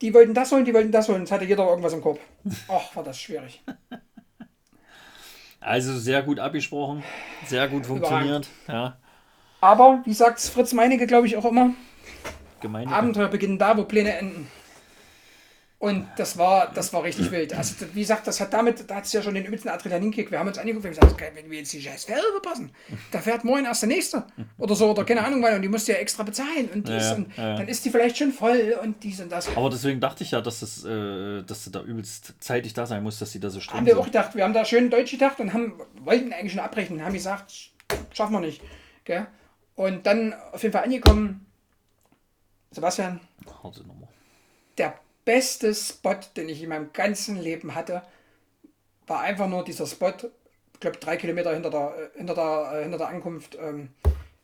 Die 0.00 0.14
wollten 0.14 0.32
das 0.32 0.52
holen, 0.52 0.64
die 0.64 0.74
wollten 0.74 0.92
das 0.92 1.08
holen. 1.08 1.24
Es 1.24 1.32
hatte 1.32 1.44
jeder 1.44 1.68
irgendwas 1.68 1.92
im 1.92 2.02
Korb. 2.02 2.20
Ach, 2.68 2.94
war 2.94 3.02
das 3.02 3.20
schwierig. 3.20 3.64
Also 5.58 5.98
sehr 5.98 6.22
gut 6.22 6.38
abgesprochen, 6.38 7.02
sehr 7.46 7.66
gut 7.66 7.84
funktioniert. 7.84 8.46
Ja. 8.68 8.96
Aber, 9.60 10.02
wie 10.04 10.14
sagt 10.14 10.40
Fritz, 10.40 10.72
Meinecke, 10.72 11.06
glaube 11.06 11.26
ich, 11.26 11.36
auch 11.36 11.44
immer, 11.44 11.74
Gemeinige. 12.60 12.94
Abenteuer 12.94 13.28
beginnen 13.28 13.58
da, 13.58 13.76
wo 13.76 13.84
Pläne 13.84 14.16
enden. 14.16 14.48
Und 15.80 16.08
das 16.16 16.36
war, 16.36 16.72
das 16.74 16.92
war 16.92 17.04
richtig 17.04 17.30
wild. 17.30 17.54
Also, 17.54 17.86
wie 17.94 18.00
gesagt, 18.00 18.26
das 18.26 18.40
hat 18.40 18.52
damit, 18.52 18.90
da 18.90 18.96
hat 18.96 19.04
es 19.04 19.12
ja 19.12 19.22
schon 19.22 19.34
den 19.34 19.44
übelsten 19.44 19.70
Adrenalinkick. 19.70 20.28
Wir 20.28 20.40
haben 20.40 20.48
uns 20.48 20.58
angeguckt, 20.58 20.82
wir 20.82 20.90
haben 20.90 21.08
gesagt, 21.08 21.36
wenn 21.36 21.48
wir 21.48 21.58
jetzt 21.58 21.72
die 21.72 21.80
scheiß 21.80 22.06
Fähre 22.06 22.24
verpassen, 22.32 22.72
da 23.12 23.20
fährt 23.20 23.44
morgen 23.44 23.64
erst 23.64 23.82
der 23.82 23.88
nächste. 23.88 24.24
Oder 24.58 24.74
so, 24.74 24.90
oder 24.90 25.04
keine 25.04 25.24
Ahnung, 25.24 25.40
weil 25.40 25.54
und 25.54 25.62
die 25.62 25.68
musst 25.68 25.86
du 25.86 25.92
ja 25.92 25.98
extra 25.98 26.24
bezahlen. 26.24 26.68
Und, 26.74 26.88
dies, 26.88 27.04
ja, 27.04 27.14
und 27.14 27.36
ja. 27.36 27.56
dann 27.58 27.68
ist 27.68 27.84
die 27.84 27.90
vielleicht 27.90 28.18
schon 28.18 28.32
voll 28.32 28.76
und 28.82 29.04
dies 29.04 29.20
und 29.20 29.30
das. 29.30 29.48
Aber 29.56 29.70
deswegen 29.70 30.00
dachte 30.00 30.24
ich 30.24 30.32
ja, 30.32 30.40
dass, 30.40 30.58
das, 30.58 30.84
äh, 30.84 31.44
dass 31.44 31.64
du 31.66 31.70
da 31.70 31.82
übelst 31.82 32.34
zeitig 32.40 32.74
da 32.74 32.84
sein 32.84 33.04
musst, 33.04 33.20
dass 33.20 33.30
die 33.30 33.38
da 33.38 33.48
so 33.48 33.60
streng 33.60 33.76
Haben 33.76 33.86
wir 33.86 34.00
auch 34.00 34.06
gedacht, 34.06 34.34
wir 34.34 34.42
haben 34.42 34.54
da 34.54 34.64
schön 34.64 34.90
Deutsch 34.90 35.12
gedacht 35.12 35.38
und 35.38 35.52
haben, 35.52 35.74
wollten 36.00 36.32
eigentlich 36.32 36.54
schon 36.54 36.60
abbrechen, 36.60 37.04
haben 37.04 37.12
gesagt, 37.12 37.52
schaffen 38.12 38.32
wir 38.32 38.40
nicht. 38.40 38.62
Gell? 39.04 39.28
Und 39.78 40.06
dann 40.06 40.34
auf 40.34 40.60
jeden 40.64 40.72
Fall 40.72 40.82
angekommen, 40.82 41.46
Sebastian. 42.72 43.20
Harte 43.62 43.86
Nummer. 43.86 44.08
Der 44.76 44.98
beste 45.24 45.72
Spot, 45.72 46.18
den 46.36 46.48
ich 46.48 46.60
in 46.64 46.70
meinem 46.70 46.92
ganzen 46.92 47.40
Leben 47.40 47.76
hatte, 47.76 48.02
war 49.06 49.20
einfach 49.20 49.46
nur 49.46 49.62
dieser 49.62 49.86
Spot, 49.86 50.14
ich 50.72 50.80
glaube 50.80 50.98
drei 50.98 51.16
Kilometer 51.16 51.54
hinter 51.54 51.70
der, 51.70 51.94
äh, 51.96 52.18
hinter 52.18 52.34
der, 52.34 52.72
äh, 52.72 52.82
hinter 52.82 52.98
der 52.98 53.06
Ankunft 53.06 53.56
ähm, 53.60 53.90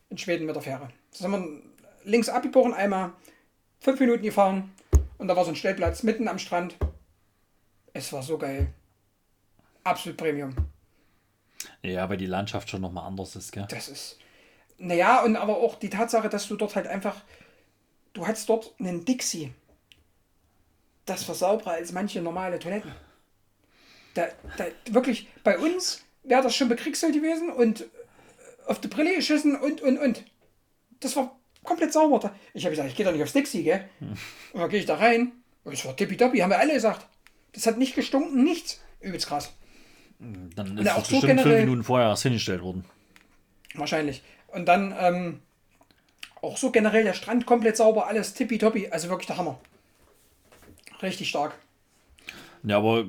in 0.09 0.17
Schweden 0.17 0.45
mit 0.45 0.55
der 0.55 0.63
Fähre. 0.63 0.87
Da 1.11 1.17
sind 1.17 1.31
wir 1.31 1.61
links 2.05 2.29
abgebogen, 2.29 2.73
einmal 2.73 3.11
fünf 3.81 3.99
Minuten 3.99 4.23
gefahren 4.23 4.73
und 5.17 5.27
da 5.27 5.35
war 5.35 5.43
so 5.43 5.51
ein 5.51 5.57
Stellplatz 5.57 6.03
mitten 6.03 6.29
am 6.29 6.39
Strand. 6.39 6.77
Es 7.91 8.13
war 8.13 8.23
so 8.23 8.37
geil. 8.37 8.73
Absolut 9.83 10.15
Premium. 10.15 10.55
Ja, 11.81 12.09
weil 12.09 12.15
die 12.15 12.25
Landschaft 12.25 12.69
schon 12.69 12.79
nochmal 12.79 13.05
anders 13.05 13.35
ist, 13.35 13.51
gell? 13.51 13.65
Das 13.69 13.89
ist. 13.89 14.17
Naja, 14.77 15.23
und 15.23 15.35
aber 15.35 15.57
auch 15.57 15.75
die 15.75 15.89
Tatsache, 15.89 16.29
dass 16.29 16.47
du 16.47 16.55
dort 16.55 16.75
halt 16.75 16.87
einfach. 16.87 17.21
Du 18.13 18.25
hattest 18.27 18.47
dort 18.49 18.73
einen 18.79 19.03
Dixie 19.03 19.53
das 21.05 21.27
war 21.27 21.35
sauberer 21.35 21.71
als 21.71 21.91
manche 21.91 22.21
normale 22.21 22.59
Toiletten. 22.59 22.91
Da, 24.15 24.27
da, 24.57 24.65
wirklich, 24.89 25.27
bei 25.43 25.57
uns 25.57 26.03
wäre 26.23 26.41
das 26.41 26.55
schon 26.55 26.69
bekriegselt 26.69 27.13
gewesen 27.13 27.49
und 27.49 27.81
äh, 27.81 27.85
auf 28.65 28.81
die 28.81 28.87
Brille 28.87 29.15
geschissen 29.15 29.55
und, 29.55 29.81
und, 29.81 29.97
und. 29.97 30.23
Das 30.99 31.15
war 31.15 31.37
komplett 31.63 31.93
sauber. 31.93 32.33
Ich 32.53 32.65
habe 32.65 32.71
gesagt, 32.71 32.89
ich 32.89 32.95
gehe 32.95 33.05
da 33.05 33.11
nicht 33.11 33.21
aufs 33.21 33.33
Dixie, 33.33 33.63
gell? 33.63 33.87
Und 34.53 34.61
dann 34.61 34.69
gehe 34.69 34.79
ich 34.79 34.85
da 34.85 34.95
rein. 34.95 35.33
Und 35.63 35.73
es 35.73 35.85
war 35.85 35.95
tippitoppi, 35.95 36.39
haben 36.39 36.49
wir 36.49 36.59
alle 36.59 36.73
gesagt. 36.73 37.05
Das 37.53 37.67
hat 37.67 37.77
nicht 37.77 37.95
gestunken, 37.95 38.43
nichts. 38.43 38.81
Übelst 39.01 39.27
krass. 39.27 39.51
Dann 40.19 40.77
ist 40.77 40.89
auch 40.89 41.05
so 41.05 41.19
bestimmt 41.19 41.21
generell, 41.23 41.43
fünf 41.43 41.65
Minuten 41.65 41.83
vorher 41.83 42.07
erst 42.07 42.23
hingestellt 42.23 42.61
worden. 42.61 42.85
Wahrscheinlich. 43.75 44.23
Und 44.55 44.65
dann 44.65 44.95
ähm, 44.97 45.41
auch 46.41 46.57
so 46.57 46.71
generell 46.71 47.03
der 47.03 47.13
Strand 47.13 47.45
komplett 47.45 47.75
sauber, 47.75 48.07
alles 48.07 48.33
tippitoppi. 48.33 48.87
Also 48.89 49.09
wirklich 49.09 49.27
der 49.27 49.37
Hammer. 49.37 49.59
Richtig 51.01 51.29
stark. 51.29 51.55
Ja, 52.63 52.77
aber 52.77 52.99
äh, 52.99 53.03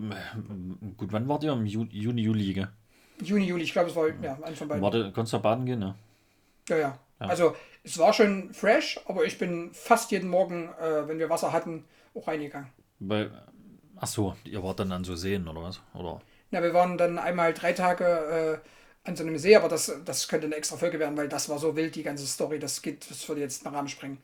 gut, 0.97 1.13
wann 1.13 1.29
wart 1.29 1.45
ihr? 1.45 1.53
Im 1.53 1.65
Juni, 1.65 2.23
Juli, 2.23 2.53
gell? 2.53 2.69
Juni, 3.23 3.47
Juli, 3.47 3.63
ich 3.63 3.73
glaube, 3.73 3.91
es 3.91 3.97
war 3.97 4.09
ja, 4.09 4.39
eins 4.43 4.59
von 4.59 4.69
beiden. 4.69 4.83
Warte, 4.83 5.13
konntest 5.13 5.35
du 5.35 5.39
baden 5.39 5.65
gehen, 5.65 5.79
ne? 5.79 5.95
Ja, 6.69 6.77
ja, 6.77 6.99
ja. 7.21 7.27
Also, 7.27 7.55
es 7.85 7.97
war 7.97 8.13
schon 8.13 8.53
fresh, 8.53 9.01
aber 9.07 9.25
ich 9.25 9.39
bin 9.39 9.71
fast 9.73 10.11
jeden 10.11 10.29
Morgen, 10.29 10.69
äh, 10.81 11.07
wenn 11.07 11.19
wir 11.19 11.31
Wasser 11.31 11.53
hatten, 11.53 11.85
auch 12.15 12.27
reingegangen. 12.27 12.69
Bei, 12.99 13.31
ach 13.97 14.09
so, 14.09 14.35
ihr 14.45 14.63
wart 14.63 14.81
dann 14.81 14.93
an 14.93 15.05
so 15.05 15.15
Seen 15.15 15.47
oder 15.49 15.63
was? 15.63 15.81
Oder? 15.95 16.21
Ja, 16.51 16.63
wir 16.63 16.75
waren 16.75 16.99
dann 16.99 17.19
einmal 17.19 17.55
drei 17.55 17.73
Tage 17.73 18.05
äh, 18.63 18.69
an 19.07 19.17
so 19.17 19.23
einem 19.23 19.39
See, 19.39 19.55
aber 19.55 19.69
das, 19.69 19.93
das 20.05 20.29
könnte 20.29 20.47
eine 20.47 20.57
extra 20.57 20.77
Folge 20.77 20.99
werden, 20.99 21.17
weil 21.17 21.29
das 21.29 21.49
war 21.49 21.59
so 21.59 21.77
wild, 21.77 21.95
die 21.95 22.03
ganze 22.03 22.27
Story. 22.27 22.59
Das 22.59 22.83
geht, 22.83 23.09
das 23.11 23.27
würde 23.29 23.41
jetzt 23.41 23.65
einen 23.65 23.75
Rahmen 23.75 23.89
sprengen. 23.89 24.19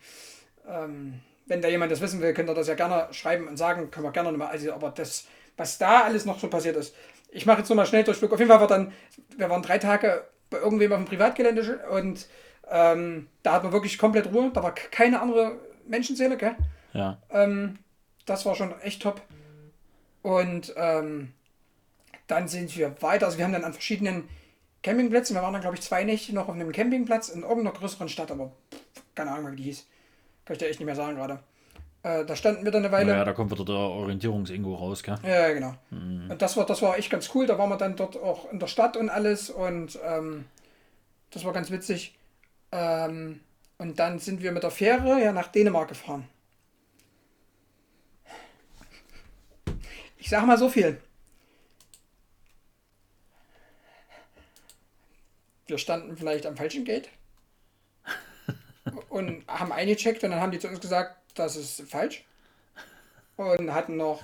Ähm, 0.68 1.20
wenn 1.46 1.62
da 1.62 1.68
jemand 1.68 1.92
das 1.92 2.00
wissen 2.00 2.20
will, 2.20 2.34
könnt 2.34 2.50
ihr 2.50 2.54
das 2.54 2.68
ja 2.68 2.74
gerne 2.74 3.08
schreiben 3.12 3.48
und 3.48 3.56
sagen, 3.56 3.90
können 3.90 4.06
wir 4.06 4.12
gerne 4.12 4.32
nochmal. 4.32 4.48
Also, 4.48 4.72
aber 4.72 4.90
das, 4.90 5.26
was 5.56 5.78
da 5.78 6.02
alles 6.02 6.24
noch 6.24 6.38
so 6.38 6.48
passiert 6.48 6.76
ist. 6.76 6.94
Ich 7.30 7.46
mache 7.46 7.58
jetzt 7.58 7.68
nochmal 7.68 7.86
schnell 7.86 8.04
Durchblick. 8.04 8.32
Auf 8.32 8.38
jeden 8.38 8.50
Fall 8.50 8.60
war 8.60 8.66
dann, 8.66 8.92
wir 9.36 9.48
waren 9.48 9.62
drei 9.62 9.78
Tage 9.78 10.24
bei 10.50 10.58
irgendwem 10.58 10.92
auf 10.92 10.98
dem 10.98 11.06
Privatgelände 11.06 11.80
und 11.90 12.26
ähm, 12.70 13.28
da 13.42 13.52
hat 13.54 13.62
man 13.62 13.72
wirklich 13.72 13.98
komplett 13.98 14.32
Ruhe. 14.32 14.50
Da 14.52 14.62
war 14.62 14.74
keine 14.74 15.20
andere 15.20 15.58
Menschenseele, 15.86 16.36
gell? 16.36 16.56
Ja. 16.92 17.18
Ähm, 17.30 17.78
das 18.26 18.44
war 18.44 18.54
schon 18.54 18.78
echt 18.80 19.02
top. 19.02 19.22
Und 20.22 20.74
ähm, 20.76 21.32
dann 22.26 22.48
sind 22.48 22.76
wir 22.76 23.00
weiter. 23.00 23.26
Also 23.26 23.38
wir 23.38 23.44
haben 23.44 23.52
dann 23.52 23.64
an 23.64 23.72
verschiedenen 23.72 24.28
Campingplätzen, 24.82 25.34
wir 25.36 25.42
waren 25.42 25.52
dann 25.52 25.62
glaube 25.62 25.76
ich 25.76 25.82
zwei 25.82 26.04
Nächte 26.04 26.34
noch 26.34 26.48
auf 26.48 26.54
einem 26.54 26.72
Campingplatz 26.72 27.28
in 27.28 27.42
irgendeiner 27.42 27.72
größeren 27.72 28.08
Stadt, 28.08 28.30
aber 28.30 28.52
keine 29.14 29.30
Ahnung, 29.30 29.52
wie 29.52 29.56
die 29.56 29.62
hieß. 29.64 29.86
Kann 30.44 30.54
ich 30.54 30.58
dir 30.58 30.68
echt 30.68 30.80
nicht 30.80 30.86
mehr 30.86 30.96
sagen 30.96 31.16
gerade. 31.16 31.40
Äh, 32.02 32.24
da 32.24 32.34
standen 32.34 32.64
wir 32.64 32.72
dann 32.72 32.84
eine 32.84 32.92
Weile. 32.92 33.12
Ja, 33.12 33.24
da 33.24 33.32
kommt 33.32 33.52
wieder 33.52 33.64
der 33.64 33.76
Orientierungsingo 33.76 34.74
raus, 34.74 35.04
gell? 35.04 35.16
Ja, 35.24 35.52
genau. 35.52 35.74
Mhm. 35.90 36.30
Und 36.30 36.42
das 36.42 36.56
war, 36.56 36.66
das 36.66 36.82
war 36.82 36.98
echt 36.98 37.10
ganz 37.10 37.30
cool. 37.34 37.46
Da 37.46 37.58
waren 37.58 37.70
wir 37.70 37.76
dann 37.76 37.94
dort 37.94 38.16
auch 38.16 38.50
in 38.50 38.58
der 38.58 38.66
Stadt 38.66 38.96
und 38.96 39.08
alles 39.08 39.50
und 39.50 39.98
ähm, 40.04 40.46
das 41.30 41.44
war 41.44 41.52
ganz 41.52 41.70
witzig. 41.70 42.18
Ähm, 42.72 43.40
und 43.78 43.98
dann 43.98 44.18
sind 44.18 44.42
wir 44.42 44.52
mit 44.52 44.64
der 44.64 44.70
Fähre 44.70 45.22
ja 45.22 45.32
nach 45.32 45.48
Dänemark 45.48 45.88
gefahren. 45.88 46.28
Ich 50.18 50.28
sag 50.28 50.44
mal 50.46 50.58
so 50.58 50.68
viel. 50.68 51.00
Wir 55.66 55.78
standen 55.78 56.16
vielleicht 56.16 56.46
am 56.46 56.56
falschen 56.56 56.84
Gate 56.84 57.08
und 59.08 59.46
haben 59.46 59.72
eingecheckt 59.72 60.24
und 60.24 60.30
dann 60.30 60.40
haben 60.40 60.52
die 60.52 60.58
zu 60.58 60.68
uns 60.68 60.80
gesagt, 60.80 61.16
das 61.34 61.56
ist 61.56 61.82
falsch. 61.82 62.24
Und 63.36 63.72
hatten 63.72 63.96
noch 63.96 64.22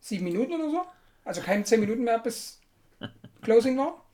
sieben 0.00 0.24
Minuten 0.24 0.52
oder 0.54 0.70
so. 0.70 0.82
Also 1.24 1.40
keine 1.40 1.64
zehn 1.64 1.80
Minuten 1.80 2.04
mehr 2.04 2.18
bis 2.18 2.60
Closing 3.42 3.78
war. 3.78 4.04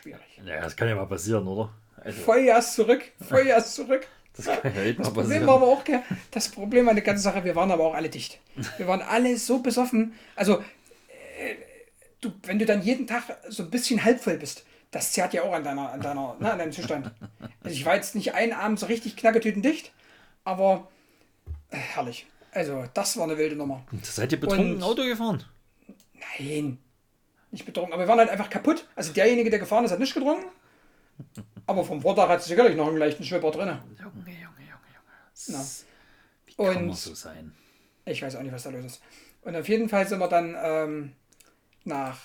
Schwierig. 0.00 0.40
Ja, 0.44 0.60
das 0.60 0.76
kann 0.76 0.88
ja 0.88 0.94
mal 0.94 1.06
passieren, 1.06 1.46
oder? 1.46 1.72
Also. 1.96 2.20
Vollgas 2.22 2.74
zurück, 2.74 3.02
Vollgas 3.20 3.74
zurück. 3.74 4.06
Das 4.34 4.46
kann 4.46 4.74
ja 4.74 4.92
das 4.94 5.12
Problem 5.12 5.46
war 5.46 5.56
aber 5.56 5.66
auch, 5.66 5.84
das 6.30 6.48
Problem 6.48 6.88
an 6.88 6.94
der 6.94 7.04
ganzen 7.04 7.22
Sache, 7.22 7.44
wir 7.44 7.54
waren 7.54 7.70
aber 7.70 7.84
auch 7.84 7.92
alle 7.92 8.08
dicht. 8.08 8.40
Wir 8.78 8.88
waren 8.88 9.02
alle 9.02 9.36
so 9.36 9.58
besoffen. 9.58 10.14
Also, 10.34 10.64
äh, 11.38 11.56
wenn 12.44 12.58
du 12.58 12.66
dann 12.66 12.82
jeden 12.82 13.06
Tag 13.06 13.24
so 13.48 13.62
ein 13.62 13.70
bisschen 13.70 14.04
halb 14.04 14.20
voll 14.20 14.38
bist, 14.38 14.64
das 14.90 15.12
zerrt 15.12 15.32
ja 15.32 15.42
auch 15.42 15.52
an 15.52 15.64
deiner, 15.64 15.90
an 15.90 16.00
deiner, 16.00 16.36
ne, 16.38 16.52
an 16.52 16.58
deinem 16.58 16.72
Zustand. 16.72 17.10
Also 17.62 17.74
ich 17.76 17.86
war 17.86 17.94
jetzt 17.94 18.14
nicht 18.14 18.34
einen 18.34 18.52
Abend 18.52 18.78
so 18.78 18.86
richtig 18.86 19.16
knackertütendicht, 19.16 19.92
aber 20.44 20.88
äh, 21.70 21.76
herrlich. 21.76 22.26
Also, 22.54 22.84
das 22.92 23.16
war 23.16 23.24
eine 23.24 23.38
wilde 23.38 23.56
Nummer. 23.56 23.82
Seid 24.02 24.32
ihr 24.32 24.40
betrunken 24.40 24.74
Und, 24.74 24.82
Auto 24.82 25.02
gefahren? 25.04 25.42
Nein, 26.38 26.78
nicht 27.50 27.64
betrunken. 27.64 27.94
Aber 27.94 28.02
wir 28.02 28.08
waren 28.08 28.18
halt 28.18 28.28
einfach 28.28 28.50
kaputt. 28.50 28.86
Also 28.94 29.12
derjenige, 29.14 29.48
der 29.48 29.58
gefahren 29.58 29.84
ist, 29.84 29.90
hat 29.90 29.98
nicht 29.98 30.12
getrunken. 30.12 30.44
Aber 31.66 31.84
vom 31.84 32.02
Vortag 32.02 32.28
hat 32.28 32.42
sicherlich 32.42 32.76
noch 32.76 32.88
einen 32.88 32.98
leichten 32.98 33.24
Schwipper 33.24 33.50
drin. 33.50 33.68
Junge, 33.68 33.78
Junge, 33.98 34.34
Junge, 34.36 34.66
Junge. 34.68 35.48
Na. 35.48 35.64
Wie 36.44 36.54
kann 36.54 36.66
Und 36.66 36.86
man 36.88 36.96
so 36.96 37.14
sein? 37.14 37.54
Ich 38.04 38.20
weiß 38.20 38.36
auch 38.36 38.42
nicht, 38.42 38.52
was 38.52 38.64
da 38.64 38.70
los 38.70 38.84
ist. 38.84 39.02
Und 39.42 39.56
auf 39.56 39.68
jeden 39.68 39.88
Fall 39.88 40.06
sind 40.06 40.18
wir 40.18 40.28
dann 40.28 40.54
ähm, 40.62 41.12
nach 41.86 42.18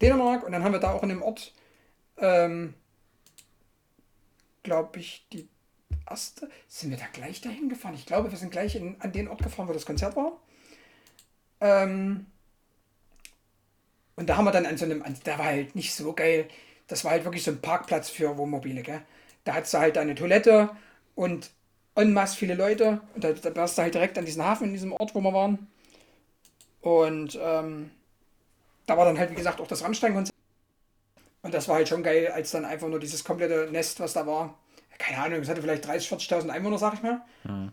Dänemark 0.00 0.44
und 0.44 0.52
dann 0.52 0.62
haben 0.64 0.72
wir 0.72 0.80
da 0.80 0.92
auch 0.92 1.02
in 1.02 1.08
dem 1.08 1.22
Ort 1.22 1.52
ähm, 2.18 2.74
glaube 4.62 4.98
ich, 4.98 5.26
die 5.32 5.48
erste. 6.08 6.50
Sind 6.68 6.90
wir 6.90 6.98
da 6.98 7.06
gleich 7.12 7.40
dahin 7.40 7.68
gefahren? 7.68 7.94
Ich 7.94 8.06
glaube, 8.06 8.30
wir 8.30 8.38
sind 8.38 8.50
gleich 8.50 8.76
in, 8.76 9.00
an 9.00 9.12
den 9.12 9.28
Ort 9.28 9.42
gefahren, 9.42 9.68
wo 9.68 9.72
das 9.72 9.86
Konzert 9.86 10.16
war. 10.16 10.40
Ähm, 11.60 12.26
und 14.16 14.28
da 14.28 14.36
haben 14.36 14.44
wir 14.44 14.52
dann 14.52 14.66
an 14.66 14.76
so 14.76 14.84
einem, 14.84 15.02
der 15.24 15.38
war 15.38 15.46
halt 15.46 15.74
nicht 15.74 15.94
so 15.94 16.12
geil. 16.12 16.48
Das 16.88 17.04
war 17.04 17.12
halt 17.12 17.24
wirklich 17.24 17.44
so 17.44 17.50
ein 17.50 17.60
Parkplatz 17.60 18.10
für 18.10 18.36
Wohnmobile, 18.36 18.82
gell? 18.82 19.02
Da 19.44 19.54
hat 19.54 19.72
du 19.72 19.78
halt 19.78 19.98
eine 19.98 20.14
Toilette 20.14 20.70
und 21.14 21.50
en 21.94 22.12
masse 22.12 22.36
viele 22.36 22.54
Leute. 22.54 23.00
Und 23.14 23.24
da, 23.24 23.32
da 23.32 23.54
warst 23.54 23.78
du 23.78 23.82
halt 23.82 23.94
direkt 23.94 24.18
an 24.18 24.24
diesem 24.24 24.44
Hafen, 24.44 24.68
in 24.68 24.72
diesem 24.72 24.92
Ort, 24.92 25.14
wo 25.14 25.20
wir 25.20 25.32
waren. 25.32 25.68
Und 26.80 27.38
ähm, 27.40 27.90
da 28.86 28.96
war 28.96 29.04
dann 29.04 29.18
halt, 29.18 29.30
wie 29.30 29.34
gesagt, 29.34 29.60
auch 29.60 29.66
das 29.66 29.82
Rammstein-Konzert. 29.82 30.34
Und 31.42 31.54
das 31.54 31.68
war 31.68 31.76
halt 31.76 31.88
schon 31.88 32.02
geil, 32.02 32.28
als 32.28 32.50
dann 32.50 32.64
einfach 32.64 32.88
nur 32.88 32.98
dieses 32.98 33.22
komplette 33.22 33.68
Nest, 33.70 34.00
was 34.00 34.14
da 34.14 34.26
war. 34.26 34.58
Keine 34.98 35.22
Ahnung, 35.22 35.40
es 35.40 35.48
hatte 35.48 35.62
vielleicht 35.62 35.86
30.000, 35.86 36.28
40.000 36.28 36.48
Einwohner, 36.48 36.78
sag 36.78 36.94
ich 36.94 37.02
mal. 37.02 37.20
Mhm. 37.44 37.70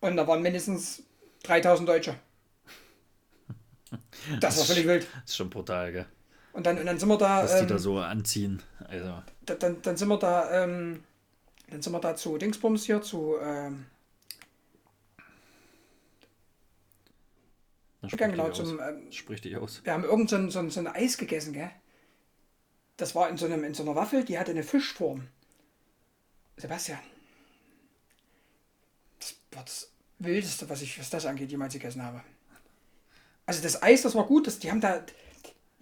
Und 0.00 0.16
da 0.16 0.26
waren 0.26 0.42
mindestens 0.42 1.02
3.000 1.44 1.86
Deutsche. 1.86 2.14
Das, 4.40 4.58
war 4.58 4.64
völlig 4.64 4.86
wild. 4.86 5.06
Das 5.22 5.30
ist 5.30 5.36
schon 5.36 5.50
brutal, 5.50 5.92
gell? 5.92 6.06
Und 6.52 6.66
dann, 6.66 6.78
und 6.78 6.86
dann 6.86 6.98
sind 6.98 7.08
wir 7.08 7.18
da. 7.18 7.44
Was 7.44 7.54
ähm, 7.54 7.60
die 7.60 7.66
da 7.66 7.74
ähm, 7.74 7.80
so 7.80 7.98
anziehen. 7.98 8.62
Also. 8.88 9.22
Da, 9.42 9.54
dann, 9.54 9.82
dann 9.82 9.96
sind 9.96 10.08
wir 10.08 10.18
da, 10.18 10.64
ähm, 10.64 11.04
dann 11.68 11.82
sind 11.82 11.92
wir 11.92 12.00
da 12.00 12.16
zu 12.16 12.38
Dingsbums 12.38 12.84
hier, 12.84 13.02
zu, 13.02 13.36
ähm, 13.42 13.86
genau, 18.08 18.50
zum, 18.50 18.80
ähm, 18.80 19.10
Sprich 19.10 19.40
dich 19.40 19.56
aus. 19.56 19.80
Wir 19.84 19.92
haben 19.92 20.04
irgend 20.04 20.30
so 20.30 20.36
ein, 20.36 20.50
so, 20.50 20.58
ein, 20.58 20.70
so 20.70 20.80
ein 20.80 20.86
Eis 20.86 21.18
gegessen, 21.18 21.52
gell? 21.52 21.70
das 22.96 23.14
war 23.14 23.28
in 23.28 23.36
so, 23.36 23.46
einem, 23.46 23.64
in 23.64 23.74
so 23.74 23.82
einer 23.82 23.94
Waffel, 23.94 24.24
die 24.24 24.38
hatte 24.38 24.52
eine 24.52 24.62
Fischform. 24.62 25.28
Sebastian, 26.56 27.00
das 29.18 29.34
war 29.52 29.64
das 29.64 29.90
Wildeste, 30.18 30.68
was 30.70 30.82
ich, 30.82 30.98
was 30.98 31.10
das 31.10 31.26
angeht, 31.26 31.50
jemals 31.50 31.72
gegessen 31.72 32.02
habe. 32.02 32.22
Also 33.46 33.62
das 33.62 33.82
Eis, 33.82 34.02
das 34.02 34.14
war 34.14 34.26
gut. 34.26 34.46
Das, 34.46 34.58
die 34.58 34.70
haben 34.70 34.80
da. 34.80 35.04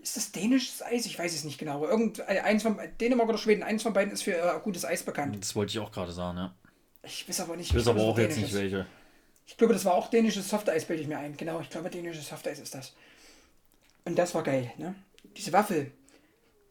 Ist 0.00 0.16
das 0.16 0.32
dänisches 0.32 0.82
Eis? 0.82 1.06
Ich 1.06 1.16
weiß 1.16 1.32
es 1.32 1.44
nicht 1.44 1.58
genau. 1.58 1.84
Irgend, 1.86 2.20
eins 2.22 2.62
von 2.64 2.76
Dänemark 3.00 3.28
oder 3.28 3.38
Schweden, 3.38 3.62
eins 3.62 3.84
von 3.84 3.92
beiden 3.92 4.12
ist 4.12 4.22
für 4.22 4.32
äh, 4.32 4.60
gutes 4.60 4.84
Eis 4.84 5.04
bekannt. 5.04 5.36
Das 5.38 5.54
wollte 5.54 5.70
ich 5.70 5.78
auch 5.78 5.92
gerade 5.92 6.10
sagen, 6.10 6.38
ja. 6.38 6.54
Ich 7.04 7.28
weiß 7.28 7.40
aber 7.40 7.56
nicht. 7.56 7.70
Ich 7.70 7.76
weiß 7.76 7.86
aber 7.86 8.00
auch 8.00 8.18
jetzt 8.18 8.38
nicht 8.38 8.54
welche. 8.54 8.86
Ich 9.52 9.58
glaube, 9.58 9.74
das 9.74 9.84
war 9.84 9.92
auch 9.92 10.08
dänisches 10.08 10.48
Softeis, 10.48 10.86
bilde 10.86 11.02
ich 11.02 11.08
mir 11.08 11.18
ein. 11.18 11.36
Genau, 11.36 11.60
ich 11.60 11.68
glaube, 11.68 11.90
dänisches 11.90 12.26
Softeis 12.26 12.58
ist 12.58 12.74
das. 12.74 12.94
Und 14.06 14.18
das 14.18 14.34
war 14.34 14.42
geil, 14.42 14.72
ne? 14.78 14.94
Diese 15.36 15.52
Waffel, 15.52 15.92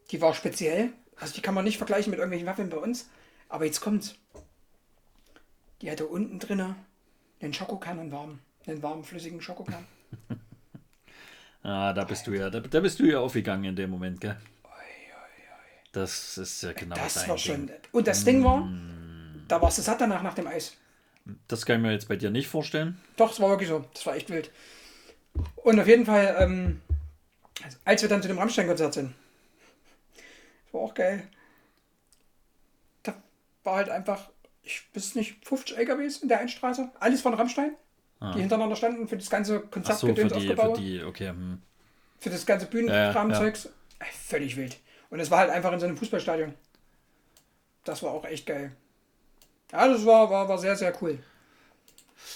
die 0.10 0.20
war 0.20 0.34
speziell. 0.34 0.92
Also 1.16 1.36
die 1.36 1.42
kann 1.42 1.54
man 1.54 1.64
nicht 1.64 1.78
vergleichen 1.78 2.10
mit 2.10 2.18
irgendwelchen 2.18 2.48
Waffeln 2.48 2.72
bei 2.72 2.78
uns. 2.78 3.08
Aber 3.50 3.66
jetzt 3.66 3.82
kommt's. 3.82 4.16
Die 5.82 5.92
hatte 5.92 6.08
unten 6.08 6.40
drinne 6.40 6.76
einen 7.40 7.54
Schokokern, 7.54 8.00
einen 8.00 8.12
warmen, 8.12 8.40
einen 8.66 8.82
warmen, 8.82 9.04
flüssigen 9.04 9.42
Schokokern. 9.42 9.86
ah, 11.64 11.94
da 11.94 12.04
bist 12.04 12.26
du 12.26 12.34
ja, 12.34 12.50
da, 12.50 12.62
da, 12.62 12.80
bist 12.80 13.00
du 13.00 13.04
ja 13.04 13.20
aufgegangen 13.20 13.66
in 13.66 13.76
dem 13.76 13.92
Moment, 13.92 14.20
gell? 14.20 14.38
Das 15.92 16.40
ist 16.40 16.64
ja 16.64 16.74
genau 16.74 16.96
das. 16.96 17.28
war 17.28 17.38
schon. 17.38 17.70
Und 17.92 18.08
das 18.08 18.24
Ding 18.24 18.44
war, 18.44 18.62
mm. 18.62 19.46
da 19.48 19.62
warst 19.62 19.78
du 19.78 19.84
satt 19.84 20.02
danach 20.02 20.24
nach 20.24 20.34
dem 20.34 20.48
Eis. 20.48 20.78
Das 21.48 21.66
kann 21.66 21.78
ich 21.78 21.82
mir 21.82 21.92
jetzt 21.92 22.08
bei 22.08 22.16
dir 22.16 22.32
nicht 22.32 22.48
vorstellen. 22.48 23.00
Doch, 23.18 23.32
es 23.32 23.40
war 23.40 23.50
wirklich 23.50 23.70
so. 23.70 23.86
Das 23.94 24.06
war 24.06 24.16
echt 24.16 24.30
wild. 24.30 24.52
Und 25.56 25.80
auf 25.80 25.88
jeden 25.88 26.06
Fall, 26.06 26.36
ähm, 26.40 26.82
als 27.86 28.02
wir 28.02 28.10
dann 28.10 28.22
zu 28.22 28.28
dem 28.28 28.38
Rammstein-Konzert 28.38 28.94
sind, 28.94 29.14
war 30.72 30.82
auch 30.82 30.94
geil. 30.94 31.28
Da 33.04 33.22
war 33.64 33.76
halt 33.76 33.90
einfach, 33.90 34.30
ich 34.64 34.84
weiß 34.94 35.16
nicht, 35.16 35.46
50 35.46 35.78
LKWs 35.78 36.18
in 36.18 36.30
der 36.30 36.40
Einstraße. 36.40 36.90
Alles 37.00 37.22
von 37.22 37.34
Rammstein, 37.34 37.76
ah. 38.20 38.34
die 38.34 38.42
hintereinander 38.42 38.76
standen 38.76 39.08
für 39.08 39.18
das 39.18 39.30
ganze 39.30 39.62
Konzertgedöns 39.62 40.32
so, 40.32 40.38
aufgebaut. 40.38 40.78
Für 40.78 40.84
die, 40.84 41.04
okay. 41.04 41.30
Hm. 41.30 41.62
Für 42.20 42.30
das 42.30 42.46
ganze 42.46 42.66
Bühnenkram-Zeugs. 42.68 43.66
Ja, 43.66 43.70
ja. 44.00 44.06
Völlig 44.28 44.58
wild. 44.58 44.78
Und 45.10 45.20
es 45.20 45.30
war 45.30 45.40
halt 45.40 45.52
einfach 45.52 45.72
in 45.74 45.80
so 45.80 45.86
einem 45.86 45.98
Fußballstadion. 45.98 46.54
Das 47.84 48.02
war 48.04 48.12
auch 48.12 48.26
echt 48.26 48.46
geil. 48.46 48.72
Ja, 49.72 49.88
das 49.88 50.06
war, 50.06 50.30
war, 50.30 50.48
war 50.50 50.58
sehr, 50.58 50.76
sehr 50.76 50.94
cool. 51.02 51.20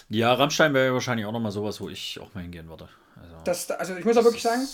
Ja, 0.10 0.34
Rammstein 0.34 0.74
wäre 0.74 0.94
wahrscheinlich 0.94 1.26
auch 1.26 1.32
nochmal 1.32 1.52
sowas, 1.52 1.82
wo 1.82 1.90
ich 1.90 2.20
auch 2.20 2.34
mal 2.34 2.42
hingehen 2.42 2.70
würde. 2.70 2.90
Also, 3.22 3.36
das, 3.44 3.72
also 3.72 3.96
ich 3.96 4.06
muss 4.06 4.18
auch 4.18 4.24
wirklich 4.24 4.44
sagen. 4.44 4.68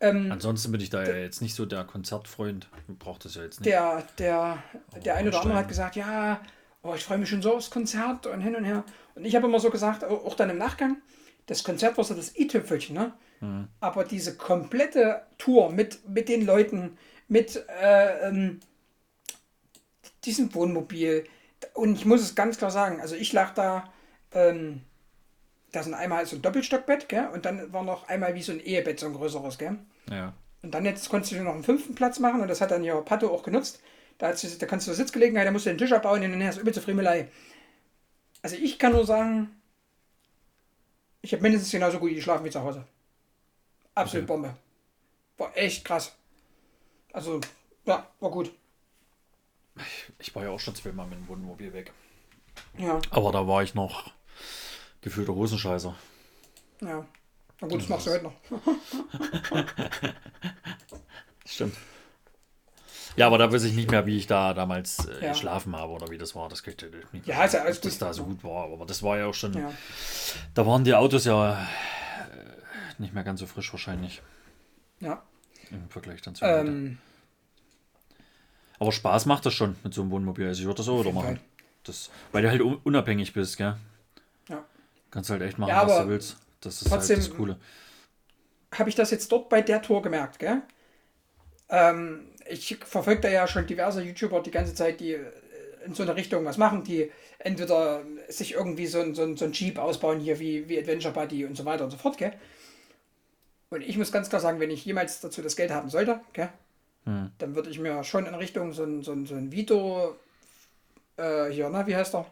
Ähm, 0.00 0.30
ansonsten 0.30 0.70
bin 0.70 0.80
ich 0.80 0.90
da 0.90 1.02
ja 1.02 1.16
jetzt 1.16 1.42
nicht 1.42 1.54
so 1.54 1.66
der 1.66 1.84
Konzertfreund. 1.84 2.68
Braucht 2.98 3.24
das 3.24 3.34
ja 3.34 3.42
jetzt 3.42 3.60
nicht. 3.60 3.66
Der, 3.66 4.04
der, 4.18 4.62
der 5.04 5.16
eine 5.16 5.28
oder 5.28 5.40
andere 5.40 5.58
hat 5.58 5.68
gesagt, 5.68 5.96
ja, 5.96 6.40
oh, 6.82 6.94
ich 6.94 7.04
freue 7.04 7.18
mich 7.18 7.28
schon 7.28 7.42
so 7.42 7.54
aufs 7.54 7.70
Konzert 7.70 8.26
und 8.26 8.40
hin 8.40 8.54
und 8.54 8.64
her. 8.64 8.84
Und 9.14 9.24
ich 9.24 9.34
habe 9.34 9.46
immer 9.46 9.58
so 9.58 9.70
gesagt, 9.70 10.04
auch 10.04 10.34
dann 10.34 10.50
im 10.50 10.58
Nachgang, 10.58 10.98
das 11.46 11.64
Konzert 11.64 11.96
war 11.96 12.04
so 12.04 12.14
das 12.14 12.36
i-Tüpfelchen, 12.36 12.94
ne? 12.94 13.12
Mhm. 13.40 13.68
Aber 13.80 14.04
diese 14.04 14.36
komplette 14.36 15.22
Tour 15.38 15.70
mit, 15.70 16.08
mit 16.08 16.28
den 16.28 16.44
Leuten, 16.44 16.96
mit 17.26 17.64
äh, 17.82 18.28
ähm, 18.28 18.60
diesem 20.24 20.54
Wohnmobil, 20.54 21.24
und 21.78 21.94
ich 21.94 22.04
muss 22.04 22.20
es 22.20 22.34
ganz 22.34 22.58
klar 22.58 22.70
sagen, 22.70 23.00
also 23.00 23.14
ich 23.14 23.32
lag 23.32 23.54
da, 23.54 23.92
ähm, 24.32 24.82
da 25.70 25.82
sind 25.82 25.94
einmal 25.94 26.26
so 26.26 26.36
ein 26.36 26.42
Doppelstockbett, 26.42 27.08
gell? 27.08 27.28
Und 27.28 27.44
dann 27.44 27.72
war 27.72 27.84
noch 27.84 28.08
einmal 28.08 28.34
wie 28.34 28.42
so 28.42 28.52
ein 28.52 28.60
Ehebett, 28.60 28.98
so 28.98 29.06
ein 29.06 29.14
größeres, 29.14 29.58
gell? 29.58 29.78
Ja. 30.10 30.32
Und 30.62 30.72
dann 30.72 30.84
jetzt 30.84 31.08
konntest 31.08 31.32
du 31.32 31.42
noch 31.42 31.54
einen 31.54 31.62
fünften 31.62 31.94
Platz 31.94 32.18
machen 32.18 32.40
und 32.40 32.48
das 32.48 32.60
hat 32.60 32.72
dann 32.72 32.82
ja 32.82 33.00
Pato 33.00 33.32
auch 33.32 33.44
genutzt. 33.44 33.80
Da, 34.18 34.32
du, 34.32 34.48
da 34.58 34.66
kannst 34.66 34.88
du 34.88 34.92
Sitzgelegenheit, 34.92 35.46
da 35.46 35.52
musst 35.52 35.66
du 35.66 35.70
den 35.70 35.78
Tisch 35.78 35.92
abbauen, 35.92 36.24
und 36.24 36.32
dann 36.32 36.44
hast 36.44 36.56
du 36.56 36.62
übelste 36.62 36.82
Friemelei. 36.82 37.28
Also 38.42 38.56
ich 38.56 38.78
kann 38.78 38.92
nur 38.92 39.06
sagen, 39.06 39.50
ich 41.22 41.32
habe 41.32 41.42
mindestens 41.42 41.70
genauso 41.70 42.00
gut 42.00 42.12
geschlafen 42.12 42.44
wie 42.44 42.50
zu 42.50 42.60
Hause. 42.60 42.84
Absolut 43.94 44.24
okay. 44.24 44.32
Bombe. 44.32 44.54
War 45.36 45.56
echt 45.56 45.84
krass. 45.84 46.12
Also, 47.12 47.40
ja, 47.84 48.08
war 48.18 48.30
gut. 48.30 48.50
Ich 50.18 50.34
war 50.34 50.44
ja 50.44 50.50
auch 50.50 50.60
schon 50.60 50.74
zweimal 50.74 51.06
mit 51.06 51.18
dem 51.18 51.28
Wohnmobil 51.28 51.72
weg. 51.72 51.92
Ja. 52.76 53.00
Aber 53.10 53.32
da 53.32 53.46
war 53.46 53.62
ich 53.62 53.74
noch 53.74 54.10
gefühlter 55.00 55.34
Hosenscheißer. 55.34 55.94
Ja. 56.80 57.06
Na 57.60 57.68
gut, 57.68 57.80
das 57.80 57.88
machst 57.88 58.06
du 58.06 58.10
heute 58.12 58.24
noch. 58.24 58.34
Stimmt. 61.44 61.76
Ja, 63.16 63.26
aber 63.26 63.38
da 63.38 63.52
weiß 63.52 63.64
ich 63.64 63.74
nicht 63.74 63.90
mehr, 63.90 64.06
wie 64.06 64.16
ich 64.16 64.28
da 64.28 64.54
damals 64.54 65.06
äh, 65.06 65.24
ja. 65.24 65.32
geschlafen 65.32 65.74
habe 65.74 65.92
oder 65.92 66.08
wie 66.08 66.18
das 66.18 66.36
war. 66.36 66.48
Das 66.48 66.62
kriegt 66.62 66.82
ich 66.84 67.12
nicht. 67.12 67.26
Ja, 67.26 67.44
ist 67.44 67.54
ja 67.54 67.62
alles 67.62 67.80
gut. 67.80 67.86
Dass 67.86 67.98
da 67.98 68.14
so 68.14 68.24
gut 68.24 68.44
war. 68.44 68.72
Aber 68.72 68.86
das 68.86 69.02
war 69.02 69.18
ja 69.18 69.26
auch 69.26 69.34
schon. 69.34 69.54
Ja. 69.54 69.72
Da 70.54 70.66
waren 70.66 70.84
die 70.84 70.94
Autos 70.94 71.24
ja 71.24 71.54
äh, 71.54 71.66
nicht 72.98 73.14
mehr 73.14 73.24
ganz 73.24 73.40
so 73.40 73.46
frisch 73.46 73.72
wahrscheinlich. 73.72 74.22
Ja. 75.00 75.22
Im 75.72 75.88
Vergleich 75.90 76.22
dann 76.22 76.36
zu 76.36 76.44
ähm, 76.44 76.98
aber 78.78 78.92
Spaß 78.92 79.26
macht 79.26 79.46
das 79.46 79.54
schon 79.54 79.76
mit 79.82 79.94
so 79.94 80.02
einem 80.02 80.10
Wohnmobil. 80.10 80.46
Also 80.46 80.60
ich 80.60 80.66
würde 80.66 80.78
das 80.78 80.88
auch 80.88 81.00
wieder 81.00 81.12
machen. 81.12 81.40
Das, 81.84 82.10
weil 82.32 82.42
du 82.42 82.50
halt 82.50 82.60
unabhängig 82.60 83.32
bist, 83.32 83.56
gell? 83.56 83.76
Ja. 84.48 84.64
Kannst 85.10 85.30
halt 85.30 85.42
echt 85.42 85.58
machen, 85.58 85.70
ja, 85.70 85.86
was 85.86 86.02
du 86.02 86.08
willst. 86.08 86.36
Das 86.60 86.82
ist 86.82 86.88
trotzdem 86.88 87.16
halt 87.16 87.28
das 87.28 87.36
Coole. 87.36 87.56
Habe 88.74 88.88
ich 88.90 88.94
das 88.94 89.10
jetzt 89.10 89.32
dort 89.32 89.48
bei 89.48 89.62
der 89.62 89.80
Tour 89.80 90.02
gemerkt, 90.02 90.38
gell? 90.38 90.62
Ähm, 91.70 92.26
ich 92.48 92.78
verfolge 92.84 93.22
da 93.22 93.28
ja 93.28 93.46
schon 93.46 93.66
diverse 93.66 94.02
YouTuber 94.02 94.42
die 94.42 94.50
ganze 94.50 94.74
Zeit, 94.74 95.00
die 95.00 95.14
äh, 95.14 95.32
in 95.84 95.94
so 95.94 96.02
eine 96.02 96.16
Richtung 96.16 96.44
was 96.44 96.58
machen, 96.58 96.84
die 96.84 97.10
entweder 97.38 98.02
sich 98.28 98.52
irgendwie 98.54 98.86
so 98.86 99.00
ein, 99.00 99.14
so 99.14 99.22
ein, 99.22 99.36
so 99.36 99.44
ein 99.44 99.52
Jeep 99.52 99.78
ausbauen 99.78 100.20
hier 100.20 100.38
wie, 100.38 100.68
wie 100.68 100.78
Adventure 100.78 101.14
Buddy 101.14 101.44
und 101.44 101.56
so 101.56 101.64
weiter 101.64 101.84
und 101.84 101.90
so 101.90 101.96
fort, 101.96 102.18
gell? 102.18 102.32
Und 103.70 103.82
ich 103.82 103.98
muss 103.98 104.12
ganz 104.12 104.28
klar 104.28 104.40
sagen, 104.40 104.60
wenn 104.60 104.70
ich 104.70 104.84
jemals 104.84 105.20
dazu 105.20 105.42
das 105.42 105.56
Geld 105.56 105.70
haben 105.70 105.90
sollte, 105.90 106.20
gell? 106.32 106.50
Hm. 107.08 107.32
Dann 107.38 107.54
würde 107.54 107.70
ich 107.70 107.78
mir 107.78 108.04
schon 108.04 108.26
in 108.26 108.34
Richtung 108.34 108.74
so 108.74 108.84
ein, 108.84 109.02
so 109.02 109.12
ein, 109.12 109.24
so 109.24 109.34
ein 109.34 109.50
Vito, 109.50 110.14
äh, 111.16 111.46
hier, 111.46 111.70
na, 111.70 111.86
wie 111.86 111.96
heißt 111.96 112.12
der? 112.12 112.26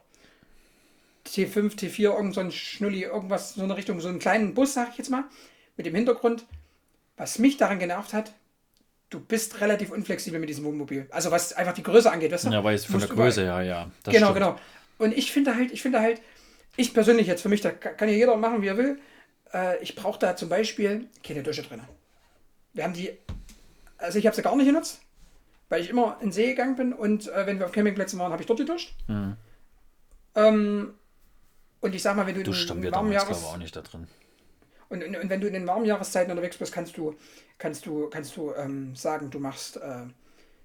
T5, 1.27 1.79
T4, 1.79 2.14
irgend 2.14 2.35
so 2.35 2.41
ein 2.43 2.53
Schnulli, 2.53 3.05
irgendwas, 3.05 3.55
so 3.55 3.62
eine 3.62 3.74
Richtung, 3.74 4.01
so 4.01 4.09
einen 4.09 4.18
kleinen 4.18 4.53
Bus, 4.53 4.74
sag 4.74 4.91
ich 4.91 4.99
jetzt 4.99 5.09
mal, 5.09 5.24
mit 5.79 5.87
dem 5.87 5.95
Hintergrund. 5.95 6.45
Was 7.16 7.39
mich 7.39 7.57
daran 7.57 7.79
genervt 7.79 8.12
hat, 8.12 8.33
du 9.09 9.18
bist 9.18 9.62
relativ 9.62 9.91
unflexibel 9.91 10.39
mit 10.39 10.51
diesem 10.51 10.64
Wohnmobil. 10.64 11.07
Also 11.11 11.31
was 11.31 11.55
einfach 11.55 11.72
die 11.72 11.83
Größe 11.83 12.12
angeht, 12.12 12.31
weißt 12.31 12.45
du? 12.45 12.51
Ja, 12.51 12.62
weil 12.62 12.74
es 12.74 12.85
von 12.85 13.01
der 13.01 13.09
Größe, 13.09 13.45
ja, 13.45 13.62
ja. 13.62 13.91
genau, 14.05 14.27
stimmt. 14.27 14.35
genau. 14.35 14.57
Und 14.99 15.16
ich 15.16 15.33
finde 15.33 15.57
halt, 15.57 15.72
ich 15.72 15.81
finde 15.81 16.01
halt, 16.01 16.20
ich 16.77 16.93
persönlich 16.93 17.27
jetzt 17.27 17.41
für 17.41 17.49
mich, 17.49 17.62
da 17.62 17.70
kann 17.70 18.11
ja 18.11 18.14
jeder 18.14 18.37
machen, 18.37 18.61
wie 18.61 18.66
er 18.66 18.77
will. 18.77 18.99
Äh, 19.55 19.83
ich 19.83 19.95
brauche 19.95 20.18
da 20.18 20.37
zum 20.37 20.51
Beispiel 20.51 21.07
keine 21.27 21.43
Dusche 21.43 21.62
drin. 21.62 21.81
Wir 22.74 22.85
haben 22.85 22.93
die 22.93 23.11
also 23.99 24.19
ich 24.19 24.27
habe 24.27 24.37
sie 24.37 24.43
gar 24.43 24.57
nicht 24.57 24.67
genutzt, 24.67 25.01
weil 25.69 25.81
ich 25.81 25.91
immer 25.91 26.17
in 26.21 26.29
den 26.29 26.33
See 26.33 26.49
gegangen 26.49 26.77
bin 26.77 26.93
und 26.93 27.29
äh, 27.29 27.47
wenn 27.47 27.59
wir 27.59 27.67
auf 27.67 27.73
Campingplätzen 27.73 28.19
waren, 28.19 28.33
habe 28.33 28.43
ich 28.43 28.47
dort 28.47 28.59
geduscht. 28.59 28.95
Mhm. 29.09 29.37
Ähm, 30.35 30.95
und 31.81 31.95
ich 31.95 32.03
sag 32.03 32.17
mal, 32.17 32.27
wenn 32.27 32.35
du 32.35 32.43
Duscht 32.43 32.71
in 32.71 32.83
den 32.83 32.93
warmen 32.93 33.13
Jahres... 33.13 33.45
auch 33.45 33.57
nicht 33.57 33.75
da 33.75 33.83
drin. 33.83 34.07
Und, 34.89 35.03
und, 35.03 35.17
und, 35.17 35.31
wenn 35.31 35.41
du 35.41 35.47
in 35.47 35.53
den 35.53 35.67
warmen 35.67 35.85
Jahreszeiten 35.85 36.31
unterwegs 36.31 36.57
bist, 36.59 36.73
kannst 36.73 36.97
du, 36.97 37.17
kannst 37.59 37.87
du, 37.87 38.09
kannst 38.09 38.37
du 38.37 38.55
ähm, 38.55 38.95
sagen, 38.95 39.31
du 39.31 39.41
machst, 39.41 39.79
äh, 39.79 40.05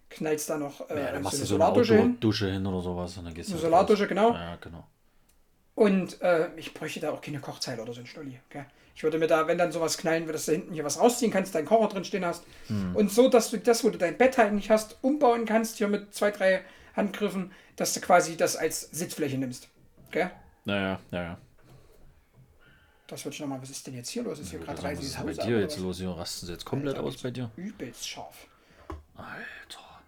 knallst 0.09 0.49
da 0.49 0.57
noch 0.57 0.89
äh, 0.89 1.05
ja, 1.05 1.11
dann 1.11 1.23
machst 1.23 1.37
so 1.37 1.41
eine 1.41 1.47
so 1.47 1.55
Solardusche 1.55 1.97
hin. 1.97 2.19
Dusche 2.19 2.51
hin 2.51 2.65
oder 2.65 2.81
sowas 2.81 3.17
und 3.17 3.25
dann 3.25 3.33
gehst 3.33 3.49
du 3.49 3.53
eine 3.53 3.61
Solardusche, 3.61 4.07
genau. 4.07 4.33
Ja, 4.33 4.57
genau. 4.57 4.85
Und 5.73 6.21
äh, 6.21 6.49
ich 6.57 6.73
bräuchte 6.73 6.99
da 6.99 7.11
auch 7.11 7.21
keine 7.21 7.39
Kochzeile 7.39 7.81
oder 7.81 7.93
so 7.93 8.01
ein 8.01 8.05
Stulli. 8.05 8.39
Okay? 8.49 8.65
Ich 8.95 9.03
würde 9.03 9.17
mir 9.17 9.27
da, 9.27 9.47
wenn 9.47 9.57
dann 9.57 9.71
sowas 9.71 9.97
knallen, 9.97 10.27
dass 10.27 10.45
du 10.45 10.51
hinten 10.51 10.73
hier 10.73 10.83
was 10.83 10.99
rausziehen 10.99 11.31
kannst, 11.31 11.55
deinen 11.55 11.65
Kocher 11.65 11.87
drin 11.87 12.03
stehen 12.03 12.25
hast. 12.25 12.43
Hm. 12.67 12.95
Und 12.95 13.11
so, 13.11 13.29
dass 13.29 13.49
du 13.49 13.57
das, 13.57 13.83
wo 13.83 13.89
du 13.89 13.97
dein 13.97 14.17
Bett 14.17 14.37
halt 14.37 14.53
nicht 14.53 14.69
hast, 14.69 14.97
umbauen 15.01 15.45
kannst, 15.45 15.77
hier 15.77 15.87
mit 15.87 16.13
zwei, 16.13 16.31
drei 16.31 16.63
Handgriffen, 16.95 17.51
dass 17.75 17.93
du 17.93 18.01
quasi 18.01 18.37
das 18.37 18.55
als 18.55 18.81
Sitzfläche 18.81 19.37
nimmst. 19.37 19.69
Okay? 20.09 20.29
Naja, 20.65 20.99
naja. 21.09 21.37
Das 23.07 23.25
wird 23.25 23.35
schon 23.35 23.49
mal, 23.49 23.61
was 23.61 23.69
ist 23.69 23.85
denn 23.85 23.95
jetzt 23.95 24.09
hier 24.09 24.23
los? 24.23 24.39
Ist 24.39 24.51
hier 24.51 24.59
gerade 24.59 24.81
Was 24.81 25.03
ist 25.03 25.21
bei 25.21 25.33
dir 25.33 25.59
jetzt 25.59 25.77
los? 25.79 25.97
Hier 25.97 26.09
rasten 26.11 26.45
sie 26.45 26.53
jetzt 26.53 26.63
komplett 26.63 26.95
Alter, 26.95 27.07
aus 27.07 27.17
bei 27.17 27.31
dir? 27.31 27.51
Übelst 27.57 28.07
scharf. 28.07 28.47
Alter. 29.15 30.01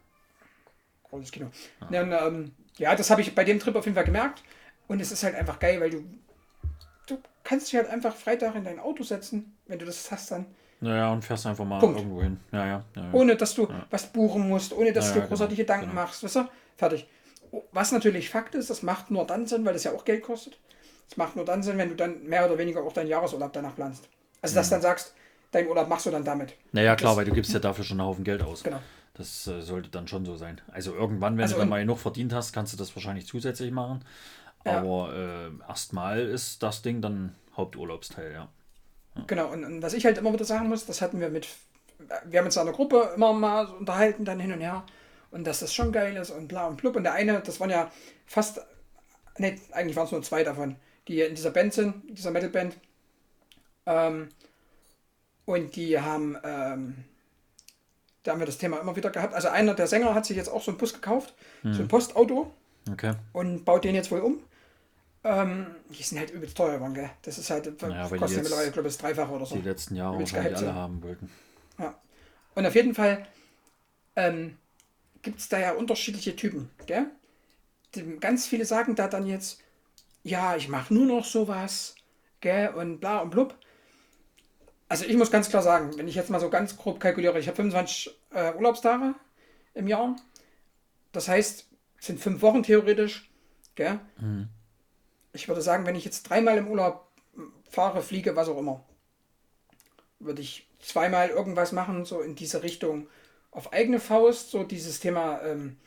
Großes 1.10 1.32
Kino. 1.32 1.52
Ah. 1.82 1.88
Ja, 1.92 2.02
und, 2.04 2.12
ähm, 2.14 2.52
ja, 2.78 2.96
das 2.96 3.10
habe 3.10 3.22
ich 3.22 3.36
bei 3.36 3.44
dem 3.44 3.60
Trip 3.60 3.76
auf 3.76 3.86
jeden 3.86 3.96
Fall 3.96 4.06
gemerkt. 4.06 4.42
Und 4.88 5.02
es 5.02 5.12
ist 5.12 5.24
halt 5.24 5.36
einfach 5.36 5.60
geil, 5.60 5.82
weil 5.82 5.90
du 5.90 6.04
kannst 7.44 7.68
dich 7.68 7.76
halt 7.76 7.90
einfach 7.90 8.16
Freitag 8.16 8.56
in 8.56 8.64
dein 8.64 8.80
Auto 8.80 9.04
setzen, 9.04 9.58
wenn 9.68 9.80
du 9.80 9.86
das 9.86 10.12
hast 10.12 10.32
dann. 10.32 10.46
Naja, 10.82 11.14
und 11.14 11.24
fährst 11.24 11.46
einfach 11.46 11.64
mal 11.64 11.80
Punkt. 11.80 12.00
irgendwo 12.00 12.22
hin. 12.22 12.40
Ja, 12.52 12.66
ja, 12.66 12.86
ja, 12.96 13.10
Ohne 13.14 13.38
dass 13.38 13.56
du 13.56 13.70
was 13.90 14.08
buchen 14.08 14.50
musst, 14.50 14.74
ohne 14.74 14.92
dass 14.92 15.14
du 15.14 15.22
dir 15.22 15.28
großartige 15.28 15.64
genau, 15.64 15.76
Gedanken 15.76 15.90
genau. 15.92 16.02
machst. 16.02 16.24
Weißt 16.24 16.36
du? 16.36 16.46
Fertig. 16.76 17.08
Was 17.72 17.92
natürlich 17.92 18.30
Fakt 18.30 18.56
ist, 18.56 18.70
das 18.70 18.84
macht 18.84 19.10
nur 19.10 19.26
dann 19.26 19.46
Sinn, 19.46 19.64
weil 19.64 19.74
das 19.74 19.86
ja 19.86 19.94
auch 19.94 20.04
Geld 20.04 20.24
kostet. 20.24 20.58
Es 21.10 21.16
macht 21.16 21.36
nur 21.36 21.46
dann 21.46 21.64
Sinn, 21.64 21.78
wenn 21.78 21.90
du 21.90 21.96
dann 21.96 22.24
mehr 22.24 22.46
oder 22.46 22.58
weniger 22.58 22.82
auch 22.82 22.92
deinen 22.92 23.08
Jahresurlaub 23.08 23.54
danach 23.54 23.76
planst. 23.76 24.10
Also, 24.42 24.56
dass 24.56 24.68
mhm. 24.68 24.72
dann 24.72 24.82
sagst, 24.82 25.14
deinen 25.52 25.68
Urlaub 25.70 25.88
machst 25.88 26.06
du 26.06 26.12
dann 26.12 26.26
damit. 26.26 26.56
Naja, 26.72 26.96
klar, 26.96 27.12
das, 27.12 27.18
weil 27.18 27.26
du 27.26 27.32
gibst 27.32 27.54
ja 27.54 27.60
dafür 27.60 27.86
schon 27.86 28.00
einen 28.00 28.10
Haufen 28.10 28.24
Geld 28.24 28.42
aus. 28.42 28.64
Genau. 28.64 28.80
Das 29.14 29.48
äh, 29.48 29.62
sollte 29.62 29.90
dann 29.90 30.08
schon 30.08 30.26
so 30.26 30.36
sein. 30.36 30.60
Also 30.72 30.94
irgendwann, 30.94 31.38
wenn 31.38 31.44
also 31.44 31.56
du 31.56 31.60
dann 31.60 31.70
mal 31.70 31.80
genug 31.80 32.00
verdient 32.00 32.34
hast, 32.34 32.52
kannst 32.52 32.74
du 32.74 32.78
das 32.78 32.96
wahrscheinlich 32.96 33.28
zusätzlich 33.28 33.72
machen. 33.72 34.04
Ja. 34.66 34.80
Aber 34.80 35.14
äh, 35.14 35.68
erstmal 35.68 36.22
ist 36.22 36.64
das 36.64 36.82
Ding 36.82 37.02
dann 37.02 37.36
Haupturlaubsteil, 37.56 38.32
ja. 38.32 38.50
ja. 39.16 39.24
Genau, 39.28 39.52
und, 39.52 39.64
und, 39.64 39.82
was 39.82 39.94
ich 39.94 40.06
halt 40.06 40.18
immer 40.18 40.34
wieder 40.34 40.46
sagen 40.46 40.70
muss, 40.70 40.86
das 40.86 41.02
hatten 41.02 41.20
wir 41.20 41.30
mit, 41.30 41.48
wir 42.26 42.40
haben 42.40 42.46
uns 42.46 42.56
in 42.56 42.62
einer 42.62 42.72
Gruppe 42.72 43.12
immer 43.16 43.34
mal 43.34 43.68
so 43.68 43.76
unterhalten, 43.76 44.26
dann 44.26 44.40
hin 44.40 44.54
und 44.54 44.62
her, 44.62 44.84
und 45.32 45.46
dass 45.46 45.60
das 45.60 45.74
schon 45.74 45.92
geil 45.92 46.16
ist 46.16 46.30
und 46.30 46.48
bla 46.48 46.68
und 46.68 46.78
blub. 46.78 46.96
Und 46.96 47.04
der 47.04 47.14
eine, 47.14 47.42
das 47.42 47.60
waren 47.60 47.70
ja 47.70 47.92
fast, 48.26 48.62
ne, 49.38 49.60
eigentlich 49.72 49.96
waren 49.96 50.06
es 50.06 50.12
nur 50.12 50.22
zwei 50.22 50.44
davon, 50.44 50.76
die 51.08 51.22
in 51.22 51.36
dieser 51.36 51.52
Band 51.52 51.74
sind, 51.74 52.18
dieser 52.18 52.32
Metalband. 52.32 52.78
Ähm, 53.86 54.30
und 55.46 55.76
die 55.76 56.00
haben, 56.00 56.38
ähm, 56.44 57.04
da 58.24 58.32
haben 58.32 58.40
wir 58.40 58.46
das 58.46 58.60
Thema 58.60 58.78
immer 58.80 58.96
wieder 58.96 59.10
gehabt. 59.10 59.34
Also 59.34 59.50
einer 59.50 59.74
der 59.74 59.88
Sänger 59.88 60.14
hat 60.14 60.26
sich 60.26 60.38
jetzt 60.38 60.50
auch 60.50 60.62
so 60.62 60.72
einen 60.72 60.78
Bus 60.78 60.94
gekauft, 60.94 61.34
hm. 61.64 61.74
so 61.74 61.82
ein 61.82 61.88
Postauto. 61.88 62.54
Okay. 62.90 63.14
Und 63.34 63.66
baut 63.66 63.84
den 63.84 63.96
jetzt 63.96 64.12
wohl 64.12 64.20
um. 64.20 64.40
Ähm, 65.26 65.68
die 65.90 66.04
sind 66.04 66.20
halt 66.20 66.32
übelst 66.32 66.58
teuer 66.58 66.76
geworden, 66.76 66.94
gell? 66.94 67.10
Das 67.22 67.38
ist 67.38 67.50
halt, 67.50 67.82
naja, 67.82 68.10
kostet 68.10 68.38
ja 68.38 68.44
mittlerweile, 68.44 68.72
glaube 68.72 68.90
ich, 68.90 68.96
das 68.96 69.02
Dreifache 69.02 69.32
oder 69.32 69.46
so. 69.46 69.56
Die 69.56 69.62
letzten 69.62 69.96
Jahre 69.96 70.20
wahrscheinlich 70.20 70.58
alle 70.58 70.76
haben 70.76 71.02
wollten. 71.02 71.30
Ja. 71.80 71.96
Und 72.56 72.66
auf 72.66 72.76
jeden 72.76 72.94
Fall 72.94 73.26
ähm, 74.16 74.58
gibt 75.22 75.40
es 75.40 75.48
da 75.48 75.60
ja 75.60 75.74
unterschiedliche 75.74 76.36
Typen, 76.36 76.70
gell? 76.86 77.08
Die, 77.96 78.18
ganz 78.18 78.48
viele 78.48 78.66
sagen 78.66 78.96
da 78.96 79.08
dann 79.08 79.26
jetzt, 79.26 79.62
ja, 80.24 80.56
ich 80.56 80.68
mache 80.68 80.94
nur 80.94 81.06
noch 81.06 81.26
sowas, 81.26 81.96
gell? 82.42 82.70
Und 82.70 83.00
bla 83.00 83.20
und 83.20 83.30
blub. 83.30 83.56
Also 84.90 85.06
ich 85.06 85.16
muss 85.16 85.32
ganz 85.32 85.50
klar 85.50 85.64
sagen, 85.64 85.98
wenn 85.98 86.08
ich 86.08 86.16
jetzt 86.16 86.30
mal 86.30 86.42
so 86.42 86.50
ganz 86.50 86.78
grob 86.78 87.00
kalkuliere, 87.00 87.40
ich 87.40 87.48
habe 87.48 87.56
25 87.56 88.14
äh, 88.32 88.54
Urlaubstage 88.54 89.16
im 89.74 89.88
Jahr. 89.88 90.16
Das 91.14 91.30
heißt, 91.30 91.68
es 92.00 92.06
sind 92.06 92.20
fünf 92.20 92.42
Wochen 92.42 92.62
theoretisch. 92.62 93.30
Gell? 93.76 94.00
Mhm. 94.20 94.50
Ich 95.34 95.48
würde 95.48 95.62
sagen, 95.62 95.86
wenn 95.86 95.96
ich 95.96 96.06
jetzt 96.06 96.24
dreimal 96.24 96.58
im 96.58 96.68
Urlaub 96.68 97.08
fahre, 97.70 98.02
fliege, 98.02 98.36
was 98.36 98.50
auch 98.50 98.58
immer, 98.58 98.84
würde 100.20 100.42
ich 100.42 100.68
zweimal 100.80 101.30
irgendwas 101.30 101.72
machen, 101.72 102.06
so 102.06 102.22
in 102.22 102.36
diese 102.36 102.64
Richtung 102.64 103.08
auf 103.52 103.74
eigene 103.74 104.00
Faust, 104.00 104.52
so 104.52 104.64
dieses 104.64 105.00
Thema, 105.00 105.42
ähm, 105.44 105.78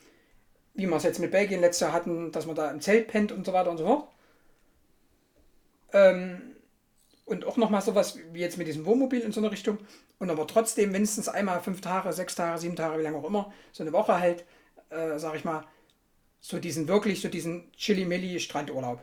wie 0.73 0.85
wir 0.85 0.95
es 0.95 1.03
jetzt 1.03 1.19
mit 1.19 1.31
Belgien 1.31 1.61
letztes 1.61 1.81
Jahr 1.81 1.93
hatten, 1.93 2.31
dass 2.31 2.45
man 2.45 2.55
da 2.55 2.69
im 2.71 2.81
Zelt 2.81 3.07
pennt 3.07 3.31
und 3.31 3.45
so 3.45 3.53
weiter 3.53 3.71
und 3.71 3.77
so 3.77 3.85
fort. 3.85 4.09
Ähm, 5.93 6.55
und 7.25 7.45
auch 7.45 7.57
nochmal 7.57 7.81
sowas 7.81 8.19
wie 8.31 8.39
jetzt 8.39 8.57
mit 8.57 8.67
diesem 8.67 8.85
Wohnmobil 8.85 9.19
in 9.21 9.31
so 9.31 9.41
eine 9.41 9.51
Richtung. 9.51 9.79
Und 10.19 10.29
aber 10.29 10.47
trotzdem 10.47 10.91
mindestens 10.91 11.27
einmal 11.29 11.61
fünf 11.61 11.81
Tage, 11.81 12.11
sechs 12.13 12.35
Tage, 12.35 12.59
sieben 12.59 12.75
Tage, 12.75 12.99
wie 12.99 13.03
lange 13.03 13.17
auch 13.17 13.25
immer, 13.25 13.53
so 13.71 13.83
eine 13.83 13.93
Woche 13.93 14.19
halt, 14.19 14.45
äh, 14.89 15.19
sag 15.19 15.35
ich 15.35 15.43
mal, 15.43 15.65
so 16.39 16.59
diesen 16.59 16.87
wirklich, 16.87 17.21
so 17.21 17.27
diesen 17.27 17.71
Chili-Milli-Strandurlaub. 17.73 19.01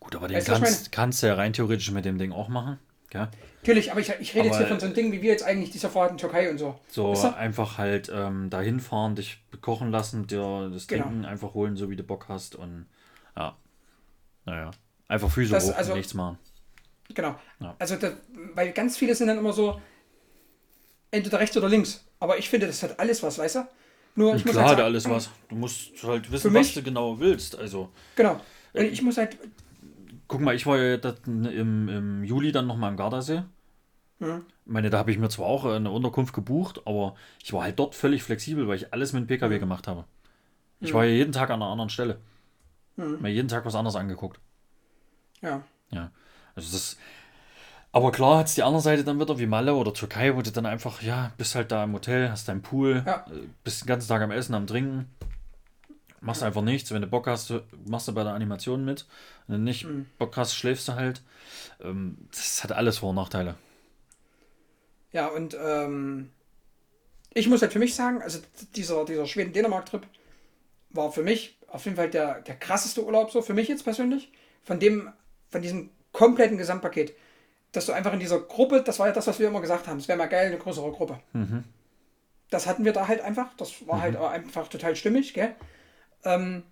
Gut, 0.00 0.16
aber 0.16 0.28
den 0.28 0.36
weißt, 0.36 0.46
kannst, 0.46 0.92
kannst 0.92 1.22
du 1.22 1.28
ja 1.28 1.34
rein 1.34 1.52
theoretisch 1.52 1.90
mit 1.90 2.04
dem 2.04 2.18
Ding 2.18 2.32
auch 2.32 2.48
machen. 2.48 2.78
Ja? 3.12 3.30
Natürlich, 3.60 3.90
aber 3.90 4.00
ich, 4.00 4.12
ich 4.20 4.34
rede 4.34 4.40
aber 4.40 4.48
jetzt 4.48 4.58
hier 4.58 4.66
von 4.66 4.80
so 4.80 4.86
einem 4.86 4.94
Ding, 4.94 5.12
wie 5.12 5.22
wir 5.22 5.30
jetzt 5.30 5.44
eigentlich 5.44 5.70
dieser 5.70 5.90
Fahrt 5.90 6.10
in 6.10 6.18
Türkei 6.18 6.50
und 6.50 6.58
so. 6.58 6.78
So 6.88 7.10
weißt 7.10 7.24
du? 7.24 7.36
einfach 7.36 7.78
halt 7.78 8.10
ähm, 8.12 8.50
dahin 8.50 8.80
fahren, 8.80 9.14
dich 9.14 9.42
kochen 9.60 9.90
lassen, 9.90 10.26
dir 10.26 10.70
das 10.72 10.86
genau. 10.86 11.04
Trinken 11.04 11.24
einfach 11.24 11.54
holen, 11.54 11.76
so 11.76 11.90
wie 11.90 11.96
du 11.96 12.02
Bock 12.02 12.26
hast 12.28 12.56
und 12.56 12.86
ja. 13.36 13.56
Naja. 14.44 14.70
Einfach 15.08 15.30
Füße 15.30 15.52
das, 15.52 15.68
hoch 15.68 15.76
also, 15.76 15.92
und 15.92 15.98
nichts 15.98 16.14
machen. 16.14 16.38
Genau. 17.14 17.36
Ja. 17.60 17.76
Also, 17.78 17.96
das, 17.96 18.14
weil 18.54 18.72
ganz 18.72 18.96
viele 18.96 19.14
sind 19.14 19.28
dann 19.28 19.38
immer 19.38 19.52
so, 19.52 19.80
entweder 21.10 21.38
rechts 21.38 21.56
oder 21.56 21.68
links. 21.68 22.04
Aber 22.18 22.38
ich 22.38 22.48
finde, 22.48 22.66
das 22.66 22.82
hat 22.82 22.98
alles 22.98 23.22
was, 23.22 23.38
weißt 23.38 23.56
du? 23.56 23.68
Nur, 24.14 24.34
ich 24.34 24.42
Klar, 24.42 24.54
muss 24.54 24.62
halt 24.62 24.70
sagen, 24.70 24.82
alles 24.82 25.08
was. 25.08 25.30
Du 25.48 25.54
musst 25.54 26.02
halt 26.02 26.30
wissen, 26.30 26.52
was 26.52 26.74
du 26.74 26.82
genau 26.82 27.18
willst. 27.18 27.56
Also, 27.56 27.90
genau. 28.16 28.40
Und 28.72 28.84
ich 28.84 29.02
muss 29.02 29.16
halt. 29.16 29.36
Guck 30.32 30.40
mal, 30.40 30.54
ich 30.54 30.64
war 30.64 30.78
ja 30.78 30.96
im, 31.26 31.88
im 31.90 32.24
Juli 32.24 32.52
dann 32.52 32.66
nochmal 32.66 32.90
im 32.90 32.96
Gardasee. 32.96 33.42
Hm. 34.18 34.46
Ich 34.64 34.72
meine, 34.72 34.88
da 34.88 34.96
habe 34.96 35.10
ich 35.10 35.18
mir 35.18 35.28
zwar 35.28 35.44
auch 35.44 35.66
eine 35.66 35.90
Unterkunft 35.90 36.32
gebucht, 36.32 36.80
aber 36.86 37.16
ich 37.42 37.52
war 37.52 37.64
halt 37.64 37.78
dort 37.78 37.94
völlig 37.94 38.22
flexibel, 38.22 38.66
weil 38.66 38.76
ich 38.76 38.94
alles 38.94 39.12
mit 39.12 39.24
dem 39.24 39.26
PKW 39.26 39.56
hm. 39.56 39.60
gemacht 39.60 39.86
habe. 39.86 40.04
Ich 40.80 40.88
hm. 40.88 40.94
war 40.94 41.04
ja 41.04 41.10
jeden 41.10 41.32
Tag 41.32 41.50
an 41.50 41.60
einer 41.60 41.70
anderen 41.70 41.90
Stelle. 41.90 42.18
Mir 42.96 43.28
jeden 43.28 43.48
Tag 43.48 43.66
was 43.66 43.74
anderes 43.74 43.94
angeguckt. 43.96 44.40
Ja. 45.42 45.62
Ja. 45.90 46.10
Also 46.54 46.72
das. 46.72 46.96
Aber 47.92 48.10
klar 48.10 48.38
hat 48.38 48.46
es 48.46 48.54
die 48.54 48.62
andere 48.62 48.80
Seite 48.80 49.04
dann 49.04 49.20
wieder 49.20 49.38
wie 49.38 49.46
Malle 49.46 49.74
oder 49.74 49.92
Türkei, 49.92 50.34
wo 50.34 50.40
du 50.40 50.50
dann 50.50 50.64
einfach, 50.64 51.02
ja, 51.02 51.32
bist 51.36 51.54
halt 51.54 51.72
da 51.72 51.84
im 51.84 51.92
Hotel, 51.92 52.30
hast 52.30 52.48
deinen 52.48 52.62
Pool, 52.62 53.02
ja. 53.04 53.26
Äh, 53.28 53.48
bist 53.64 53.82
den 53.82 53.86
ganzen 53.86 54.08
Tag 54.08 54.22
am 54.22 54.30
Essen, 54.30 54.54
am 54.54 54.66
Trinken. 54.66 55.10
Machst 56.22 56.42
einfach 56.42 56.62
nichts. 56.62 56.92
Wenn 56.92 57.02
du 57.02 57.08
Bock 57.08 57.26
hast, 57.26 57.52
machst 57.84 58.08
du 58.08 58.14
bei 58.14 58.22
der 58.22 58.32
Animation 58.32 58.84
mit. 58.84 59.06
Wenn 59.46 59.58
du 59.58 59.62
nicht 59.62 59.84
mhm. 59.84 60.06
Bock 60.18 60.36
hast, 60.36 60.54
schläfst 60.54 60.88
du 60.88 60.94
halt. 60.94 61.20
Ähm, 61.82 62.16
das 62.30 62.62
hat 62.64 62.72
alles 62.72 62.98
Vor- 62.98 63.10
und 63.10 63.16
Nachteile. 63.16 63.56
Ja, 65.12 65.26
und 65.26 65.56
ähm, 65.60 66.30
ich 67.34 67.48
muss 67.48 67.60
halt 67.60 67.72
für 67.72 67.78
mich 67.78 67.94
sagen, 67.94 68.22
also 68.22 68.38
dieser, 68.76 69.04
dieser 69.04 69.26
Schweden-Dänemark-Trip 69.26 70.06
war 70.90 71.12
für 71.12 71.22
mich 71.22 71.58
auf 71.68 71.84
jeden 71.84 71.96
Fall 71.96 72.08
der, 72.08 72.40
der 72.40 72.56
krasseste 72.56 73.04
Urlaub, 73.04 73.30
so 73.30 73.42
für 73.42 73.54
mich 73.54 73.68
jetzt 73.68 73.84
persönlich. 73.84 74.30
Von 74.62 74.78
dem 74.78 75.12
von 75.52 75.62
diesem 75.62 75.90
kompletten 76.12 76.58
Gesamtpaket, 76.58 77.14
dass 77.70 77.86
du 77.86 77.92
einfach 77.92 78.12
in 78.12 78.20
dieser 78.20 78.40
Gruppe, 78.40 78.82
das 78.82 78.98
war 78.98 79.06
ja 79.06 79.12
das, 79.12 79.26
was 79.26 79.38
wir 79.38 79.48
immer 79.48 79.60
gesagt 79.60 79.86
haben, 79.86 79.98
es 79.98 80.08
wäre 80.08 80.18
mal 80.18 80.26
geil, 80.26 80.48
eine 80.48 80.58
größere 80.58 80.90
Gruppe. 80.90 81.20
Mhm. 81.32 81.64
Das 82.50 82.66
hatten 82.66 82.84
wir 82.84 82.92
da 82.92 83.06
halt 83.06 83.20
einfach, 83.20 83.54
das 83.56 83.86
war 83.86 84.00
halt 84.00 84.14
mhm. 84.14 84.20
halt 84.20 84.44
einfach 84.44 84.68
total 84.68 84.96
stimmig, 84.96 85.34
gell? 85.34 85.54
Ähm, 86.24 86.62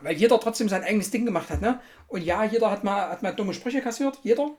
weil 0.00 0.16
jeder 0.16 0.38
trotzdem 0.38 0.68
sein 0.68 0.84
eigenes 0.84 1.10
Ding 1.10 1.24
gemacht 1.24 1.50
hat, 1.50 1.60
ne? 1.60 1.80
Und 2.08 2.22
ja, 2.22 2.44
jeder 2.44 2.70
hat 2.70 2.84
mal, 2.84 3.08
hat 3.08 3.22
mal 3.22 3.34
dumme 3.34 3.54
Sprüche 3.54 3.80
kassiert, 3.80 4.18
jeder. 4.22 4.50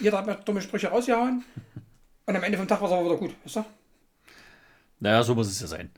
Jeder 0.00 0.18
hat 0.18 0.26
mal 0.26 0.38
dumme 0.44 0.60
Sprüche 0.60 0.88
rausgehauen. 0.88 1.44
Und 2.26 2.36
am 2.36 2.42
Ende 2.42 2.58
vom 2.58 2.68
Tag 2.68 2.80
war 2.80 2.88
es 2.88 2.94
aber 2.94 3.04
wieder 3.04 3.16
gut, 3.16 3.34
weißt 3.44 3.56
du? 3.56 3.64
Naja, 5.00 5.22
so 5.22 5.34
muss 5.34 5.48
es 5.48 5.60
ja 5.60 5.66
sein. 5.66 5.90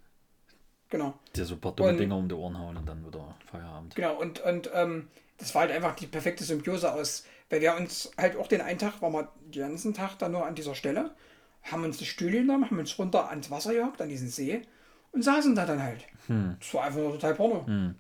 Genau. 0.91 1.15
Dir 1.37 1.45
so 1.45 1.55
ein 1.55 1.61
paar 1.61 1.73
dumme 1.73 1.91
und, 1.91 1.99
Dinger 1.99 2.17
um 2.17 2.29
die 2.29 2.35
Ohren 2.35 2.59
hauen 2.59 2.77
und 2.77 2.87
dann 2.87 3.07
wieder 3.07 3.35
Feierabend. 3.51 3.95
Genau, 3.95 4.19
und, 4.19 4.41
und 4.41 4.71
ähm, 4.75 5.09
das 5.37 5.55
war 5.55 5.63
halt 5.63 5.73
einfach 5.73 5.95
die 5.97 6.07
perfekte 6.07 6.45
Symbiose 6.45 6.93
aus, 6.93 7.25
weil 7.51 7.61
wir 7.61 7.75
uns 7.77 8.11
halt 8.17 8.37
auch 8.37 8.47
den 8.47 8.61
einen 8.61 8.79
Tag, 8.79 9.01
waren 9.03 9.13
wir 9.13 9.31
den 9.47 9.63
ganzen 9.63 9.95
Tag 9.95 10.19
da 10.19 10.29
nur 10.29 10.47
an 10.47 10.55
dieser 10.55 10.75
Stelle, 10.75 11.15
haben 11.63 11.85
uns 11.85 11.99
die 11.99 12.07
Stühle 12.07 12.39
genommen, 12.39 12.65
haben 12.65 12.79
uns 12.79 12.99
runter 12.99 13.29
ans 13.29 13.51
Wasser 13.51 13.75
gehockt, 13.75 14.01
an 14.01 14.09
diesen 14.09 14.29
See 14.29 14.63
und 15.13 15.23
saßen 15.23 15.55
da 15.55 15.67
dann 15.67 15.83
halt. 15.83 16.05
Hm. 16.27 16.57
Das 16.59 16.75
war 16.75 16.85
einfach 16.85 16.99
nur 16.99 17.13
total 17.13 17.35
Porno. 17.35 17.67
Hm. 17.67 17.95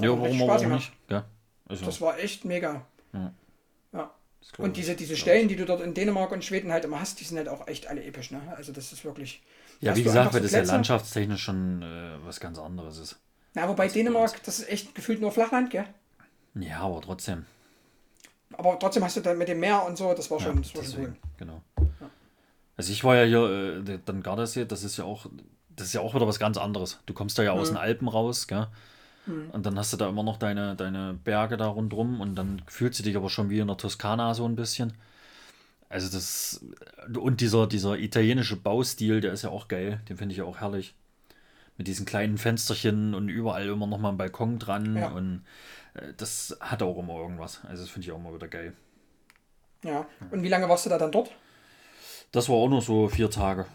Ja, 0.00 0.10
warum 0.10 0.38
Spaß 0.38 0.64
auch 0.64 0.68
nicht? 0.68 0.92
Ja. 1.08 1.24
Also. 1.68 1.84
Das 1.84 2.00
war 2.00 2.18
echt 2.18 2.44
mega. 2.44 2.84
Ja. 3.12 3.32
ja. 3.92 4.10
Und 4.58 4.76
diese, 4.76 4.96
diese 4.96 5.16
Stellen, 5.16 5.48
die 5.48 5.56
du 5.56 5.64
dort 5.64 5.80
in 5.80 5.94
Dänemark 5.94 6.32
und 6.32 6.44
Schweden 6.44 6.72
halt 6.72 6.84
immer 6.84 7.00
hast, 7.00 7.20
die 7.20 7.24
sind 7.24 7.36
halt 7.36 7.48
auch 7.48 7.66
echt 7.68 7.86
alle 7.86 8.02
episch. 8.04 8.30
Ne? 8.30 8.40
Also 8.56 8.72
das 8.72 8.92
ist 8.92 9.04
wirklich... 9.04 9.42
Ja, 9.80 9.96
wie 9.96 10.02
gesagt, 10.02 10.32
weil 10.32 10.42
das 10.42 10.52
ja 10.52 10.62
landschaftstechnisch 10.62 11.42
schon 11.42 11.82
äh, 11.82 12.16
was 12.24 12.38
ganz 12.40 12.58
anderes 12.58 12.98
ist. 12.98 13.18
Na, 13.54 13.68
wobei 13.68 13.88
Dänemark, 13.88 14.42
das 14.44 14.60
ist 14.60 14.68
echt 14.68 14.94
gefühlt 14.94 15.20
nur 15.20 15.32
Flachland, 15.32 15.70
gell? 15.70 15.86
Ja, 16.54 16.80
aber 16.80 17.00
trotzdem. 17.00 17.46
Aber 18.52 18.78
trotzdem 18.78 19.04
hast 19.04 19.16
du 19.16 19.20
dann 19.20 19.38
mit 19.38 19.48
dem 19.48 19.60
Meer 19.60 19.84
und 19.84 19.96
so, 19.96 20.14
das 20.14 20.30
war 20.30 20.40
schon, 20.40 20.56
ja, 20.56 20.62
das 20.62 20.74
war 20.74 20.82
deswegen, 20.82 21.04
schon 21.04 21.12
cool. 21.12 21.20
Genau. 21.38 21.62
Ja. 22.00 22.10
Also 22.76 22.92
ich 22.92 23.04
war 23.04 23.16
ja 23.16 23.24
hier, 23.24 23.84
äh, 23.88 23.98
dann 24.04 24.22
Gardasee, 24.22 24.64
das 24.64 24.84
ist 24.84 24.96
ja 24.96 25.04
auch, 25.04 25.26
das 25.82 25.88
ist 25.88 25.94
ja 25.94 26.00
auch 26.00 26.14
wieder 26.14 26.28
was 26.28 26.38
ganz 26.38 26.58
anderes. 26.58 27.00
Du 27.06 27.12
kommst 27.12 27.36
da 27.38 27.42
ja 27.42 27.54
mhm. 27.54 27.60
aus 27.60 27.68
den 27.68 27.76
Alpen 27.76 28.06
raus, 28.06 28.46
gell? 28.46 28.68
Mhm. 29.26 29.50
Und 29.50 29.66
dann 29.66 29.76
hast 29.76 29.92
du 29.92 29.96
da 29.96 30.08
immer 30.08 30.22
noch 30.22 30.36
deine, 30.36 30.76
deine 30.76 31.18
Berge 31.24 31.56
da 31.56 31.66
rundrum 31.66 32.20
und 32.20 32.36
dann 32.36 32.62
fühlst 32.68 33.00
du 33.00 33.02
dich 33.02 33.16
aber 33.16 33.28
schon 33.28 33.50
wie 33.50 33.58
in 33.58 33.66
der 33.66 33.76
Toskana 33.76 34.32
so 34.34 34.44
ein 34.44 34.54
bisschen. 34.54 34.94
Also 35.88 36.08
das, 36.08 36.64
und 37.18 37.40
dieser, 37.40 37.66
dieser 37.66 37.98
italienische 37.98 38.56
Baustil, 38.56 39.20
der 39.20 39.32
ist 39.32 39.42
ja 39.42 39.50
auch 39.50 39.66
geil, 39.66 40.00
den 40.08 40.16
finde 40.16 40.32
ich 40.32 40.38
ja 40.38 40.44
auch 40.44 40.60
herrlich. 40.60 40.94
Mit 41.78 41.88
diesen 41.88 42.06
kleinen 42.06 42.38
Fensterchen 42.38 43.12
und 43.14 43.28
überall 43.28 43.66
immer 43.66 43.88
noch 43.88 43.98
mal 43.98 44.10
ein 44.10 44.18
Balkon 44.18 44.60
dran 44.60 44.96
ja. 44.96 45.08
und 45.08 45.44
äh, 45.94 46.12
das 46.16 46.56
hat 46.60 46.82
auch 46.82 46.98
immer 46.98 47.14
irgendwas. 47.14 47.60
Also 47.66 47.82
das 47.82 47.90
finde 47.90 48.06
ich 48.06 48.12
auch 48.12 48.18
immer 48.18 48.34
wieder 48.34 48.46
geil. 48.46 48.72
Ja. 49.82 50.06
Und 50.30 50.44
wie 50.44 50.48
lange 50.48 50.68
warst 50.68 50.86
du 50.86 50.90
da 50.90 50.98
dann 50.98 51.10
dort? 51.10 51.32
Das 52.30 52.48
war 52.48 52.56
auch 52.56 52.68
nur 52.68 52.82
so 52.82 53.08
vier 53.08 53.30
Tage. 53.30 53.66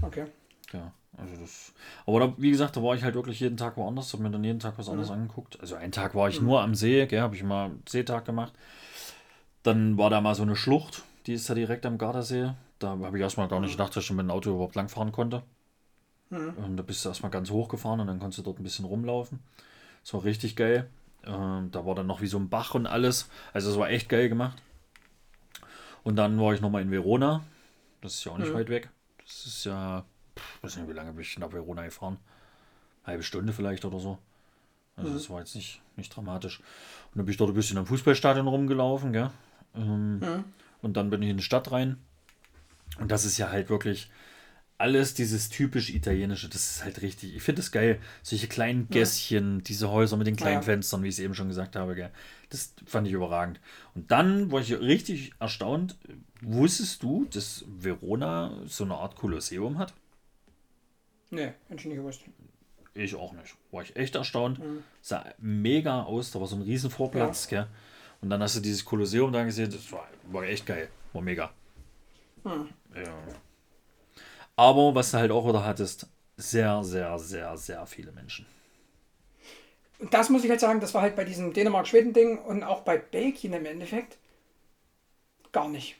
Okay. 0.00 0.26
Ja, 0.74 0.92
also 1.16 1.36
das. 1.36 1.72
Aber 2.06 2.20
da, 2.20 2.34
wie 2.36 2.50
gesagt, 2.50 2.76
da 2.76 2.82
war 2.82 2.94
ich 2.94 3.02
halt 3.02 3.14
wirklich 3.14 3.40
jeden 3.40 3.56
Tag 3.56 3.76
woanders, 3.76 4.12
habe 4.12 4.22
mir 4.22 4.30
dann 4.30 4.44
jeden 4.44 4.58
Tag 4.58 4.76
was 4.76 4.88
anderes 4.88 5.08
mhm. 5.08 5.14
angeguckt. 5.14 5.60
Also 5.60 5.76
einen 5.76 5.92
Tag 5.92 6.14
war 6.14 6.28
ich 6.28 6.40
mhm. 6.40 6.48
nur 6.48 6.60
am 6.60 6.74
See, 6.74 7.06
habe 7.06 7.36
ich 7.36 7.42
mal 7.42 7.70
Seetag 7.88 8.24
gemacht. 8.24 8.52
Dann 9.62 9.96
war 9.96 10.10
da 10.10 10.20
mal 10.20 10.34
so 10.34 10.42
eine 10.42 10.56
Schlucht, 10.56 11.04
die 11.26 11.34
ist 11.34 11.48
da 11.48 11.54
direkt 11.54 11.86
am 11.86 11.96
Gardasee. 11.96 12.52
Da 12.78 12.90
habe 12.90 13.16
ich 13.16 13.22
erstmal 13.22 13.48
gar 13.48 13.60
nicht 13.60 13.70
mhm. 13.70 13.76
gedacht, 13.76 13.96
dass 13.96 14.04
ich 14.04 14.10
mit 14.10 14.20
dem 14.20 14.30
Auto 14.30 14.50
überhaupt 14.50 14.74
langfahren 14.74 15.12
konnte. 15.12 15.42
Mhm. 16.30 16.54
Und 16.56 16.76
da 16.76 16.82
bist 16.82 17.04
du 17.04 17.08
erstmal 17.08 17.30
ganz 17.30 17.50
hochgefahren 17.50 18.00
und 18.00 18.08
dann 18.08 18.18
konntest 18.18 18.38
du 18.38 18.42
dort 18.42 18.58
ein 18.58 18.64
bisschen 18.64 18.84
rumlaufen. 18.84 19.38
Das 20.02 20.12
war 20.12 20.24
richtig 20.24 20.56
geil. 20.56 20.90
Ähm, 21.24 21.70
da 21.70 21.86
war 21.86 21.94
dann 21.94 22.06
noch 22.06 22.20
wie 22.20 22.26
so 22.26 22.38
ein 22.38 22.48
Bach 22.48 22.74
und 22.74 22.86
alles. 22.86 23.30
Also 23.52 23.70
es 23.70 23.78
war 23.78 23.88
echt 23.88 24.08
geil 24.08 24.28
gemacht. 24.28 24.60
Und 26.02 26.16
dann 26.16 26.38
war 26.38 26.52
ich 26.52 26.60
nochmal 26.60 26.82
in 26.82 26.90
Verona. 26.90 27.42
Das 28.02 28.14
ist 28.14 28.24
ja 28.24 28.32
auch 28.32 28.38
nicht 28.38 28.52
mhm. 28.52 28.56
weit 28.56 28.68
weg. 28.68 28.90
Das 29.24 29.46
ist 29.46 29.64
ja, 29.64 30.04
weiß 30.62 30.76
nicht, 30.76 30.88
wie 30.88 30.92
lange 30.92 31.12
bin 31.12 31.22
ich 31.22 31.38
nach 31.38 31.52
Verona 31.52 31.84
gefahren. 31.84 32.18
Halbe 33.04 33.22
Stunde 33.22 33.52
vielleicht 33.52 33.84
oder 33.84 33.98
so. 33.98 34.18
Also 34.96 35.10
mhm. 35.10 35.14
das 35.14 35.30
war 35.30 35.40
jetzt 35.40 35.54
nicht, 35.54 35.80
nicht 35.96 36.14
dramatisch. 36.14 36.60
Und 36.60 37.18
dann 37.18 37.24
bin 37.24 37.32
ich 37.32 37.38
dort 37.38 37.50
ein 37.50 37.54
bisschen 37.54 37.78
am 37.78 37.86
Fußballstadion 37.86 38.46
rumgelaufen, 38.46 39.12
gell? 39.12 39.30
Ähm, 39.74 40.18
mhm. 40.18 40.44
Und 40.82 40.96
dann 40.96 41.10
bin 41.10 41.22
ich 41.22 41.30
in 41.30 41.36
die 41.36 41.42
Stadt 41.42 41.70
rein. 41.72 41.98
Und 42.98 43.10
das 43.10 43.24
ist 43.24 43.38
ja 43.38 43.50
halt 43.50 43.70
wirklich 43.70 44.10
alles 44.76 45.14
dieses 45.14 45.48
typisch 45.48 45.90
italienische, 45.90 46.48
das 46.48 46.70
ist 46.70 46.84
halt 46.84 47.00
richtig. 47.02 47.34
Ich 47.34 47.42
finde 47.42 47.60
es 47.60 47.72
geil. 47.72 48.00
Solche 48.22 48.48
kleinen 48.48 48.88
Gässchen, 48.88 49.56
ja. 49.56 49.62
diese 49.62 49.90
Häuser 49.90 50.16
mit 50.16 50.26
den 50.26 50.36
kleinen 50.36 50.56
ja. 50.56 50.62
Fenstern, 50.62 51.02
wie 51.02 51.08
ich 51.08 51.14
es 51.14 51.20
eben 51.20 51.34
schon 51.34 51.48
gesagt 51.48 51.76
habe, 51.76 51.94
gell? 51.94 52.10
das 52.54 52.74
fand 52.86 53.06
ich 53.06 53.12
überragend. 53.12 53.60
Und 53.94 54.10
dann 54.10 54.50
war 54.50 54.60
ich 54.60 54.78
richtig 54.78 55.32
erstaunt. 55.38 55.96
Wusstest 56.40 57.02
du, 57.02 57.26
dass 57.26 57.64
Verona 57.68 58.52
so 58.66 58.84
eine 58.84 58.94
Art 58.94 59.16
Kolosseum 59.16 59.78
hat? 59.78 59.94
Nee, 61.34 61.52
hätte 61.68 61.80
ich 61.80 61.84
nicht 61.86 61.96
gewusst. 61.96 62.20
Ich 62.94 63.14
auch 63.14 63.32
nicht. 63.32 63.56
War 63.72 63.82
ich 63.82 63.96
echt 63.96 64.14
erstaunt. 64.14 64.58
Mhm. 64.60 64.84
Sah 65.00 65.24
mega 65.38 66.02
aus. 66.02 66.30
Da 66.30 66.40
war 66.40 66.46
so 66.46 66.56
ein 66.56 66.62
riesen 66.62 66.90
Vorplatz. 66.90 67.50
Ja. 67.50 67.68
Und 68.20 68.30
dann 68.30 68.40
hast 68.40 68.56
du 68.56 68.60
dieses 68.60 68.84
Kolosseum 68.84 69.32
da 69.32 69.44
gesehen. 69.44 69.70
Das 69.70 69.90
war, 69.92 70.08
war 70.30 70.44
echt 70.44 70.64
geil. 70.64 70.88
War 71.12 71.22
mega. 71.22 71.52
Mhm. 72.44 72.68
Ja. 72.94 73.14
Aber 74.56 74.94
was 74.94 75.10
du 75.10 75.18
halt 75.18 75.32
auch 75.32 75.46
wieder 75.48 75.64
hattest, 75.64 76.06
sehr, 76.36 76.84
sehr, 76.84 77.18
sehr, 77.18 77.56
sehr 77.56 77.86
viele 77.86 78.12
Menschen. 78.12 78.46
Das 80.10 80.28
muss 80.28 80.44
ich 80.44 80.50
halt 80.50 80.60
sagen, 80.60 80.80
das 80.80 80.94
war 80.94 81.02
halt 81.02 81.16
bei 81.16 81.24
diesem 81.24 81.52
Dänemark-Schweden-Ding 81.52 82.38
und 82.38 82.62
auch 82.62 82.82
bei 82.82 82.98
Belgien 82.98 83.52
im 83.52 83.64
Endeffekt 83.64 84.18
gar 85.52 85.68
nicht. 85.68 85.96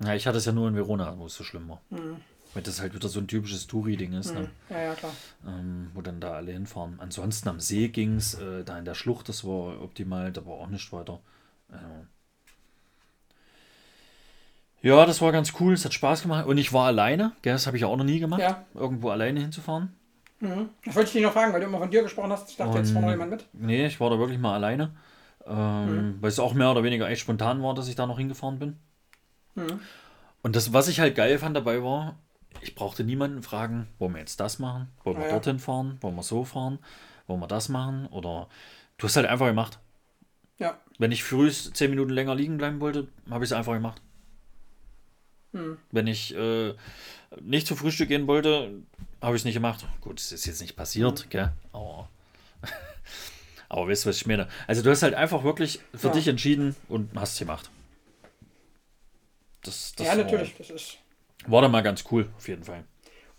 Ja, 0.00 0.14
ich 0.14 0.26
hatte 0.26 0.38
es 0.38 0.44
ja 0.44 0.52
nur 0.52 0.68
in 0.68 0.74
Verona, 0.74 1.16
wo 1.18 1.26
es 1.26 1.34
so 1.34 1.44
schlimm 1.44 1.68
war. 1.68 1.80
Mhm. 1.90 2.20
Weil 2.54 2.62
das 2.62 2.80
halt 2.80 2.94
wieder 2.94 3.08
so 3.08 3.18
ein 3.18 3.28
typisches 3.28 3.66
Touri-Ding 3.66 4.12
ist. 4.12 4.34
Ne? 4.34 4.42
Ne? 4.42 4.50
Ja, 4.68 4.82
ja, 4.82 4.94
klar. 4.94 5.12
Ähm, 5.46 5.90
wo 5.94 6.02
dann 6.02 6.20
da 6.20 6.32
alle 6.32 6.52
hinfahren. 6.52 6.96
Ansonsten 6.98 7.48
am 7.48 7.60
See 7.60 7.88
ging 7.88 8.16
es, 8.16 8.34
äh, 8.34 8.62
da 8.64 8.78
in 8.78 8.84
der 8.84 8.94
Schlucht, 8.94 9.28
das 9.28 9.44
war 9.44 9.80
optimal, 9.80 10.32
da 10.32 10.44
war 10.44 10.54
auch 10.54 10.68
nicht 10.68 10.92
weiter. 10.92 11.20
Äh, 11.70 12.04
ja, 14.82 15.06
das 15.06 15.22
war 15.22 15.32
ganz 15.32 15.54
cool, 15.60 15.72
es 15.74 15.84
hat 15.84 15.94
Spaß 15.94 16.22
gemacht. 16.22 16.46
Und 16.46 16.58
ich 16.58 16.72
war 16.72 16.86
alleine, 16.86 17.32
gell, 17.42 17.52
das 17.52 17.66
habe 17.66 17.76
ich 17.76 17.84
auch 17.84 17.96
noch 17.96 18.04
nie 18.04 18.18
gemacht, 18.18 18.42
ja. 18.42 18.64
irgendwo 18.74 19.10
alleine 19.10 19.40
hinzufahren. 19.40 19.94
Mhm. 20.40 20.70
Das 20.84 20.96
wollte 20.96 21.06
ich 21.06 21.12
dich 21.12 21.22
noch 21.22 21.32
fragen, 21.32 21.52
weil 21.52 21.60
du 21.60 21.68
immer 21.68 21.78
von 21.78 21.90
dir 21.90 22.02
gesprochen 22.02 22.32
hast. 22.32 22.50
Ich 22.50 22.56
dachte, 22.56 22.72
Und, 22.72 22.78
jetzt 22.78 22.94
war 22.94 23.00
noch 23.00 23.10
jemand 23.10 23.30
mit. 23.30 23.46
Nee, 23.52 23.86
ich 23.86 24.00
war 24.00 24.10
da 24.10 24.18
wirklich 24.18 24.40
mal 24.40 24.54
alleine. 24.54 24.90
Ähm, 25.46 25.86
mhm. 25.86 26.18
Weil 26.20 26.28
es 26.28 26.40
auch 26.40 26.52
mehr 26.52 26.70
oder 26.70 26.82
weniger 26.82 27.08
echt 27.08 27.22
spontan 27.22 27.62
war, 27.62 27.74
dass 27.74 27.88
ich 27.88 27.94
da 27.94 28.06
noch 28.06 28.18
hingefahren 28.18 28.58
bin. 28.58 28.76
Mhm. 29.54 29.80
Und 30.42 30.56
das, 30.56 30.72
was 30.72 30.88
ich 30.88 30.98
halt 30.98 31.14
geil 31.14 31.38
fand 31.38 31.56
dabei 31.56 31.82
war, 31.82 32.16
ich 32.60 32.74
brauchte 32.74 33.04
niemanden 33.04 33.42
fragen, 33.42 33.88
wollen 33.98 34.12
wir 34.14 34.20
jetzt 34.20 34.40
das 34.40 34.58
machen? 34.58 34.88
Wollen 35.04 35.18
wir 35.18 35.26
ja. 35.26 35.32
dorthin 35.32 35.58
fahren? 35.58 35.98
Wollen 36.00 36.16
wir 36.16 36.22
so 36.22 36.44
fahren? 36.44 36.78
Wollen 37.26 37.40
wir 37.40 37.46
das 37.46 37.68
machen? 37.68 38.06
Oder 38.06 38.48
du 38.98 39.06
hast 39.06 39.16
halt 39.16 39.26
einfach 39.26 39.46
gemacht. 39.46 39.78
Ja. 40.58 40.78
Wenn 40.98 41.12
ich 41.12 41.24
früh 41.24 41.50
zehn 41.50 41.90
Minuten 41.90 42.10
länger 42.10 42.34
liegen 42.34 42.58
bleiben 42.58 42.80
wollte, 42.80 43.08
habe 43.30 43.44
ich 43.44 43.50
es 43.50 43.56
einfach 43.56 43.72
gemacht. 43.72 44.00
Hm. 45.52 45.78
Wenn 45.90 46.06
ich 46.06 46.34
äh, 46.34 46.74
nicht 47.40 47.66
zum 47.66 47.76
Frühstück 47.76 48.08
gehen 48.08 48.26
wollte, 48.26 48.82
habe 49.20 49.36
ich 49.36 49.42
es 49.42 49.44
nicht 49.44 49.54
gemacht. 49.54 49.86
Gut, 50.00 50.20
es 50.20 50.32
ist 50.32 50.46
jetzt 50.46 50.60
nicht 50.60 50.76
passiert, 50.76 51.22
hm. 51.22 51.30
gell? 51.30 51.52
Aber, 51.72 52.08
aber 53.68 53.88
weißt 53.88 54.04
du, 54.04 54.08
was 54.08 54.16
ich 54.16 54.26
meine? 54.26 54.48
Also 54.66 54.82
du 54.82 54.90
hast 54.90 55.02
halt 55.02 55.14
einfach 55.14 55.44
wirklich 55.44 55.80
für 55.94 56.08
ja. 56.08 56.12
dich 56.14 56.28
entschieden 56.28 56.76
und 56.88 57.10
hast 57.16 57.34
es 57.34 57.38
gemacht. 57.38 57.70
Das, 59.62 59.94
das 59.94 60.06
ja, 60.06 60.14
natürlich, 60.16 60.56
das 60.56 60.70
ist. 60.70 60.98
War 61.46 61.62
dann 61.62 61.70
mal 61.70 61.82
ganz 61.82 62.04
cool, 62.10 62.30
auf 62.36 62.48
jeden 62.48 62.64
Fall. 62.64 62.84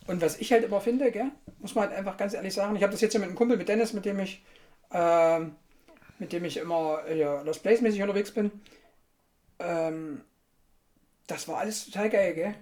Und 0.07 0.21
was 0.21 0.37
ich 0.39 0.51
halt 0.51 0.63
immer 0.63 0.81
finde, 0.81 1.11
gell, 1.11 1.31
muss 1.59 1.75
man 1.75 1.87
halt 1.87 1.97
einfach 1.97 2.17
ganz 2.17 2.33
ehrlich 2.33 2.53
sagen, 2.53 2.75
ich 2.75 2.83
habe 2.83 2.91
das 2.91 3.01
jetzt 3.01 3.13
ja 3.13 3.19
mit 3.19 3.29
einem 3.29 3.37
Kumpel, 3.37 3.57
mit 3.57 3.69
Dennis, 3.69 3.93
mit 3.93 4.05
dem 4.05 4.19
ich, 4.19 4.43
äh, 4.91 5.39
mit 6.19 6.33
dem 6.33 6.43
ich 6.43 6.57
immer 6.57 7.09
ja, 7.09 7.41
Lost 7.41 7.63
Place-mäßig 7.63 8.01
unterwegs 8.01 8.31
bin. 8.31 8.51
Ähm, 9.59 10.21
das 11.27 11.47
war 11.47 11.59
alles 11.59 11.85
total 11.85 12.09
geil, 12.09 12.33
gell? 12.33 12.55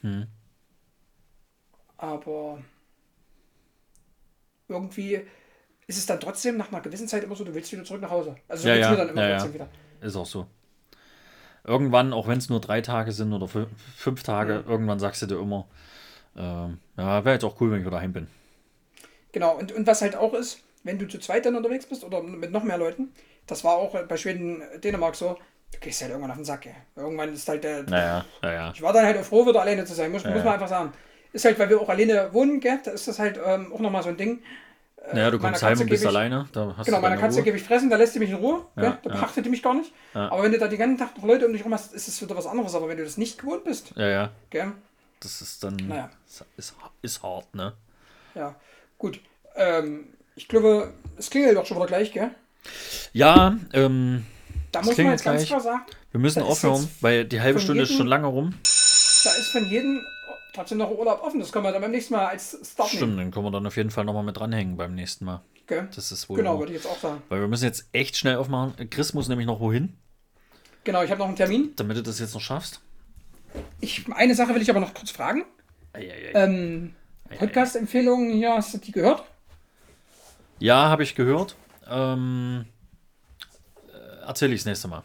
Hm. 0.00 0.26
Aber 1.96 2.62
irgendwie 4.68 5.20
ist 5.86 5.98
es 5.98 6.06
dann 6.06 6.20
trotzdem 6.20 6.56
nach 6.56 6.70
einer 6.70 6.80
gewissen 6.80 7.08
Zeit 7.08 7.24
immer 7.24 7.36
so, 7.36 7.44
du 7.44 7.54
willst 7.54 7.72
wieder 7.72 7.84
zurück 7.84 8.02
nach 8.02 8.10
Hause. 8.10 8.36
Also 8.48 8.64
so 8.64 8.68
ja, 8.68 8.76
ja, 8.76 8.90
mir 8.90 8.96
dann 8.96 9.08
immer 9.10 9.28
ja, 9.28 9.36
trotzdem 9.36 9.54
wieder. 9.54 9.68
Ist 10.00 10.16
auch 10.16 10.26
so. 10.26 10.46
Irgendwann, 11.68 12.12
auch 12.12 12.26
wenn 12.26 12.38
es 12.38 12.48
nur 12.48 12.60
drei 12.60 12.80
Tage 12.80 13.12
sind 13.12 13.32
oder 13.32 13.46
fünf 13.46 14.22
Tage, 14.22 14.62
mhm. 14.64 14.70
irgendwann 14.70 14.98
sagst 14.98 15.22
du 15.22 15.26
dir 15.26 15.38
immer, 15.38 15.66
äh, 16.34 16.40
ja, 16.40 17.24
wäre 17.24 17.34
jetzt 17.34 17.44
auch 17.44 17.60
cool, 17.60 17.70
wenn 17.70 17.80
ich 17.80 17.86
wieder 17.86 18.00
heim 18.00 18.12
bin. 18.12 18.26
Genau, 19.32 19.56
und, 19.56 19.72
und 19.72 19.86
was 19.86 20.00
halt 20.00 20.16
auch 20.16 20.32
ist, 20.32 20.60
wenn 20.82 20.98
du 20.98 21.06
zu 21.06 21.18
zweit 21.18 21.44
dann 21.44 21.56
unterwegs 21.56 21.86
bist 21.86 22.04
oder 22.04 22.22
mit 22.22 22.50
noch 22.50 22.64
mehr 22.64 22.78
Leuten, 22.78 23.12
das 23.46 23.64
war 23.64 23.74
auch 23.74 23.94
bei 24.06 24.16
Schweden, 24.16 24.62
Dänemark 24.82 25.14
so, 25.14 25.36
du 25.72 25.78
gehst 25.80 26.00
halt 26.00 26.10
irgendwann 26.10 26.30
auf 26.30 26.38
den 26.38 26.44
Sack, 26.44 26.66
ey. 26.66 26.74
Irgendwann 26.96 27.32
ist 27.32 27.48
halt 27.48 27.64
der. 27.64 27.82
Naja, 27.82 28.24
naja. 28.42 28.72
Ich 28.74 28.82
war 28.82 28.92
dann 28.92 29.04
halt 29.04 29.18
auch 29.18 29.24
froh, 29.24 29.46
wieder 29.46 29.60
alleine 29.60 29.84
zu 29.84 29.94
sein, 29.94 30.10
muss, 30.10 30.24
naja. 30.24 30.36
muss 30.36 30.44
man 30.44 30.54
einfach 30.54 30.68
sagen. 30.68 30.92
Ist 31.32 31.44
halt, 31.44 31.58
weil 31.58 31.68
wir 31.68 31.80
auch 31.80 31.88
alleine 31.88 32.32
wohnen, 32.32 32.60
gell? 32.60 32.78
Da 32.82 32.90
ist 32.92 33.06
das 33.06 33.18
halt 33.18 33.38
ähm, 33.44 33.72
auch 33.72 33.80
nochmal 33.80 34.02
so 34.02 34.08
ein 34.08 34.16
Ding. 34.16 34.40
Äh, 35.10 35.14
naja, 35.14 35.30
du 35.30 35.38
kommst 35.38 35.62
heim 35.62 35.80
und 35.80 35.88
bist 35.88 36.02
ich, 36.02 36.08
alleine. 36.08 36.48
Da 36.52 36.74
hast 36.76 36.86
genau, 36.86 37.00
meiner 37.00 37.16
Katze 37.16 37.42
gebe 37.42 37.56
ich 37.56 37.62
fressen, 37.62 37.88
da 37.88 37.96
lässt 37.96 38.12
sie 38.12 38.18
mich 38.18 38.30
in 38.30 38.36
Ruhe. 38.36 38.64
Ja, 38.76 38.98
da 39.02 39.10
beachtet 39.10 39.46
die 39.46 39.50
mich 39.50 39.62
gar 39.62 39.74
nicht. 39.74 39.92
Aber 40.12 40.42
wenn 40.42 40.52
du 40.52 40.58
da 40.58 40.68
die 40.68 40.76
ganzen 40.76 40.98
Tag 40.98 41.16
noch 41.16 41.24
Leute 41.24 41.46
um 41.46 41.52
dich 41.52 41.64
rum 41.64 41.72
hast, 41.72 41.94
ist 41.94 42.08
es 42.08 42.20
wieder 42.20 42.36
was 42.36 42.46
anderes. 42.46 42.74
Aber 42.74 42.88
wenn 42.88 42.96
du 42.96 43.04
das 43.04 43.16
nicht 43.16 43.38
gewohnt 43.38 43.64
bist. 43.64 43.92
Ja, 43.96 44.08
ja. 44.08 44.30
Gell? 44.50 44.72
Das 45.20 45.40
ist 45.40 45.64
dann. 45.64 45.76
Naja. 45.76 46.10
Ist, 46.56 46.74
ist 47.02 47.22
hart, 47.22 47.54
ne? 47.54 47.72
Ja, 48.34 48.54
gut. 48.98 49.20
Ähm, 49.56 50.08
ich 50.36 50.46
glaube, 50.46 50.92
es 51.16 51.30
klingelt 51.30 51.56
doch 51.56 51.66
schon 51.66 51.76
wieder 51.76 51.86
gleich, 51.86 52.12
gell? 52.12 52.30
Ja, 53.12 53.56
ähm. 53.72 54.24
Da 54.70 54.82
muss 54.82 54.98
man 54.98 55.06
jetzt 55.06 55.24
ganz 55.24 55.46
klar 55.46 55.60
sagen. 55.60 55.82
Wir 56.12 56.20
müssen 56.20 56.42
aufhören, 56.42 56.88
weil 57.00 57.24
die 57.24 57.40
halbe 57.40 57.58
Stunde 57.58 57.82
jedem, 57.82 57.92
ist 57.92 57.96
schon 57.96 58.06
lange 58.06 58.26
rum. 58.26 58.54
Da 59.24 59.30
ist 59.32 59.50
von 59.50 59.64
jedem 59.64 60.04
trotzdem 60.58 60.78
noch 60.78 60.90
Urlaub 60.90 61.22
offen. 61.22 61.40
Das 61.40 61.52
können 61.52 61.64
wir 61.64 61.72
dann 61.72 61.82
beim 61.82 61.90
nächsten 61.90 62.14
Mal 62.14 62.26
als 62.26 62.58
Start 62.64 62.88
Stimmt, 62.88 63.02
nehmen. 63.02 63.16
dann 63.16 63.30
können 63.30 63.46
wir 63.46 63.50
dann 63.50 63.66
auf 63.66 63.76
jeden 63.76 63.90
Fall 63.90 64.04
nochmal 64.04 64.24
mit 64.24 64.36
dranhängen 64.36 64.76
beim 64.76 64.94
nächsten 64.94 65.24
Mal. 65.24 65.40
Okay. 65.64 65.86
Das 65.94 66.10
ist 66.12 66.28
wohl. 66.28 66.36
Genau, 66.36 66.58
würde 66.58 66.72
ich 66.72 66.82
jetzt 66.82 66.90
auch 66.90 66.98
sagen. 66.98 67.22
Weil 67.28 67.40
wir 67.40 67.48
müssen 67.48 67.64
jetzt 67.64 67.88
echt 67.92 68.16
schnell 68.16 68.36
aufmachen. 68.36 68.74
Chris 68.90 69.14
muss 69.14 69.28
nämlich 69.28 69.46
noch 69.46 69.60
wohin. 69.60 69.96
Genau, 70.84 71.02
ich 71.02 71.10
habe 71.10 71.18
noch 71.18 71.26
einen 71.26 71.36
Termin. 71.36 71.72
Damit 71.76 71.96
du 71.98 72.02
das 72.02 72.18
jetzt 72.18 72.34
noch 72.34 72.40
schaffst. 72.40 72.80
Ich, 73.80 74.10
eine 74.12 74.34
Sache 74.34 74.54
will 74.54 74.62
ich 74.62 74.70
aber 74.70 74.80
noch 74.80 74.94
kurz 74.94 75.10
fragen. 75.10 75.44
Ähm, 75.94 76.94
Podcast-Empfehlungen 77.38 78.30
hier, 78.32 78.54
hast 78.54 78.74
du 78.74 78.78
die 78.78 78.92
gehört? 78.92 79.24
Ja, 80.58 80.88
habe 80.88 81.02
ich 81.02 81.14
gehört. 81.14 81.56
Ähm, 81.88 82.66
äh, 83.92 84.26
Erzähle 84.26 84.54
ich 84.54 84.60
das 84.60 84.66
nächste 84.66 84.88
Mal. 84.88 85.02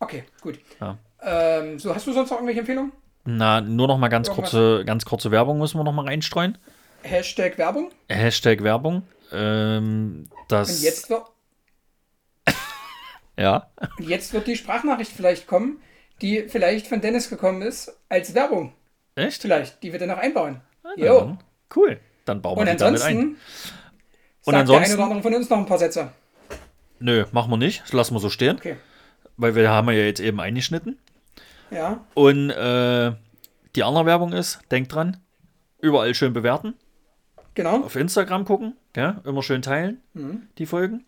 Okay, 0.00 0.24
gut. 0.40 0.58
Ja. 0.80 0.98
Ähm, 1.22 1.78
so, 1.78 1.94
hast 1.94 2.06
du 2.06 2.12
sonst 2.12 2.30
noch 2.30 2.36
irgendwelche 2.36 2.60
Empfehlungen? 2.60 2.92
Na, 3.24 3.60
nur 3.60 3.88
noch 3.88 3.98
mal 3.98 4.08
ganz 4.08 4.30
kurze, 4.30 4.84
ganz 4.84 5.04
kurze 5.04 5.30
Werbung 5.30 5.58
müssen 5.58 5.78
wir 5.78 5.84
noch 5.84 5.92
mal 5.92 6.06
reinstreuen. 6.06 6.56
Hashtag 7.02 7.58
Werbung. 7.58 7.90
Hashtag 8.08 8.62
Werbung. 8.62 9.02
Ähm, 9.32 10.28
das 10.48 10.70
Und 10.70 10.82
jetzt 10.82 11.10
wird. 11.10 11.22
ja. 13.36 13.70
Jetzt 13.98 14.32
wird 14.32 14.46
die 14.46 14.56
Sprachnachricht 14.56 15.12
vielleicht 15.12 15.46
kommen, 15.46 15.80
die 16.22 16.48
vielleicht 16.48 16.86
von 16.86 17.00
Dennis 17.00 17.28
gekommen 17.28 17.62
ist, 17.62 17.96
als 18.08 18.34
Werbung. 18.34 18.72
Echt? 19.14 19.42
Vielleicht, 19.42 19.82
die 19.82 19.92
wir 19.92 19.98
dann 19.98 20.08
noch 20.08 20.18
einbauen. 20.18 20.60
Ah, 20.84 20.90
jo. 20.96 21.38
Cool. 21.74 22.00
Dann 22.24 22.40
bauen 22.40 22.56
wir 22.56 22.60
Und 22.62 22.70
die 22.70 22.76
damit 22.76 23.02
ein. 23.02 23.36
Und 24.44 24.54
ansonsten. 24.54 24.72
Der 24.72 24.80
eine 24.80 24.94
oder 24.94 25.04
andere 25.04 25.22
von 25.22 25.34
uns 25.34 25.50
noch 25.50 25.58
ein 25.58 25.66
paar 25.66 25.78
Sätze. 25.78 26.12
Nö, 27.00 27.24
machen 27.32 27.50
wir 27.50 27.56
nicht. 27.56 27.82
Das 27.82 27.92
lassen 27.92 28.14
wir 28.14 28.20
so 28.20 28.30
stehen. 28.30 28.56
Okay. 28.56 28.76
Weil 29.36 29.54
wir 29.54 29.70
haben 29.70 29.88
ja 29.88 29.94
jetzt 29.94 30.20
eben 30.20 30.40
eingeschnitten. 30.40 30.98
Ja. 31.70 32.04
Und 32.14 32.50
äh, 32.50 33.12
die 33.76 33.84
andere 33.84 34.06
Werbung 34.06 34.32
ist, 34.32 34.60
denkt 34.70 34.94
dran, 34.94 35.18
überall 35.80 36.14
schön 36.14 36.32
bewerten. 36.32 36.74
Genau. 37.54 37.84
Auf 37.84 37.96
Instagram 37.96 38.44
gucken, 38.44 38.76
ja, 38.94 39.20
immer 39.24 39.42
schön 39.42 39.62
teilen, 39.62 40.00
mhm. 40.14 40.48
die 40.58 40.66
Folgen. 40.66 41.04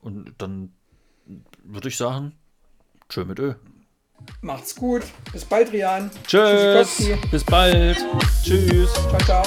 Und 0.00 0.34
dann 0.38 0.72
würde 1.64 1.88
ich 1.88 1.96
sagen, 1.96 2.32
tschö 3.08 3.24
mit 3.24 3.38
Ö. 3.38 3.54
Macht's 4.42 4.74
gut. 4.74 5.02
Bis 5.32 5.44
bald, 5.44 5.72
Rian. 5.72 6.10
Tschüss. 6.26 7.10
Bis 7.30 7.44
bald. 7.44 7.98
Tschüss. 8.42 8.92
Ciao, 8.92 9.42
ciao. 9.42 9.44